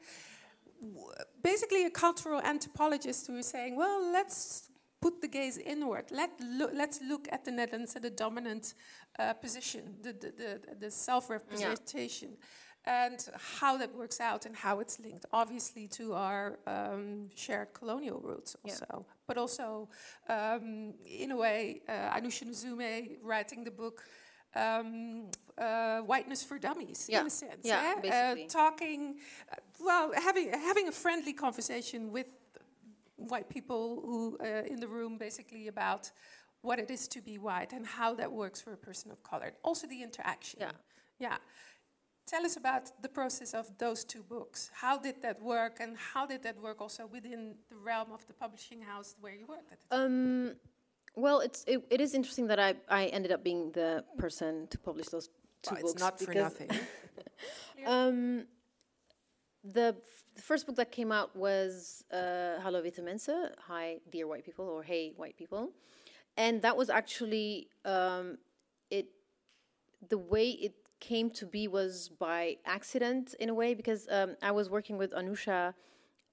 W- 0.81 1.13
Basically, 1.43 1.85
a 1.85 1.91
cultural 1.91 2.41
anthropologist 2.43 3.27
who 3.27 3.37
is 3.39 3.47
saying, 3.49 3.75
well, 3.77 4.01
let's 4.13 4.70
put 5.01 5.21
the 5.21 5.29
gaze 5.29 5.59
inward. 5.59 6.05
Let 6.11 6.31
loo- 6.41 6.71
let's 6.75 7.01
look 7.03 7.29
at 7.33 7.45
the 7.45 7.51
Netherlands 7.51 7.97
at 7.97 8.03
the 8.03 8.11
dominant 8.11 8.75
uh, 9.19 9.33
position, 9.35 9.97
the, 10.03 10.13
the, 10.13 10.33
the, 10.37 10.61
the 10.81 10.91
self 10.91 11.31
representation, 11.31 12.37
and 12.85 13.19
how 13.61 13.77
that 13.79 13.95
works 13.95 14.21
out 14.21 14.47
and 14.47 14.55
how 14.57 14.81
it's 14.81 14.99
linked, 15.01 15.25
obviously, 15.33 15.87
to 15.89 16.15
our 16.15 16.59
um, 16.67 17.29
shared 17.35 17.73
colonial 17.73 18.21
roots 18.21 18.57
Yeah. 18.65 18.73
also. 18.73 19.07
But 19.27 19.39
also, 19.39 19.89
um, 20.29 20.95
in 21.07 21.31
a 21.31 21.37
way, 21.37 21.83
uh, 21.89 22.17
Anousha 22.17 22.45
Nzume 22.45 23.17
writing 23.23 23.65
the 23.65 23.71
book. 23.71 24.03
Um, 24.57 25.31
uh, 25.57 26.01
whiteness 26.01 26.43
for 26.43 26.59
dummies, 26.59 27.07
Yeah. 27.09 27.21
in 27.21 27.27
a 27.27 27.31
sense. 27.31 27.61
Yeah, 27.63 27.95
eh? 28.03 28.09
Uh, 28.11 28.49
talking, 28.49 29.21
uh, 29.53 29.57
well, 29.79 30.11
having 30.17 30.51
having 30.53 30.89
a 30.89 30.93
friendly 30.93 31.33
conversation 31.35 32.11
with 32.11 32.27
white 33.29 33.49
people 33.49 34.03
who 34.05 34.39
uh, 34.41 34.63
in 34.67 34.81
the 34.81 34.89
room 34.89 35.19
basically 35.19 35.69
about 35.69 36.11
what 36.63 36.79
it 36.79 36.91
is 36.91 37.09
to 37.09 37.21
be 37.23 37.39
white 37.39 37.73
and 37.73 37.87
how 37.87 38.15
that 38.15 38.31
works 38.31 38.61
for 38.61 38.73
a 38.73 38.77
person 38.77 39.11
of 39.11 39.23
color. 39.23 39.53
Also 39.63 39.87
the 39.87 40.03
interaction. 40.03 40.61
Yeah. 40.61 40.73
Yeah. 41.19 41.37
Tell 42.27 42.45
us 42.45 42.57
about 42.57 42.91
the 43.03 43.09
process 43.09 43.55
of 43.55 43.67
those 43.79 44.05
two 44.05 44.23
books. 44.23 44.71
How 44.75 44.99
did 44.99 45.21
that 45.23 45.43
work 45.43 45.79
and 45.81 45.97
how 45.97 46.27
did 46.27 46.43
that 46.43 46.61
work 46.61 46.81
also 46.81 47.07
within 47.07 47.55
the 47.71 47.77
realm 47.77 48.13
of 48.13 48.27
the 48.27 48.35
publishing 48.35 48.83
house 48.83 49.17
where 49.21 49.35
you 49.35 49.47
worked 49.47 49.73
at 49.73 49.81
the 49.81 49.89
time? 49.97 50.07
Um, 50.07 50.55
well, 51.17 51.41
it's 51.41 51.65
it, 51.67 51.83
it 51.91 52.01
is 52.01 52.15
interesting 52.15 52.47
that 52.49 52.61
I, 52.61 52.75
I 52.89 53.07
ended 53.07 53.33
up 53.33 53.43
being 53.43 53.73
the 53.73 54.05
person 54.17 54.69
to 54.69 54.79
publish 54.79 55.09
those 55.09 55.29
two 55.63 55.75
Well, 55.75 55.83
books. 55.83 55.93
it's 55.93 56.01
not 56.01 56.19
for 56.21 56.27
because, 56.27 56.43
nothing. 56.43 56.71
Um, 57.87 58.45
the, 59.65 59.97
f- 59.99 60.25
the 60.35 60.43
first 60.43 60.67
book 60.67 60.77
that 60.77 60.91
came 60.91 61.13
out 61.13 61.35
was 61.37 62.05
uh, 62.13 62.61
Hallo 62.61 62.83
Witte 62.83 63.01
Hi 63.69 63.99
Dear 64.11 64.27
White 64.27 64.45
People, 64.45 64.67
or 64.67 64.83
Hey 64.83 65.13
White 65.17 65.37
People, 65.37 65.71
and 66.37 66.63
that 66.63 66.77
was 66.77 66.91
actually 66.91 67.69
um, 67.85 68.39
it. 68.91 69.07
The 70.09 70.19
way 70.19 70.51
it 70.51 70.75
came 71.01 71.31
to 71.31 71.47
be 71.47 71.67
was 71.69 72.11
by 72.19 72.57
accident 72.65 73.35
in 73.41 73.49
a 73.49 73.55
way 73.55 73.75
because 73.75 74.07
um, 74.11 74.37
I 74.43 74.51
was 74.51 74.71
working 74.71 74.97
with 74.99 75.13
Anousha 75.13 75.75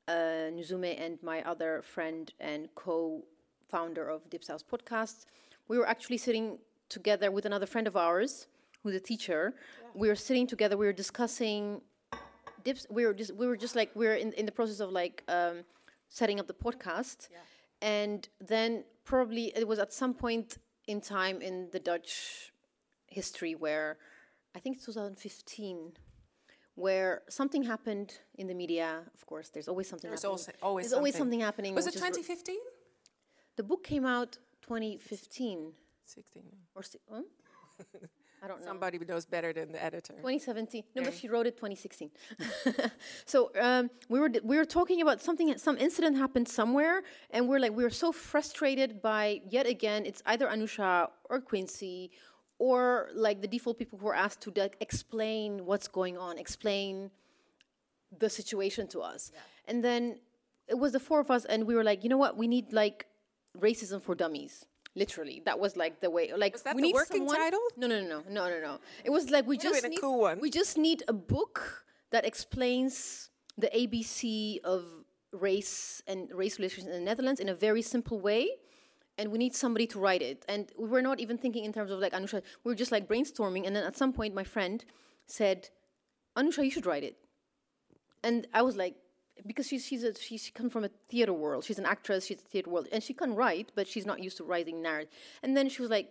uh, 0.08 0.12
Nzume 0.12 1.00
and 1.00 1.22
my 1.24 1.42
other 1.44 1.82
friend 1.82 2.32
and 2.40 2.68
co-founder 2.76 4.08
of 4.08 4.30
Dipsaus 4.30 4.64
podcast. 4.64 5.26
We 5.68 5.78
were 5.78 5.88
actually 5.88 6.18
sitting 6.18 6.60
together 6.90 7.32
with 7.32 7.46
another 7.46 7.66
friend 7.66 7.88
of 7.88 7.98
ours 7.98 8.48
who's 8.84 8.96
a 8.96 9.00
teacher. 9.00 9.56
We 9.94 10.08
were 10.08 10.16
sitting 10.16 10.48
together. 10.48 10.78
We 10.78 10.86
were 10.86 10.94
discussing 10.94 11.82
dips. 12.68 12.84
We 12.98 13.02
were 13.08 13.16
just 13.22 13.32
we 13.42 13.46
were 13.52 13.60
just 13.66 13.76
like 13.80 13.90
we 14.00 14.06
were 14.10 14.18
in 14.24 14.30
in 14.40 14.46
the 14.50 14.56
process 14.60 14.80
of 14.86 14.90
like 15.02 15.16
um, 15.38 15.56
setting 16.20 16.38
up 16.42 16.48
the 16.54 16.60
podcast, 16.66 17.20
and 17.82 18.20
then 18.54 18.70
probably 19.12 19.46
it 19.62 19.68
was 19.72 19.80
at 19.86 19.92
some 20.02 20.14
point 20.14 20.50
in 20.92 20.98
time 21.02 21.38
in 21.50 21.56
the 21.76 21.82
Dutch 21.92 22.10
history 23.20 23.54
where 23.66 23.90
I 24.56 24.60
think 24.60 24.78
it's 24.78 24.86
2015 24.86 25.94
where 26.76 27.12
something 27.28 27.64
happened 27.64 28.10
in 28.42 28.46
the 28.52 28.58
media. 28.64 28.90
Of 29.18 29.26
course, 29.26 29.48
there's 29.54 29.70
always 29.72 29.88
something. 29.92 30.10
There's 30.10 30.22
happening. 30.22 30.32
also 30.32 30.68
always 30.68 30.84
there's 30.84 30.98
always 31.00 31.14
something. 31.14 31.40
something 31.40 31.46
happening. 31.50 31.72
Was 31.76 31.86
it 31.86 31.90
which 31.90 31.96
is 31.96 32.02
re- 32.02 32.10
2015? 32.10 32.56
the 33.58 33.64
book 33.64 33.84
came 33.84 34.06
out 34.06 34.32
2015 34.62 35.74
16. 36.06 36.44
or 36.76 36.84
si- 36.84 37.00
huh? 37.12 37.22
I 38.44 38.48
don't 38.48 38.62
know. 38.62 38.68
Somebody 38.68 39.00
knows 39.00 39.26
better 39.26 39.52
than 39.52 39.72
the 39.72 39.84
editor. 39.84 40.14
2017. 40.14 40.84
No, 40.96 41.04
but 41.04 41.14
she 41.14 41.28
wrote 41.28 41.48
it 41.48 41.58
2016. 41.58 42.12
so 43.26 43.52
um, 43.60 43.90
we 44.10 44.20
were 44.20 44.30
we 44.44 44.58
were 44.58 44.66
talking 44.66 45.02
about 45.02 45.22
something. 45.22 45.58
Some 45.58 45.78
incident 45.78 46.18
happened 46.18 46.48
somewhere, 46.48 47.02
and 47.32 47.48
we're 47.50 47.60
like 47.60 47.72
we 47.72 47.84
were 47.84 47.90
so 47.90 48.12
frustrated 48.12 49.02
by 49.02 49.42
yet 49.50 49.66
again. 49.66 50.06
It's 50.06 50.22
either 50.26 50.48
Anousha 50.48 51.10
or 51.30 51.42
Quincy, 51.42 52.12
or 52.60 53.10
like 53.14 53.42
the 53.42 53.48
default 53.48 53.80
people 53.80 53.98
who 53.98 54.08
are 54.08 54.16
asked 54.16 54.42
to 54.42 54.54
like, 54.56 54.78
explain 54.82 55.66
what's 55.66 55.88
going 55.88 56.18
on, 56.18 56.38
explain 56.38 57.10
the 58.20 58.30
situation 58.30 58.88
to 58.90 59.02
us, 59.02 59.32
and 59.68 59.84
then 59.84 60.20
it 60.68 60.78
was 60.78 60.92
the 60.92 61.00
four 61.00 61.20
of 61.20 61.32
us, 61.32 61.44
and 61.46 61.66
we 61.66 61.74
were 61.74 61.84
like, 61.84 62.04
you 62.04 62.10
know 62.10 62.18
what, 62.18 62.38
we 62.38 62.48
need 62.48 62.72
like 62.72 63.08
racism 63.60 64.02
for 64.02 64.14
dummies. 64.14 64.66
Literally, 64.98 65.42
that 65.46 65.58
was 65.60 65.78
like 65.78 65.94
the 66.02 66.10
way. 66.10 66.26
Like, 66.36 66.54
Was 66.54 66.64
that 66.64 66.76
we 66.76 66.82
the 66.82 66.88
need 66.88 66.96
working 66.96 67.18
someone- 67.18 67.36
title? 67.36 67.64
No, 67.78 67.86
no, 67.88 68.02
no, 68.02 68.24
no, 68.38 68.50
no, 68.54 68.60
no. 68.70 68.74
It 69.08 69.12
was 69.12 69.30
like 69.30 69.46
we 69.46 69.58
Would've 69.58 69.72
just 69.72 69.88
need 69.88 70.02
cool 70.02 70.36
we 70.46 70.50
just 70.50 70.76
need 70.88 71.04
a 71.08 71.14
book 71.14 71.86
that 72.14 72.26
explains 72.26 73.30
the 73.64 73.70
ABC 73.82 74.60
of 74.64 74.82
race 75.32 76.02
and 76.08 76.20
race 76.34 76.58
relations 76.60 76.86
in 76.88 76.94
the 76.94 77.06
Netherlands 77.12 77.40
in 77.40 77.50
a 77.50 77.54
very 77.68 77.84
simple 77.84 78.20
way. 78.20 78.44
And 79.20 79.32
we 79.32 79.38
need 79.38 79.56
somebody 79.56 79.88
to 79.94 80.00
write 80.00 80.22
it. 80.32 80.46
And 80.48 80.72
we 80.78 80.88
were 80.88 81.02
not 81.10 81.20
even 81.20 81.38
thinking 81.38 81.64
in 81.66 81.74
terms 81.74 81.92
of 81.92 82.00
like 82.00 82.14
Anousha. 82.14 82.42
We 82.64 82.72
were 82.72 82.76
just 82.84 82.92
like 82.92 83.08
brainstorming. 83.08 83.66
And 83.68 83.76
then 83.76 83.84
at 83.84 83.96
some 83.98 84.14
point, 84.14 84.34
my 84.42 84.44
friend 84.56 84.84
said, 85.26 85.70
"Anousha, 86.36 86.64
you 86.64 86.72
should 86.72 86.86
write 86.92 87.04
it." 87.04 87.18
And 88.24 88.48
I 88.54 88.62
was 88.62 88.76
like, 88.84 88.96
because 89.46 89.68
she's 89.68 89.86
she's 89.86 90.04
a, 90.04 90.14
she's 90.14 90.44
she 90.46 90.52
comes 90.52 90.72
from 90.72 90.84
a 90.84 90.90
theater 91.10 91.34
world. 91.34 91.64
She's 91.64 91.80
an 91.80 91.86
actress. 91.86 92.26
She's 92.26 92.40
a 92.40 92.50
theater 92.50 92.70
world, 92.70 92.88
and 92.92 93.04
she 93.04 93.14
can 93.14 93.36
write, 93.36 93.72
but 93.76 93.88
she's 93.88 94.06
not 94.06 94.22
used 94.24 94.38
to 94.38 94.44
writing 94.44 94.82
narrative. 94.82 95.12
And 95.44 95.56
then 95.56 95.70
she 95.70 95.82
was 95.82 95.92
like, 95.92 96.10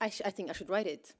I, 0.00 0.08
sh- 0.10 0.22
I 0.24 0.30
think 0.30 0.50
I 0.50 0.52
should 0.52 0.68
write 0.68 0.86
it. 0.86 1.14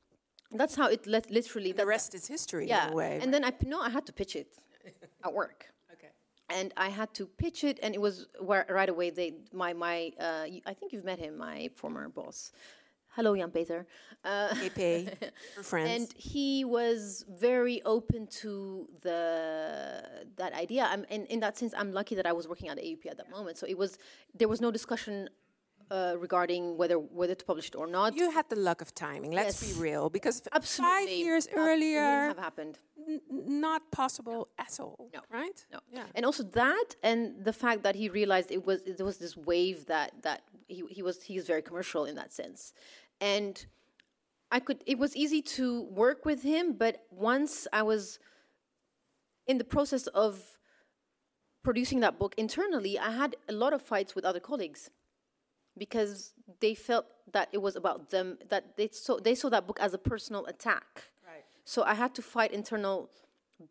That's 0.53 0.75
how 0.75 0.89
it 0.89 1.07
let 1.07 1.31
literally. 1.31 1.73
The 1.73 1.87
rest 1.87 2.15
is 2.15 2.27
history 2.27 2.69
yeah. 2.69 2.87
in 2.87 2.93
a 2.93 2.97
way. 2.97 3.19
And 3.21 3.33
then 3.33 3.45
I 3.45 3.51
p- 3.51 3.67
no, 3.67 3.81
I 3.81 3.91
had 3.91 4.07
to 4.07 4.13
pitch 4.13 4.35
it 4.37 4.49
at 5.25 5.33
work. 5.33 5.67
okay. 5.93 6.09
And 6.49 6.73
I 6.77 6.89
had 6.89 7.13
to 7.15 7.27
pitch 7.27 7.65
it, 7.65 7.79
and 7.83 7.95
it 7.95 8.01
was 8.01 8.27
where, 8.41 8.65
right 8.69 8.89
away. 8.89 9.11
They 9.11 9.35
my 9.53 9.73
my 9.73 10.13
uh, 10.19 10.47
I 10.67 10.75
think 10.75 10.93
you've 10.93 11.05
met 11.05 11.19
him, 11.19 11.37
my 11.37 11.71
former 11.75 12.09
boss. 12.09 12.53
Hello, 13.11 13.35
Jan 13.37 13.51
Peter. 13.51 13.87
Uh, 14.25 14.55
for 15.57 15.63
friends. 15.63 15.91
and 15.91 16.13
he 16.17 16.65
was 16.65 17.25
very 17.29 17.83
open 17.85 18.27
to 18.29 18.89
the 19.03 20.03
that 20.37 20.53
idea. 20.55 20.87
I'm, 20.91 21.05
and 21.11 21.27
in 21.27 21.41
that 21.41 21.57
sense, 21.59 21.73
I'm 21.77 21.93
lucky 21.93 22.15
that 22.15 22.27
I 22.27 22.33
was 22.33 22.47
working 22.47 22.69
at 22.69 22.79
AUP 22.79 23.07
at 23.07 23.17
that 23.17 23.31
moment. 23.31 23.59
So 23.59 23.67
it 23.67 23.77
was 23.77 23.99
there 24.35 24.49
was 24.49 24.61
no 24.61 24.71
discussion 24.71 25.29
uh, 25.91 26.15
regarding 26.19 26.77
whether 26.77 26.99
whether 26.99 27.35
to 27.35 27.45
publish 27.45 27.69
it 27.69 27.77
or 27.77 27.87
not. 27.87 28.15
you 28.17 28.31
had 28.31 28.47
the 28.49 28.57
luck 28.69 28.81
of 28.83 28.95
timing. 28.95 29.33
Let's 29.33 29.63
Yes. 29.63 29.73
be 29.73 29.81
real, 29.89 30.11
because 30.11 30.43
Absolutely, 30.53 30.97
five 30.97 31.09
years 31.09 31.47
that 31.47 31.55
wouldn't 31.57 31.71
earlier, 31.77 32.01
have 32.35 32.39
happened. 32.49 32.79
n- 33.09 33.21
not 33.69 33.83
possible 33.91 34.49
at 34.59 34.79
all. 34.81 35.11
No. 35.15 35.21
right? 35.31 35.59
No. 35.73 35.79
Yeah. 35.91 36.05
And 36.15 36.25
also 36.27 36.43
that, 36.63 36.89
and 37.03 37.21
the 37.49 37.53
fact 37.53 37.83
that 37.87 37.95
he 37.95 38.09
realized 38.21 38.51
it 38.51 38.65
was 38.67 38.79
there 38.97 39.07
was 39.13 39.19
this 39.19 39.35
wave 39.37 39.87
that 39.87 40.09
that 40.23 40.41
he 40.69 40.85
he 40.97 41.03
was 41.03 41.17
he 41.23 41.35
is 41.41 41.47
very 41.47 41.63
commercial 41.63 42.03
in 42.11 42.15
that 42.17 42.33
sense, 42.33 42.61
and 43.21 43.55
I 44.57 44.61
could 44.61 44.79
it 44.87 44.99
was 44.99 45.13
easy 45.25 45.43
to 45.59 45.67
work 46.05 46.25
with 46.31 46.43
him, 46.43 46.65
but 46.85 46.95
once 47.11 47.67
I 47.73 47.83
was 47.83 48.19
in 49.47 49.57
the 49.59 49.65
process 49.77 50.07
of 50.09 50.59
producing 51.63 52.01
that 52.01 52.19
book 52.19 52.35
internally, 52.37 52.99
I 52.99 53.11
had 53.23 53.37
a 53.49 53.53
lot 53.53 53.73
of 53.73 53.81
fights 53.83 54.15
with 54.15 54.25
other 54.25 54.41
colleagues 54.41 54.91
because 55.79 56.35
they 56.61 56.75
felt 56.75 57.07
that 57.33 57.49
it 57.53 57.59
was 57.59 57.77
about 57.77 58.11
them 58.11 58.39
that 58.49 58.77
they 58.77 58.89
saw 58.93 59.19
they 59.19 59.35
saw 59.35 59.49
that 59.49 59.67
book 59.67 59.79
as 59.81 59.95
a 59.95 59.99
personal 59.99 60.47
attack. 60.47 61.05
Right. 61.27 61.45
So 61.65 61.83
I 61.83 61.95
had 61.95 62.15
to 62.17 62.23
fight 62.23 62.53
internal 62.53 63.11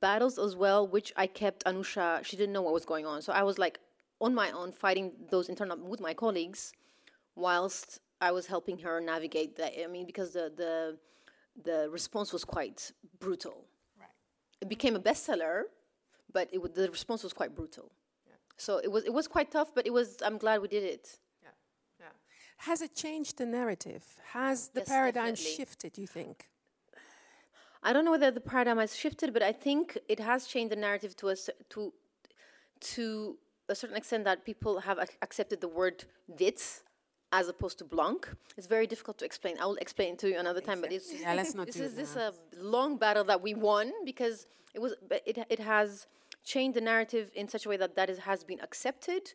battles 0.01 0.38
as 0.38 0.55
well, 0.55 0.88
which 0.88 1.13
I 1.15 1.27
kept 1.27 1.65
Anousha. 1.65 2.23
She 2.23 2.36
didn't 2.38 2.53
know 2.53 2.61
what 2.61 2.73
was 2.73 2.86
going 2.86 3.05
on, 3.05 3.21
so 3.21 3.34
I 3.34 3.43
was 3.43 3.57
like 3.57 3.79
on 4.19 4.34
my 4.34 4.51
own 4.51 4.71
fighting 4.71 5.11
those 5.29 5.49
internal 5.49 5.77
with 5.77 5.99
my 5.99 6.13
colleagues, 6.13 6.73
whilst 7.36 7.99
I 8.21 8.31
was 8.31 8.47
helping 8.47 8.79
her 8.79 8.99
navigate 8.99 9.57
that. 9.57 9.73
I 9.81 9.88
mean, 9.88 10.05
because 10.05 10.31
the 10.34 10.51
the 10.55 10.97
the 11.63 11.89
response 11.89 12.34
was 12.34 12.43
quite 12.43 12.91
brutal. 13.19 13.65
Right. 13.99 14.09
It 14.61 14.69
became 14.69 14.95
a 14.95 14.99
bestseller, 14.99 15.63
but 16.31 16.49
it, 16.51 16.75
the 16.75 16.89
response 16.89 17.23
was 17.23 17.34
quite 17.34 17.55
brutal. 17.55 17.91
Yeah. 18.27 18.34
So 18.57 18.77
it 18.77 18.91
was 18.91 19.03
it 19.05 19.13
was 19.13 19.27
quite 19.27 19.51
tough, 19.51 19.73
but 19.73 19.86
it 19.86 19.93
was. 19.93 20.17
I'm 20.23 20.38
glad 20.38 20.61
we 20.61 20.67
did 20.67 20.84
it. 20.84 21.19
Has 22.57 22.81
it 22.81 22.95
changed 22.95 23.37
the 23.37 23.45
narrative? 23.45 24.03
Has 24.33 24.69
the 24.69 24.81
Yes, 24.81 24.87
paradigm 24.89 25.35
definitely. 25.35 25.55
shifted, 25.57 25.97
you 25.97 26.07
think? 26.07 26.49
I 27.83 27.93
don't 27.93 28.03
know 28.05 28.11
whether 28.11 28.31
the 28.31 28.41
paradigm 28.41 28.77
has 28.79 28.95
shifted, 28.95 29.33
but 29.33 29.43
I 29.43 29.51
think 29.53 29.97
it 30.09 30.19
has 30.19 30.47
changed 30.47 30.71
the 30.71 30.75
narrative 30.75 31.15
to 31.17 31.29
a 31.29 31.35
to 31.69 31.93
to 32.79 33.37
a 33.69 33.75
certain 33.75 33.97
extent 33.97 34.23
that 34.25 34.45
people 34.45 34.79
have 34.79 34.97
ac- 34.99 35.17
accepted 35.21 35.61
the 35.61 35.67
word 35.67 36.05
wit 36.39 36.81
as 37.31 37.47
opposed 37.49 37.77
to 37.79 37.85
blanc. 37.85 38.27
It's 38.57 38.67
very 38.67 38.87
difficult 38.87 39.17
to 39.19 39.25
explain. 39.25 39.57
I 39.59 39.65
will 39.65 39.75
explain 39.75 40.13
it 40.13 40.19
to 40.19 40.29
you 40.29 40.37
another 40.37 40.61
time, 40.61 40.81
but 40.81 40.91
it's 40.91 41.11
Yeah, 41.13 41.33
let's 41.33 41.53
not 41.53 41.67
this 41.71 41.75
is 41.79 41.93
this 41.95 42.15
a 42.15 42.33
long 42.55 42.97
battle 42.97 43.23
that 43.25 43.41
we 43.41 43.53
won 43.53 43.91
because 44.05 44.47
it 44.73 44.79
was 44.79 44.93
it 45.25 45.37
it 45.49 45.59
has 45.59 46.07
changed 46.43 46.75
the 46.77 46.81
narrative 46.81 47.31
in 47.35 47.47
such 47.47 47.65
a 47.65 47.69
way 47.69 47.77
that 47.77 47.95
that 47.95 48.09
is, 48.09 48.19
has 48.19 48.43
been 48.43 48.59
accepted, 48.61 49.33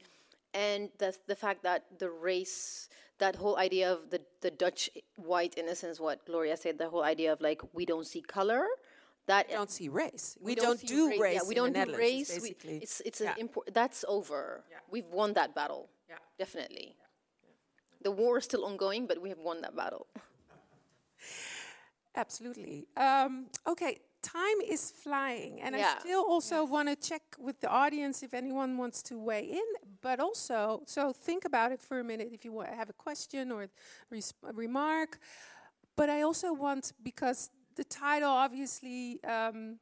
and 0.54 0.90
the 0.98 1.16
the 1.26 1.36
fact 1.36 1.62
that 1.62 1.84
the 1.98 2.10
race 2.10 2.88
that 3.24 3.34
whole 3.42 3.56
idea 3.66 3.86
of 3.94 3.98
the 4.12 4.20
the 4.44 4.50
Dutch 4.50 4.82
white 5.32 5.54
innocence, 5.62 5.96
what 6.06 6.16
Gloria 6.26 6.56
said, 6.56 6.74
the 6.84 6.88
whole 6.92 7.04
idea 7.14 7.30
of 7.34 7.38
like 7.48 7.60
we 7.78 7.84
don't 7.92 8.06
see 8.12 8.22
color. 8.38 8.64
That 9.32 9.44
We 9.48 9.54
don't 9.54 9.70
see 9.70 9.88
race. 9.88 10.36
We, 10.40 10.50
we 10.50 10.54
don't, 10.64 10.80
see 10.80 10.86
do 10.96 11.02
ra- 11.10 11.22
race. 11.26 11.34
Yeah, 11.38 11.48
we 11.50 11.54
don't 11.60 11.72
do 11.72 11.96
race. 12.06 12.30
We, 12.30 12.34
basically. 12.50 12.76
it's 12.84 12.96
it's 13.08 13.20
Yeah. 13.20 13.34
an 13.38 13.48
impor- 13.48 13.68
that's 13.78 14.00
over. 14.16 14.42
Yeah. 14.74 14.80
We've 14.94 15.10
won 15.20 15.30
that 15.38 15.50
battle. 15.54 15.82
Yeah. 16.10 16.18
Definitely. 16.42 16.88
The 18.06 18.10
war 18.20 18.32
is 18.38 18.44
still 18.50 18.64
ongoing, 18.70 19.02
but 19.10 19.16
we 19.24 19.28
have 19.34 19.38
won 19.48 19.56
that 19.64 19.74
battle. 19.82 20.06
Absolutely. 22.22 22.86
Um, 22.96 23.46
okay, 23.72 23.94
time 24.22 24.60
is 24.66 24.90
flying, 24.90 25.60
and 25.60 25.74
I 25.74 25.80
still 26.00 26.24
also 26.28 26.64
want 26.64 26.88
to 26.88 26.96
check 26.96 27.22
with 27.38 27.60
the 27.60 27.68
audience 27.68 28.22
if 28.22 28.34
anyone 28.34 28.76
wants 28.78 29.02
to 29.04 29.18
weigh 29.18 29.48
in. 29.50 29.68
But 30.00 30.20
also, 30.20 30.82
so 30.86 31.12
think 31.12 31.44
about 31.44 31.72
it 31.72 31.80
for 31.80 32.00
a 32.00 32.04
minute 32.04 32.30
if 32.32 32.44
you 32.44 32.60
have 32.60 32.90
a 32.90 32.94
question 32.94 33.52
or 33.52 33.68
res- 34.10 34.34
a 34.46 34.52
remark. 34.52 35.18
But 35.96 36.08
I 36.10 36.22
also 36.22 36.52
want 36.52 36.92
because 37.02 37.50
the 37.76 37.84
title 37.84 38.30
obviously 38.30 39.22
um, 39.24 39.78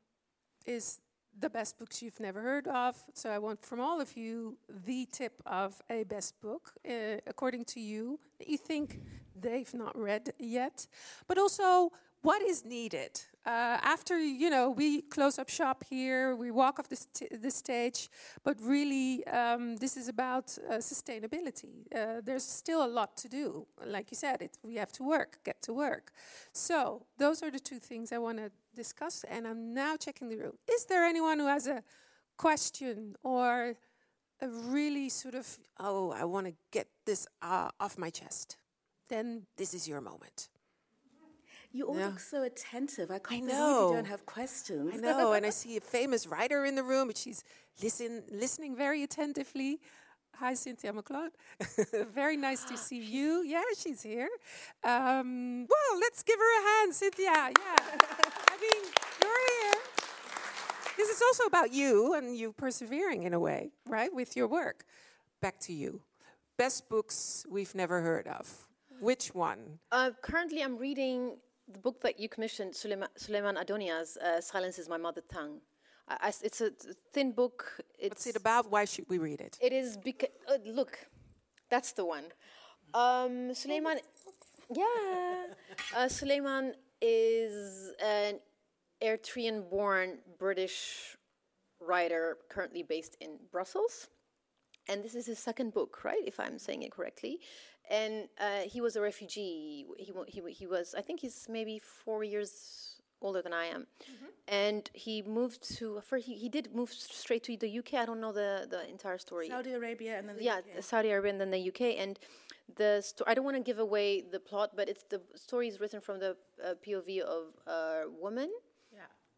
is 0.66 1.00
the 1.38 1.48
best 1.48 1.78
books 1.78 2.02
you've 2.02 2.20
never 2.20 2.40
heard 2.42 2.66
of. 2.68 2.96
So 3.14 3.30
I 3.30 3.38
want 3.38 3.64
from 3.64 3.80
all 3.80 4.00
of 4.00 4.16
you 4.16 4.58
the 4.86 5.06
tip 5.12 5.40
of 5.46 5.80
a 5.88 6.04
best 6.04 6.40
book, 6.40 6.72
uh, 6.88 7.16
according 7.26 7.64
to 7.66 7.80
you, 7.80 8.18
that 8.38 8.48
you 8.48 8.58
think 8.58 9.00
they've 9.40 9.72
not 9.74 9.96
read 9.96 10.32
yet. 10.38 10.86
But 11.26 11.38
also, 11.38 11.92
what 12.22 12.42
is 12.42 12.64
needed 12.64 13.20
uh, 13.46 13.78
after 13.82 14.18
you 14.18 14.50
know 14.50 14.70
we 14.70 15.02
close 15.02 15.38
up 15.38 15.48
shop 15.48 15.82
here, 15.88 16.36
we 16.36 16.50
walk 16.50 16.78
off 16.78 16.88
the, 16.88 16.96
st- 16.96 17.42
the 17.42 17.50
stage. 17.50 18.10
But 18.44 18.58
really, 18.60 19.26
um, 19.26 19.76
this 19.76 19.96
is 19.96 20.08
about 20.08 20.56
uh, 20.68 20.74
sustainability. 20.74 21.86
Uh, 21.94 22.20
there's 22.22 22.44
still 22.44 22.84
a 22.84 22.88
lot 22.88 23.16
to 23.18 23.28
do. 23.28 23.66
Like 23.86 24.10
you 24.10 24.16
said, 24.16 24.42
it, 24.42 24.58
we 24.62 24.76
have 24.76 24.92
to 24.92 25.02
work, 25.02 25.38
get 25.44 25.62
to 25.62 25.72
work. 25.72 26.12
So 26.52 27.06
those 27.18 27.42
are 27.42 27.50
the 27.50 27.58
two 27.58 27.78
things 27.78 28.12
I 28.12 28.18
want 28.18 28.38
to 28.38 28.50
discuss. 28.74 29.24
And 29.24 29.46
I'm 29.46 29.72
now 29.72 29.96
checking 29.96 30.28
the 30.28 30.36
room. 30.36 30.58
Is 30.70 30.84
there 30.84 31.04
anyone 31.04 31.38
who 31.38 31.46
has 31.46 31.66
a 31.66 31.82
question 32.36 33.16
or 33.22 33.74
a 34.42 34.48
really 34.48 35.08
sort 35.08 35.34
of 35.34 35.58
oh, 35.78 36.12
I 36.12 36.24
want 36.24 36.46
to 36.46 36.54
get 36.70 36.88
this 37.06 37.26
uh, 37.40 37.70
off 37.80 37.96
my 37.96 38.10
chest? 38.10 38.58
Then 39.08 39.46
this 39.56 39.72
is 39.72 39.88
your 39.88 40.02
moment. 40.02 40.50
You 41.72 41.86
all 41.86 41.96
Yeah. 41.96 42.06
look 42.08 42.20
so 42.20 42.42
attentive. 42.42 43.10
I 43.10 43.18
can't 43.18 43.28
believe 43.28 43.44
know. 43.46 43.88
you 43.90 43.94
don't 43.96 44.06
have 44.06 44.26
questions. 44.26 44.92
I 44.94 44.96
know, 45.08 45.32
and 45.32 45.46
I 45.46 45.50
see 45.50 45.76
a 45.76 45.80
famous 45.80 46.26
writer 46.26 46.64
in 46.64 46.74
the 46.74 46.82
room, 46.82 47.06
but 47.08 47.16
she's 47.16 47.44
listen, 47.82 48.24
listening 48.30 48.74
very 48.76 49.02
attentively. 49.02 49.80
Hi, 50.36 50.54
Cynthia 50.54 50.92
McLeod. 50.92 51.30
very 52.14 52.36
nice 52.36 52.64
to 52.64 52.76
see 52.76 52.98
you. 52.98 53.42
Yeah, 53.42 53.62
she's 53.76 54.02
here. 54.02 54.28
Um, 54.82 55.66
well, 55.68 56.00
let's 56.00 56.22
give 56.22 56.38
her 56.38 56.60
a 56.60 56.62
hand, 56.70 56.94
Cynthia. 56.94 57.30
Yeah. 57.30 57.76
I 58.48 58.56
mean, 58.60 58.82
you're 59.22 59.42
here. 59.62 59.80
This 60.96 61.08
is 61.10 61.22
also 61.22 61.44
about 61.44 61.72
you 61.72 62.14
and 62.14 62.36
you 62.36 62.52
persevering 62.52 63.24
in 63.24 63.34
a 63.34 63.38
way, 63.40 63.70
right, 63.86 64.12
with 64.12 64.34
your 64.34 64.48
work. 64.48 64.84
Back 65.40 65.58
to 65.60 65.72
you. 65.72 66.00
Best 66.56 66.88
books 66.88 67.44
we've 67.48 67.74
never 67.74 68.00
heard 68.00 68.26
of. 68.26 68.66
Which 69.00 69.34
one? 69.34 69.78
Uh, 69.92 70.10
currently, 70.22 70.62
I'm 70.62 70.76
reading 70.78 71.36
the 71.72 71.78
book 71.78 72.00
that 72.02 72.18
you 72.20 72.28
commissioned, 72.28 72.74
Sulaiman, 72.74 73.08
Sulaiman 73.16 73.56
Addonia's 73.56 74.16
uh, 74.16 74.40
"Silence 74.40 74.78
Is 74.78 74.88
My 74.88 74.96
Mother 74.96 75.22
Tongue." 75.32 75.60
I, 76.08 76.16
I 76.22 76.32
it's 76.42 76.60
a 76.60 76.70
thin 77.12 77.32
book. 77.32 77.80
It's, 77.98 78.10
What's 78.10 78.26
it 78.26 78.36
about? 78.36 78.70
Why 78.70 78.84
should 78.84 79.06
we 79.08 79.18
read 79.18 79.40
it? 79.40 79.58
It 79.60 79.72
is 79.72 79.96
because 79.96 80.30
uh, 80.48 80.58
look, 80.66 80.98
that's 81.70 81.92
the 81.92 82.04
one. 82.04 82.24
Um, 82.92 83.54
Sulaiman, 83.54 83.98
yeah, 84.74 85.46
uh, 85.96 86.08
Sulaiman 86.08 86.74
is 87.00 87.92
an 88.02 88.40
Eritrean-born 89.02 90.18
British 90.38 91.16
writer 91.80 92.38
currently 92.50 92.82
based 92.82 93.16
in 93.20 93.38
Brussels, 93.52 94.08
and 94.88 95.02
this 95.04 95.14
is 95.14 95.26
his 95.26 95.38
second 95.38 95.72
book, 95.72 96.04
right? 96.04 96.22
If 96.26 96.40
I'm 96.40 96.58
saying 96.58 96.82
it 96.82 96.90
correctly. 96.92 97.40
And 97.90 98.28
uh, 98.40 98.60
he 98.66 98.80
was 98.80 98.94
a 98.96 99.00
refugee. 99.00 99.84
He, 99.98 100.12
he 100.28 100.40
he 100.52 100.66
was, 100.66 100.94
I 100.96 101.00
think, 101.00 101.20
he's 101.20 101.46
maybe 101.48 101.80
four 101.80 102.22
years 102.22 103.00
older 103.20 103.42
than 103.42 103.52
I 103.52 103.66
am, 103.66 103.86
and 104.48 104.88
he 104.94 105.22
moved 105.22 105.76
to. 105.78 106.00
First, 106.00 106.26
he, 106.26 106.34
he 106.34 106.48
did 106.48 106.74
move 106.74 106.90
straight 106.92 107.42
to 107.44 107.56
the 107.56 107.78
UK. 107.80 107.94
I 107.94 108.06
don't 108.06 108.20
know 108.20 108.32
the 108.32 108.66
the 108.70 108.88
entire 108.88 109.18
story 109.18 109.48
Saudi 109.48 109.72
Arabia 109.72 110.18
and 110.18 110.28
then 110.28 110.36
the 110.36 110.44
yeah, 110.44 110.58
UK. 110.58 110.82
Saudi 110.82 111.10
Arabia 111.10 111.32
and 111.32 111.40
then 111.40 111.50
the 111.50 111.68
UK. 111.68 111.98
And 111.98 112.18
the 112.76 113.00
sto- 113.02 113.24
I 113.26 113.34
don't 113.34 113.44
want 113.44 113.56
to 113.56 113.62
give 113.62 113.78
away 113.78 114.20
the 114.20 114.40
plot, 114.40 114.70
but 114.76 114.88
it's 114.88 115.04
the 115.04 115.20
story 115.34 115.68
is 115.68 115.80
written 115.80 116.00
from 116.00 116.20
the 116.20 116.36
uh, 116.64 116.74
POV 116.86 117.20
of 117.20 117.44
a 117.66 118.04
woman 118.08 118.50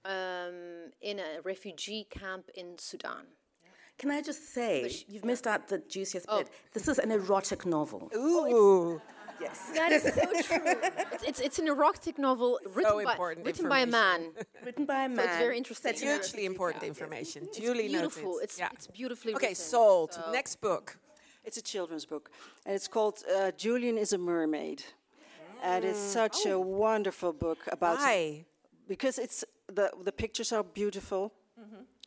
um, 0.05 0.91
in 1.01 1.19
a 1.19 1.41
refugee 1.45 2.07
camp 2.11 2.51
in 2.55 2.79
Sudan. 2.79 3.27
Can 4.03 4.11
I 4.11 4.21
just 4.21 4.53
say, 4.53 4.91
you've 5.09 5.25
missed 5.25 5.47
out 5.47 5.69
the 5.69 5.79
juiciest 5.79 6.27
bit. 6.29 6.49
This 6.73 6.89
is 6.89 6.99
an 6.99 7.13
erotic 7.13 7.65
novel. 7.65 8.11
Ooh. 8.17 9.01
Yes. 9.41 9.71
That 9.77 9.93
is 9.93 10.03
so 10.03 10.27
true. 10.49 10.75
It's, 11.13 11.23
it's, 11.31 11.41
it's 11.41 11.59
an 11.61 11.69
erotic 11.69 12.19
novel 12.19 12.59
written, 12.75 13.05
by, 13.05 13.17
written 13.45 13.69
by 13.69 13.81
a 13.81 13.87
man. 13.87 14.21
Written 14.67 14.87
by 14.87 15.05
a 15.05 15.09
man. 15.09 15.21
it's 15.29 15.37
very 15.39 15.57
interesting. 15.57 15.93
set 15.95 16.03
in 16.03 16.09
a 16.09 16.13
Hugely 16.15 16.45
important 16.47 16.83
camp, 16.83 16.97
yes. 16.97 17.01
information. 17.01 17.43
It's 17.45 17.59
Duly 17.59 17.87
beautiful. 17.89 18.23
noted. 18.33 18.45
It's, 18.45 18.59
Yeah. 18.59 18.71
it's 18.73 18.89
beautifully 18.89 19.35
Okay, 19.37 19.49
written. 19.55 19.65
sold. 19.73 20.15
So- 20.15 20.33
Next 20.33 20.61
book. 20.61 20.99
It's 21.45 21.57
a 21.57 21.63
children's 21.63 22.07
book, 22.07 22.31
and 22.67 22.75
it's 22.75 22.89
called 22.89 23.17
uh, 23.37 23.51
Julian 23.65 23.99
is 23.99 24.13
a 24.13 24.19
Mermaid, 24.19 24.83
and 25.63 25.85
it's 25.85 25.99
such 26.21 26.47
a 26.47 26.57
wonderful 26.59 27.33
book 27.33 27.59
about 27.77 27.99
Why? 27.99 28.45
because 28.87 29.19
it's 29.19 29.45
the 29.67 29.91
the 30.05 30.13
pictures 30.13 30.53
are 30.53 30.63
beautiful, 30.63 31.33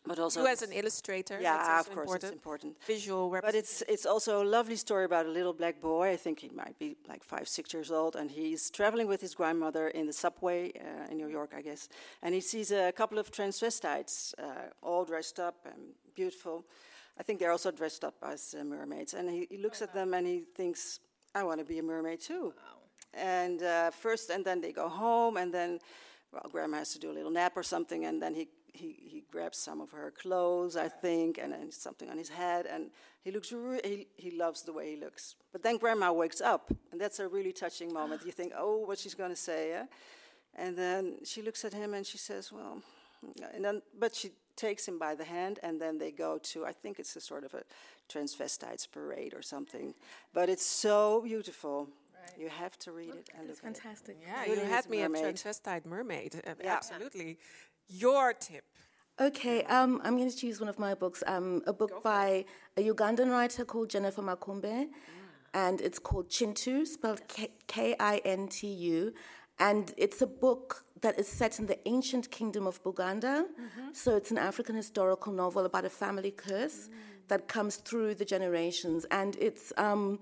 but 0.07 0.19
also 0.19 0.41
You 0.41 0.47
as 0.47 0.61
an 0.61 0.71
illustrator. 0.71 1.39
yeah, 1.41 1.79
of 1.79 1.89
course 1.89 1.97
important. 1.97 2.23
it's 2.23 2.31
important. 2.33 2.77
Visual 2.87 3.29
But 3.41 3.55
it's 3.55 3.83
it's 3.87 4.05
also 4.05 4.41
a 4.41 4.47
lovely 4.57 4.75
story 4.75 5.05
about 5.05 5.25
a 5.25 5.29
little 5.29 5.53
black 5.53 5.81
boy. 5.81 6.13
I 6.13 6.17
think 6.17 6.39
he 6.39 6.49
might 6.49 6.77
be 6.79 6.95
like 7.07 7.23
five, 7.23 7.47
six 7.47 7.73
years 7.73 7.91
old, 7.91 8.15
and 8.15 8.29
he's 8.31 8.69
traveling 8.69 9.07
with 9.07 9.21
his 9.21 9.35
grandmother 9.35 9.87
in 9.89 10.05
the 10.05 10.13
subway 10.13 10.71
uh, 10.79 11.11
in 11.11 11.17
New 11.17 11.29
York, 11.29 11.51
I 11.57 11.61
guess. 11.61 11.89
And 12.21 12.33
he 12.33 12.41
sees 12.41 12.71
a 12.71 12.91
couple 12.91 13.17
of 13.19 13.31
transvestites, 13.31 14.33
uh, 14.37 14.69
all 14.81 15.05
dressed 15.05 15.39
up 15.39 15.55
and 15.65 15.81
beautiful. 16.15 16.65
I 17.19 17.23
think 17.23 17.39
they're 17.39 17.51
also 17.51 17.71
dressed 17.71 18.03
up 18.03 18.15
as 18.21 18.55
uh, 18.59 18.63
mermaids. 18.63 19.13
And 19.13 19.29
he, 19.29 19.47
he 19.49 19.57
looks 19.57 19.81
at 19.81 19.93
them 19.93 20.13
and 20.13 20.27
he 20.27 20.43
thinks, 20.55 20.99
"I 21.33 21.43
want 21.43 21.59
to 21.59 21.65
be 21.65 21.79
a 21.79 21.83
mermaid 21.83 22.19
too." 22.21 22.53
Wow. 22.55 22.75
And 23.13 23.63
uh, 23.63 23.91
first, 23.91 24.29
and 24.29 24.43
then 24.43 24.59
they 24.61 24.73
go 24.73 24.89
home, 24.89 25.37
and 25.37 25.53
then, 25.53 25.79
well, 26.33 26.49
grandma 26.51 26.77
has 26.77 26.91
to 26.93 26.99
do 26.99 27.09
a 27.11 27.15
little 27.15 27.31
nap 27.31 27.53
or 27.55 27.63
something, 27.63 28.05
and 28.05 28.21
then 28.21 28.35
he, 28.35 28.47
he, 28.75 28.95
he 29.13 29.23
grabs 29.31 29.57
some 29.57 29.81
of 29.81 29.91
her 29.91 30.11
clothes, 30.11 30.75
I 30.77 30.87
think, 30.89 31.37
and 31.41 31.51
then 31.53 31.71
something 31.71 32.09
on 32.09 32.17
his 32.17 32.29
head, 32.29 32.65
and 32.65 32.91
he 33.23 33.31
looks, 33.31 33.51
re- 33.51 33.81
he, 33.83 34.07
he 34.17 34.31
loves 34.31 34.61
the 34.63 34.73
way 34.73 34.91
he 34.95 34.99
looks. 35.05 35.35
But 35.51 35.63
then 35.63 35.77
grandma 35.77 36.11
wakes 36.11 36.41
up, 36.41 36.71
and 36.91 36.99
that's 37.01 37.19
a 37.19 37.27
really 37.27 37.51
touching 37.53 37.91
moment. 37.93 38.21
You 38.25 38.31
think, 38.31 38.53
oh, 38.57 38.77
what 38.87 38.97
she's 38.99 39.15
going 39.15 39.31
to 39.31 39.35
say, 39.35 39.69
yeah? 39.69 39.85
And 40.57 40.77
then 40.77 41.15
she 41.25 41.41
looks 41.41 41.65
at 41.65 41.73
him 41.73 41.93
and 41.93 42.05
she 42.05 42.17
says, 42.17 42.51
well, 42.51 42.81
and 43.53 43.63
then, 43.65 43.81
but 43.99 44.15
she 44.15 44.31
takes 44.55 44.87
him 44.87 44.97
by 44.99 45.15
the 45.15 45.25
hand, 45.25 45.59
and 45.63 45.81
then 45.81 45.97
they 45.97 46.11
go 46.11 46.37
to, 46.37 46.65
I 46.65 46.71
think 46.71 46.99
it's 46.99 47.15
a 47.15 47.21
sort 47.21 47.43
of 47.43 47.53
a 47.53 47.63
transvestites 48.09 48.87
parade 48.89 49.33
or 49.33 49.41
something. 49.41 49.93
But 50.33 50.49
it's 50.49 50.65
so 50.65 51.21
beautiful. 51.23 51.89
You 52.39 52.49
have 52.49 52.77
to 52.79 52.91
read 52.91 53.09
it 53.09 53.29
and 53.37 53.49
It's 53.49 53.61
look 53.63 53.71
at 53.71 53.77
it. 53.77 53.81
fantastic. 53.83 54.17
yeah, 54.25 54.45
you 54.51 54.59
had 54.59 54.85
a 54.87 54.89
me 54.89 55.01
at 55.03 55.11
transvestite 55.11 55.85
mermaid. 55.85 56.35
Uh, 56.47 56.53
Yeah. 56.63 56.73
Absolutely. 56.73 57.37
Your 57.87 58.33
tip. 58.33 58.63
Okay, 59.19 59.63
um, 59.63 60.01
I'm 60.03 60.17
going 60.17 60.29
to 60.29 60.35
choose 60.35 60.59
one 60.59 60.67
of 60.67 60.77
my 60.77 60.93
books. 60.93 61.23
Um, 61.25 61.61
a 61.65 61.73
book 61.73 62.03
by 62.03 62.45
a 62.75 62.81
Ugandan 62.81 63.31
writer 63.31 63.63
called 63.63 63.89
Jennifer 63.89 64.21
Makumbi. 64.21 64.87
and 65.55 65.79
it's 65.79 65.99
called 65.99 66.29
Kintu, 66.29 66.85
spelled 66.85 67.21
K 67.67 67.95
I 67.99 68.21
N 68.25 68.47
T 68.49 68.67
U. 68.67 69.13
And 69.57 69.93
it's 69.95 70.21
a 70.21 70.27
book 70.27 70.83
that 70.99 71.17
is 71.17 71.29
set 71.29 71.59
in 71.59 71.65
the 71.65 71.79
ancient 71.87 72.29
kingdom 72.29 72.67
of 72.67 72.83
Buganda. 72.83 73.45
Mm-hmm. 73.45 73.93
So 73.93 74.17
it's 74.17 74.31
an 74.31 74.37
African 74.37 74.75
historical 74.75 75.31
novel 75.31 75.65
about 75.65 75.85
a 75.85 75.89
family 75.89 76.31
curse 76.31 76.89
mm. 76.89 77.27
that 77.29 77.47
comes 77.47 77.77
through 77.77 78.15
the 78.15 78.25
generations. 78.25 79.05
And 79.11 79.37
it's, 79.37 79.71
um, 79.77 80.19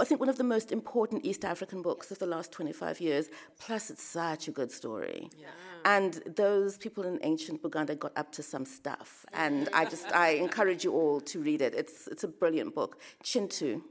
I 0.00 0.04
think, 0.04 0.20
one 0.20 0.28
of 0.28 0.38
the 0.38 0.44
most 0.44 0.72
important 0.72 1.24
East 1.24 1.44
African 1.44 1.82
books 1.82 2.10
of 2.10 2.18
the 2.18 2.26
last 2.26 2.52
25 2.52 3.00
years. 3.00 3.28
Plus, 3.58 3.90
it's 3.90 4.02
such 4.02 4.48
a 4.48 4.50
good 4.50 4.70
story. 4.70 5.30
Yeah. 5.36 5.48
And 5.84 6.14
those 6.26 6.76
people 6.76 7.04
in 7.04 7.18
ancient 7.22 7.62
Buganda 7.62 7.98
got 7.98 8.12
up 8.16 8.32
to 8.32 8.42
some 8.42 8.64
stuff. 8.64 9.24
And 9.32 9.68
I 9.72 9.84
just, 9.84 10.12
I 10.14 10.30
encourage 10.30 10.84
you 10.84 10.92
all 10.92 11.20
to 11.22 11.40
read 11.40 11.62
it. 11.62 11.74
It's, 11.74 12.06
it's 12.08 12.24
a 12.24 12.28
brilliant 12.28 12.74
book. 12.74 13.00
Kintu. 13.24 13.82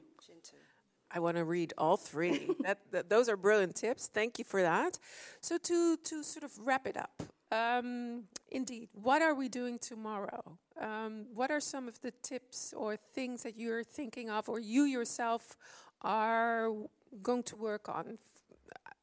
I 1.10 1.20
want 1.20 1.38
to 1.38 1.46
read 1.46 1.74
all 1.78 1.98
three. 1.98 2.50
that, 2.64 2.80
that, 2.92 3.10
those 3.10 3.30
are 3.30 3.38
brilliant 3.38 3.76
tips. 3.76 4.10
Thank 4.14 4.40
you 4.40 4.46
for 4.46 4.62
that. 4.62 5.00
So 5.42 5.58
to 5.58 5.98
to 5.98 6.24
sort 6.24 6.44
of 6.44 6.52
wrap 6.60 6.86
it 6.86 6.98
up, 6.98 7.24
um, 7.52 8.24
indeed, 8.52 8.90
what 8.94 9.22
are 9.22 9.34
we 9.34 9.48
doing 9.48 9.80
tomorrow? 9.80 10.58
Um, 10.80 11.28
what 11.34 11.50
are 11.50 11.60
some 11.60 11.88
of 11.88 12.00
the 12.02 12.12
tips 12.22 12.74
or 12.76 12.98
things 13.14 13.44
that 13.44 13.58
you're 13.58 13.84
thinking 13.84 14.30
of, 14.30 14.50
or 14.50 14.60
you 14.60 14.84
yourself 14.84 15.56
are 16.02 16.72
going 17.22 17.44
to 17.44 17.56
work 17.56 17.90
on? 17.90 18.18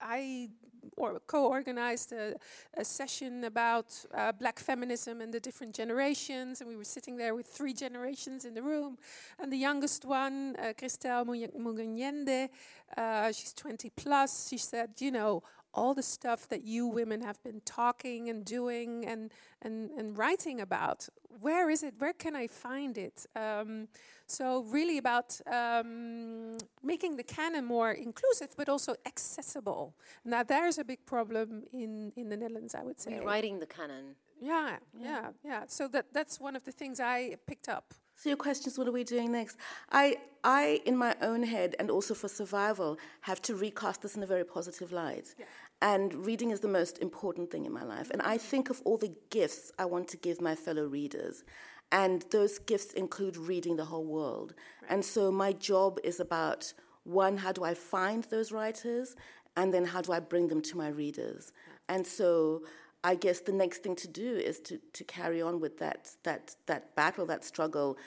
I 0.00 0.50
or 0.96 1.20
co-organized 1.26 2.12
a, 2.12 2.34
a 2.76 2.84
session 2.84 3.44
about 3.44 3.86
uh, 4.14 4.32
black 4.32 4.58
feminism 4.58 5.20
and 5.20 5.32
the 5.32 5.40
different 5.40 5.74
generations, 5.74 6.60
and 6.60 6.68
we 6.68 6.76
were 6.76 6.84
sitting 6.84 7.16
there 7.16 7.34
with 7.34 7.46
three 7.46 7.72
generations 7.72 8.44
in 8.44 8.54
the 8.54 8.62
room. 8.62 8.98
And 9.38 9.52
the 9.52 9.56
youngest 9.56 10.04
one, 10.04 10.56
uh, 10.58 10.72
Christelle 10.74 11.24
Muganyende, 11.26 12.48
uh, 12.96 13.32
she's 13.32 13.52
20 13.52 13.90
plus. 13.96 14.48
She 14.48 14.58
said, 14.58 14.90
you 14.98 15.10
know, 15.10 15.42
all 15.74 15.94
the 15.94 16.02
stuff 16.02 16.48
that 16.48 16.64
you 16.64 16.86
women 16.86 17.20
have 17.20 17.42
been 17.42 17.60
talking 17.64 18.28
and 18.30 18.44
doing 18.44 19.04
and 19.06 19.32
and 19.62 19.90
and 19.98 20.16
writing 20.16 20.60
about. 20.60 21.08
Where 21.40 21.68
is 21.68 21.82
it? 21.82 21.94
Where 21.98 22.12
can 22.12 22.36
I 22.36 22.46
find 22.46 22.96
it? 22.96 23.26
Um, 23.36 23.88
so 24.26 24.62
really 24.62 24.98
about 24.98 25.40
um, 25.46 26.56
making 26.82 27.16
the 27.16 27.24
canon 27.24 27.64
more 27.64 27.92
inclusive, 27.92 28.50
but 28.56 28.68
also 28.68 28.94
accessible. 29.04 29.94
Now 30.24 30.42
there's 30.42 30.78
a 30.78 30.84
big 30.84 31.04
problem 31.06 31.64
in 31.72 32.12
in 32.16 32.28
the 32.28 32.36
Netherlands, 32.36 32.74
I 32.74 32.82
would 32.84 33.00
say. 33.00 33.18
Rewriting 33.18 33.58
the 33.58 33.66
canon. 33.66 34.16
Yeah, 34.40 34.76
yeah, 34.98 35.08
yeah, 35.08 35.30
yeah. 35.44 35.62
So 35.66 35.88
that 35.88 36.06
that's 36.12 36.40
one 36.40 36.56
of 36.56 36.64
the 36.64 36.72
things 36.72 37.00
I 37.00 37.36
picked 37.46 37.68
up. 37.68 37.94
So 38.16 38.28
your 38.28 38.36
question 38.36 38.70
is, 38.70 38.78
what 38.78 38.86
are 38.86 38.92
we 38.92 39.04
doing 39.04 39.32
next? 39.32 39.56
I, 39.90 40.16
I, 40.44 40.80
in 40.86 40.96
my 40.96 41.16
own 41.20 41.42
head, 41.42 41.74
and 41.78 41.90
also 41.90 42.14
for 42.14 42.28
survival, 42.28 42.96
have 43.22 43.42
to 43.42 43.54
recast 43.56 44.02
this 44.02 44.16
in 44.16 44.22
a 44.22 44.26
very 44.26 44.44
positive 44.44 44.92
light. 44.92 45.34
Yeah. 45.38 45.46
And 45.84 46.14
reading 46.14 46.50
is 46.50 46.60
the 46.60 46.74
most 46.80 46.98
important 47.00 47.50
thing 47.50 47.66
in 47.66 47.72
my 47.72 47.84
life. 47.84 48.10
And 48.10 48.22
I 48.22 48.38
think 48.38 48.70
of 48.70 48.80
all 48.86 48.96
the 48.96 49.12
gifts 49.28 49.70
I 49.78 49.84
want 49.84 50.08
to 50.08 50.16
give 50.16 50.40
my 50.40 50.54
fellow 50.54 50.86
readers. 50.86 51.44
And 51.92 52.24
those 52.30 52.58
gifts 52.58 52.94
include 52.94 53.36
reading 53.36 53.76
the 53.76 53.84
whole 53.84 54.06
world. 54.06 54.54
Right. 54.80 54.92
And 54.92 55.04
so 55.04 55.30
my 55.30 55.52
job 55.52 55.98
is 56.02 56.20
about 56.20 56.72
one, 57.02 57.36
how 57.36 57.52
do 57.52 57.64
I 57.64 57.74
find 57.74 58.24
those 58.24 58.50
writers? 58.50 59.14
And 59.58 59.74
then 59.74 59.84
how 59.84 60.00
do 60.00 60.10
I 60.12 60.20
bring 60.20 60.48
them 60.48 60.62
to 60.62 60.78
my 60.78 60.88
readers? 60.88 61.52
Yeah. 61.54 61.96
And 61.96 62.06
so 62.06 62.62
I 63.04 63.14
guess 63.14 63.40
the 63.40 63.52
next 63.52 63.82
thing 63.82 63.94
to 63.96 64.08
do 64.08 64.36
is 64.36 64.60
to, 64.60 64.80
to 64.94 65.04
carry 65.04 65.42
on 65.42 65.60
with 65.60 65.78
that, 65.80 66.12
that, 66.22 66.56
that 66.64 66.96
battle, 66.96 67.26
that 67.26 67.44
struggle, 67.44 67.98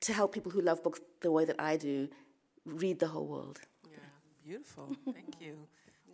to 0.00 0.12
help 0.12 0.34
people 0.34 0.52
who 0.52 0.60
love 0.60 0.82
books 0.82 1.00
the 1.22 1.32
way 1.32 1.46
that 1.46 1.58
I 1.58 1.78
do 1.78 2.10
read 2.66 2.98
the 2.98 3.08
whole 3.08 3.26
world. 3.26 3.58
Yeah, 3.90 3.96
beautiful. 4.44 4.94
Thank 5.06 5.40
you. 5.40 5.56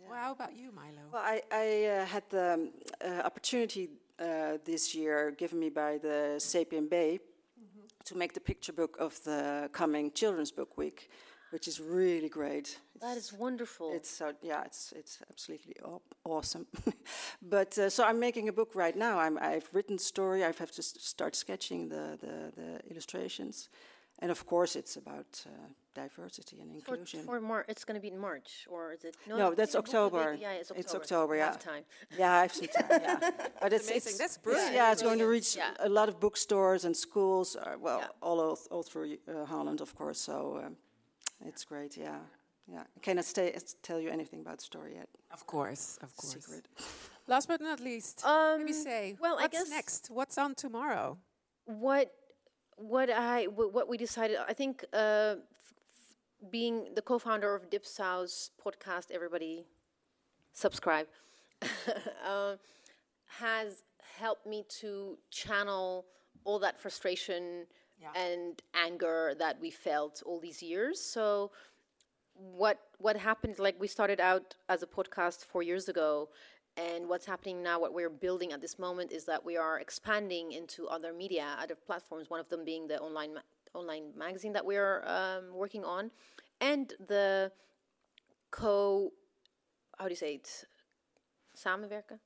Well, 0.09 0.19
how 0.19 0.31
about 0.31 0.55
you, 0.55 0.71
Mylo? 0.71 1.11
Well, 1.11 1.21
I, 1.23 1.41
I 1.51 1.85
uh, 1.85 2.05
had 2.05 2.23
the 2.29 2.53
um, 2.53 2.71
uh, 3.03 3.21
opportunity 3.23 3.89
uh, 4.19 4.57
this 4.65 4.93
year 4.93 5.31
given 5.31 5.59
me 5.59 5.69
by 5.69 5.97
the 5.97 6.35
CPNB 6.37 6.89
mm-hmm. 6.89 7.81
to 8.05 8.17
make 8.17 8.33
the 8.33 8.39
picture 8.39 8.73
book 8.73 8.97
of 8.99 9.21
the 9.23 9.69
coming 9.71 10.11
Children's 10.11 10.51
Book 10.51 10.77
Week, 10.77 11.09
which 11.51 11.67
is 11.67 11.79
really 11.79 12.29
great. 12.29 12.79
That 13.01 13.17
is 13.17 13.33
wonderful. 13.33 13.91
It's 13.93 14.09
so 14.09 14.33
yeah, 14.41 14.63
it's 14.63 14.93
it's 14.95 15.19
absolutely 15.29 15.75
awesome. 16.23 16.67
but 17.41 17.77
uh, 17.77 17.89
so 17.89 18.05
I'm 18.05 18.19
making 18.19 18.49
a 18.49 18.53
book 18.53 18.71
right 18.75 18.95
now. 18.95 19.19
i 19.19 19.53
have 19.53 19.67
written 19.73 19.97
story. 19.97 20.43
I 20.43 20.47
have 20.47 20.71
to 20.71 20.83
start 20.83 21.35
sketching 21.35 21.89
the, 21.89 22.17
the, 22.21 22.51
the 22.55 22.89
illustrations, 22.89 23.69
and 24.19 24.31
of 24.31 24.45
course 24.45 24.75
it's 24.75 24.95
about 24.95 25.45
uh, 25.45 25.49
diversity 25.93 26.59
and 26.61 26.71
inclusion. 26.71 27.21
For, 27.21 27.39
for 27.39 27.41
Mar- 27.41 27.65
it's 27.67 27.83
going 27.85 27.95
to 27.95 28.01
be 28.01 28.07
in 28.07 28.19
March, 28.19 28.67
or 28.69 28.93
is 28.93 29.03
it? 29.03 29.15
No, 29.27 29.37
no 29.37 29.53
that's 29.53 29.75
October. 29.75 30.37
Yeah, 30.39 30.53
it's 30.53 30.71
October. 30.71 30.79
It's 30.79 30.95
October. 30.95 31.35
Yeah, 31.35 31.45
have 31.45 31.59
time. 31.59 31.83
Yeah, 32.17 32.33
I 32.33 32.41
have 32.41 32.53
some 32.53 32.67
time. 32.67 32.85
Yeah, 32.89 33.31
but 33.61 33.73
it's, 33.73 33.89
it's, 33.89 34.17
that's 34.17 34.37
brilliant. 34.37 34.73
yeah, 34.73 34.91
it's 34.91 35.01
going 35.01 35.19
to 35.19 35.27
reach 35.27 35.55
yeah. 35.55 35.71
a 35.79 35.89
lot 35.89 36.09
of 36.09 36.19
bookstores 36.19 36.85
and 36.85 36.95
schools. 36.95 37.55
Uh, 37.55 37.75
well, 37.79 37.99
yeah. 37.99 38.07
all 38.21 38.57
all 38.71 38.83
through 38.83 39.17
uh, 39.27 39.45
Holland, 39.45 39.81
of 39.81 39.95
course. 39.95 40.19
So 40.19 40.61
um, 40.65 40.75
it's 41.45 41.65
great. 41.65 41.97
Yeah, 41.97 42.17
yeah. 42.71 42.83
I 42.97 42.99
cannot 43.01 43.25
stay, 43.25 43.55
tell 43.81 43.99
you 43.99 44.09
anything 44.09 44.41
about 44.41 44.57
the 44.57 44.63
story 44.63 44.93
yet. 44.95 45.09
Of 45.31 45.45
course, 45.45 45.99
of 46.01 46.15
course. 46.15 46.33
Secret. 46.33 46.67
Last 47.27 47.47
but 47.47 47.61
not 47.61 47.79
least, 47.79 48.25
um, 48.25 48.65
me 48.65 48.73
say 48.73 49.15
well, 49.19 49.35
what's 49.35 49.45
I 49.45 49.47
guess 49.47 49.69
next? 49.69 50.09
What's 50.11 50.37
on 50.37 50.55
tomorrow? 50.55 51.17
What 51.65 52.11
what 52.87 53.09
I 53.09 53.45
what 53.45 53.87
we 53.87 53.97
decided, 53.97 54.37
I 54.47 54.53
think, 54.53 54.85
uh, 54.93 55.35
being 56.51 56.89
the 56.95 57.01
co-founder 57.01 57.55
of 57.55 57.69
Dipsaus 57.69 58.49
podcast, 58.63 59.11
everybody 59.11 59.65
subscribe, 60.51 61.07
uh, 62.27 62.55
has 63.39 63.83
helped 64.19 64.45
me 64.45 64.65
to 64.81 65.17
channel 65.31 66.05
all 66.43 66.59
that 66.59 66.79
frustration 66.79 67.65
yeah. 67.99 68.11
and 68.15 68.61
anger 68.75 69.33
that 69.39 69.59
we 69.61 69.71
felt 69.71 70.21
all 70.25 70.39
these 70.39 70.61
years. 70.61 70.99
So 70.99 71.51
what 72.35 72.79
what 72.97 73.15
happened 73.15 73.59
like 73.59 73.79
we 73.79 73.87
started 73.87 74.19
out 74.19 74.55
as 74.67 74.81
a 74.83 74.87
podcast 74.87 75.45
4 75.45 75.61
years 75.61 75.87
ago 75.87 76.29
and 76.77 77.07
what's 77.07 77.25
happening 77.25 77.61
now, 77.61 77.79
what 77.79 77.93
we're 77.93 78.09
building 78.09 78.51
at 78.51 78.61
this 78.61 78.79
moment, 78.79 79.11
is 79.11 79.25
that 79.25 79.43
we 79.45 79.57
are 79.57 79.79
expanding 79.79 80.51
into 80.51 80.87
other 80.87 81.13
media, 81.13 81.55
other 81.61 81.75
platforms. 81.75 82.29
One 82.29 82.39
of 82.39 82.49
them 82.49 82.63
being 82.65 82.87
the 82.87 82.99
online 82.99 83.35
ma- 83.35 83.41
online 83.73 84.11
magazine 84.17 84.53
that 84.53 84.65
we're 84.65 85.03
um, 85.05 85.53
working 85.53 85.83
on, 85.83 86.11
and 86.61 86.93
the 87.07 87.51
co, 88.51 89.11
how 89.97 90.05
do 90.05 90.11
you 90.11 90.15
say 90.15 90.35
it, 90.35 90.65
samenwerken. 91.55 92.19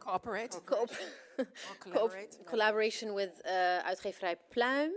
Cooperate. 0.00 0.60
Co- 0.64 0.86
collaborate. 1.80 2.38
Collaboration 2.46 3.14
with 3.14 3.40
uh, 3.44 3.82
uitgeverij 3.88 4.36
Pluim 4.48 4.92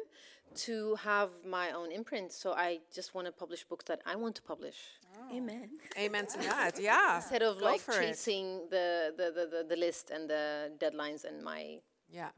to 0.56 0.96
have 0.96 1.30
my 1.46 1.72
own 1.72 1.92
imprint. 1.92 2.32
So 2.32 2.54
I 2.54 2.80
just 2.94 3.14
want 3.16 3.28
to 3.28 3.32
publish 3.32 3.64
books 3.64 3.86
that 3.86 4.02
I 4.06 4.16
want 4.16 4.36
to 4.36 4.42
publish. 4.42 4.78
Oh. 5.18 5.36
Amen. 5.36 5.70
Amen 5.98 6.26
to 6.28 6.38
that. 6.40 6.80
Yeah. 6.80 7.18
Instead 7.18 7.44
of 7.44 7.60
Go 7.60 7.66
like 7.66 7.82
chasing 7.86 8.68
the, 8.70 9.14
the, 9.18 9.26
the, 9.32 9.46
the, 9.58 9.66
the 9.70 9.76
list 9.76 10.10
and 10.10 10.30
the 10.30 10.72
deadlines 10.80 11.26
and 11.26 11.44
my 11.44 11.80
yeah. 12.10 12.30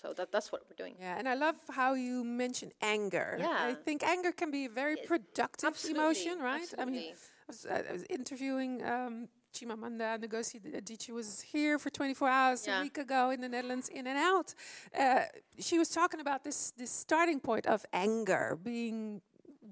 So 0.00 0.12
that, 0.14 0.32
that's 0.32 0.50
what 0.50 0.62
we're 0.68 0.76
doing. 0.76 0.96
Yeah, 0.98 1.16
and 1.16 1.28
I 1.28 1.34
love 1.34 1.54
how 1.70 1.94
you 1.94 2.24
mention 2.24 2.72
anger. 2.82 3.36
Yeah. 3.38 3.56
I 3.70 3.74
think 3.74 4.02
anger 4.02 4.32
can 4.32 4.50
be 4.50 4.64
a 4.64 4.68
very 4.68 4.96
productive 5.06 5.68
Absolutely. 5.68 6.02
emotion, 6.02 6.38
right? 6.40 6.62
Absolutely. 6.62 6.82
I 6.82 7.02
mean, 7.02 7.12
I 7.12 7.46
was, 7.46 7.66
I 7.66 7.92
was 7.92 8.04
interviewing 8.10 8.82
um, 8.84 9.28
Chimamanda 9.52 10.18
Ngozi 10.18 10.60
Adichie 10.60 11.10
was 11.10 11.42
here 11.42 11.78
for 11.78 11.90
24 11.90 12.28
hours 12.28 12.66
yeah. 12.66 12.78
a 12.78 12.82
week 12.82 12.98
ago 12.98 13.30
in 13.30 13.40
the 13.40 13.48
Netherlands, 13.48 13.88
in 13.88 14.06
and 14.06 14.18
out. 14.18 14.54
Uh, 14.98 15.24
she 15.58 15.78
was 15.78 15.88
talking 15.90 16.20
about 16.20 16.42
this 16.42 16.72
this 16.76 16.90
starting 16.90 17.40
point 17.40 17.66
of 17.66 17.84
anger 17.92 18.58
being 18.62 19.20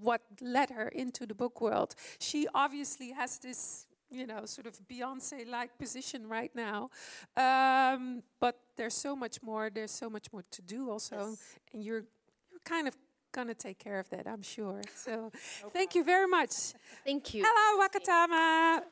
what 0.01 0.22
led 0.41 0.70
her 0.70 0.89
into 0.89 1.26
the 1.26 1.35
book 1.35 1.61
world. 1.61 1.95
She 2.18 2.47
obviously 2.55 3.11
has 3.12 3.39
this, 3.39 3.87
you 4.11 4.26
know, 4.26 4.45
sort 4.47 4.66
of 4.66 4.78
Beyonce-like 4.89 5.78
position 5.78 6.26
right 6.28 6.55
now, 6.55 6.91
um, 7.37 8.22
but 8.41 8.57
there's 8.76 8.95
so 8.95 9.16
much 9.16 9.43
more. 9.43 9.70
There's 9.70 9.91
so 9.91 10.09
much 10.11 10.33
more 10.33 10.45
to 10.51 10.62
do 10.62 10.91
also, 10.91 11.31
yes. 11.31 11.59
and 11.72 11.85
you're 11.85 12.05
you're 12.51 12.64
kind 12.64 12.87
of 12.87 12.97
gonna 13.33 13.55
take 13.55 13.78
care 13.78 13.99
of 13.99 14.09
that, 14.11 14.26
I'm 14.26 14.43
sure. 14.43 14.81
So, 14.95 15.31
no 15.62 15.68
thank 15.70 15.95
you 15.95 16.05
very 16.05 16.26
much. 16.26 16.74
Thank 17.05 17.35
you. 17.35 17.45
Ellah, 17.45 17.89
Wakatama. 17.89 18.83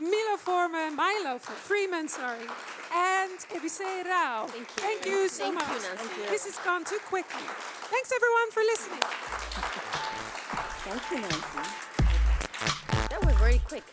Milo 0.00 0.36
Forman, 0.38 0.96
Mylo 0.96 1.38
Freeman, 1.38 2.08
sorry, 2.08 2.46
and 2.94 3.38
Ebissé 3.52 4.02
Rouw. 4.06 4.46
Thank 4.48 4.56
you. 4.56 4.82
Thank 4.82 5.06
you 5.06 5.28
so 5.28 5.44
Thank 5.44 5.54
much. 5.56 5.68
You, 6.16 6.30
this 6.30 6.46
has 6.46 6.56
gone 6.64 6.84
too 6.84 6.98
quickly. 7.06 7.42
Thanks 7.90 8.10
everyone 8.10 8.50
for 8.50 8.62
listening. 8.62 9.02
Thank 10.86 11.02
you, 11.10 11.20
Nancy. 11.20 11.60
That 13.10 13.20
was 13.24 13.34
very 13.36 13.58
quick. 13.68 13.84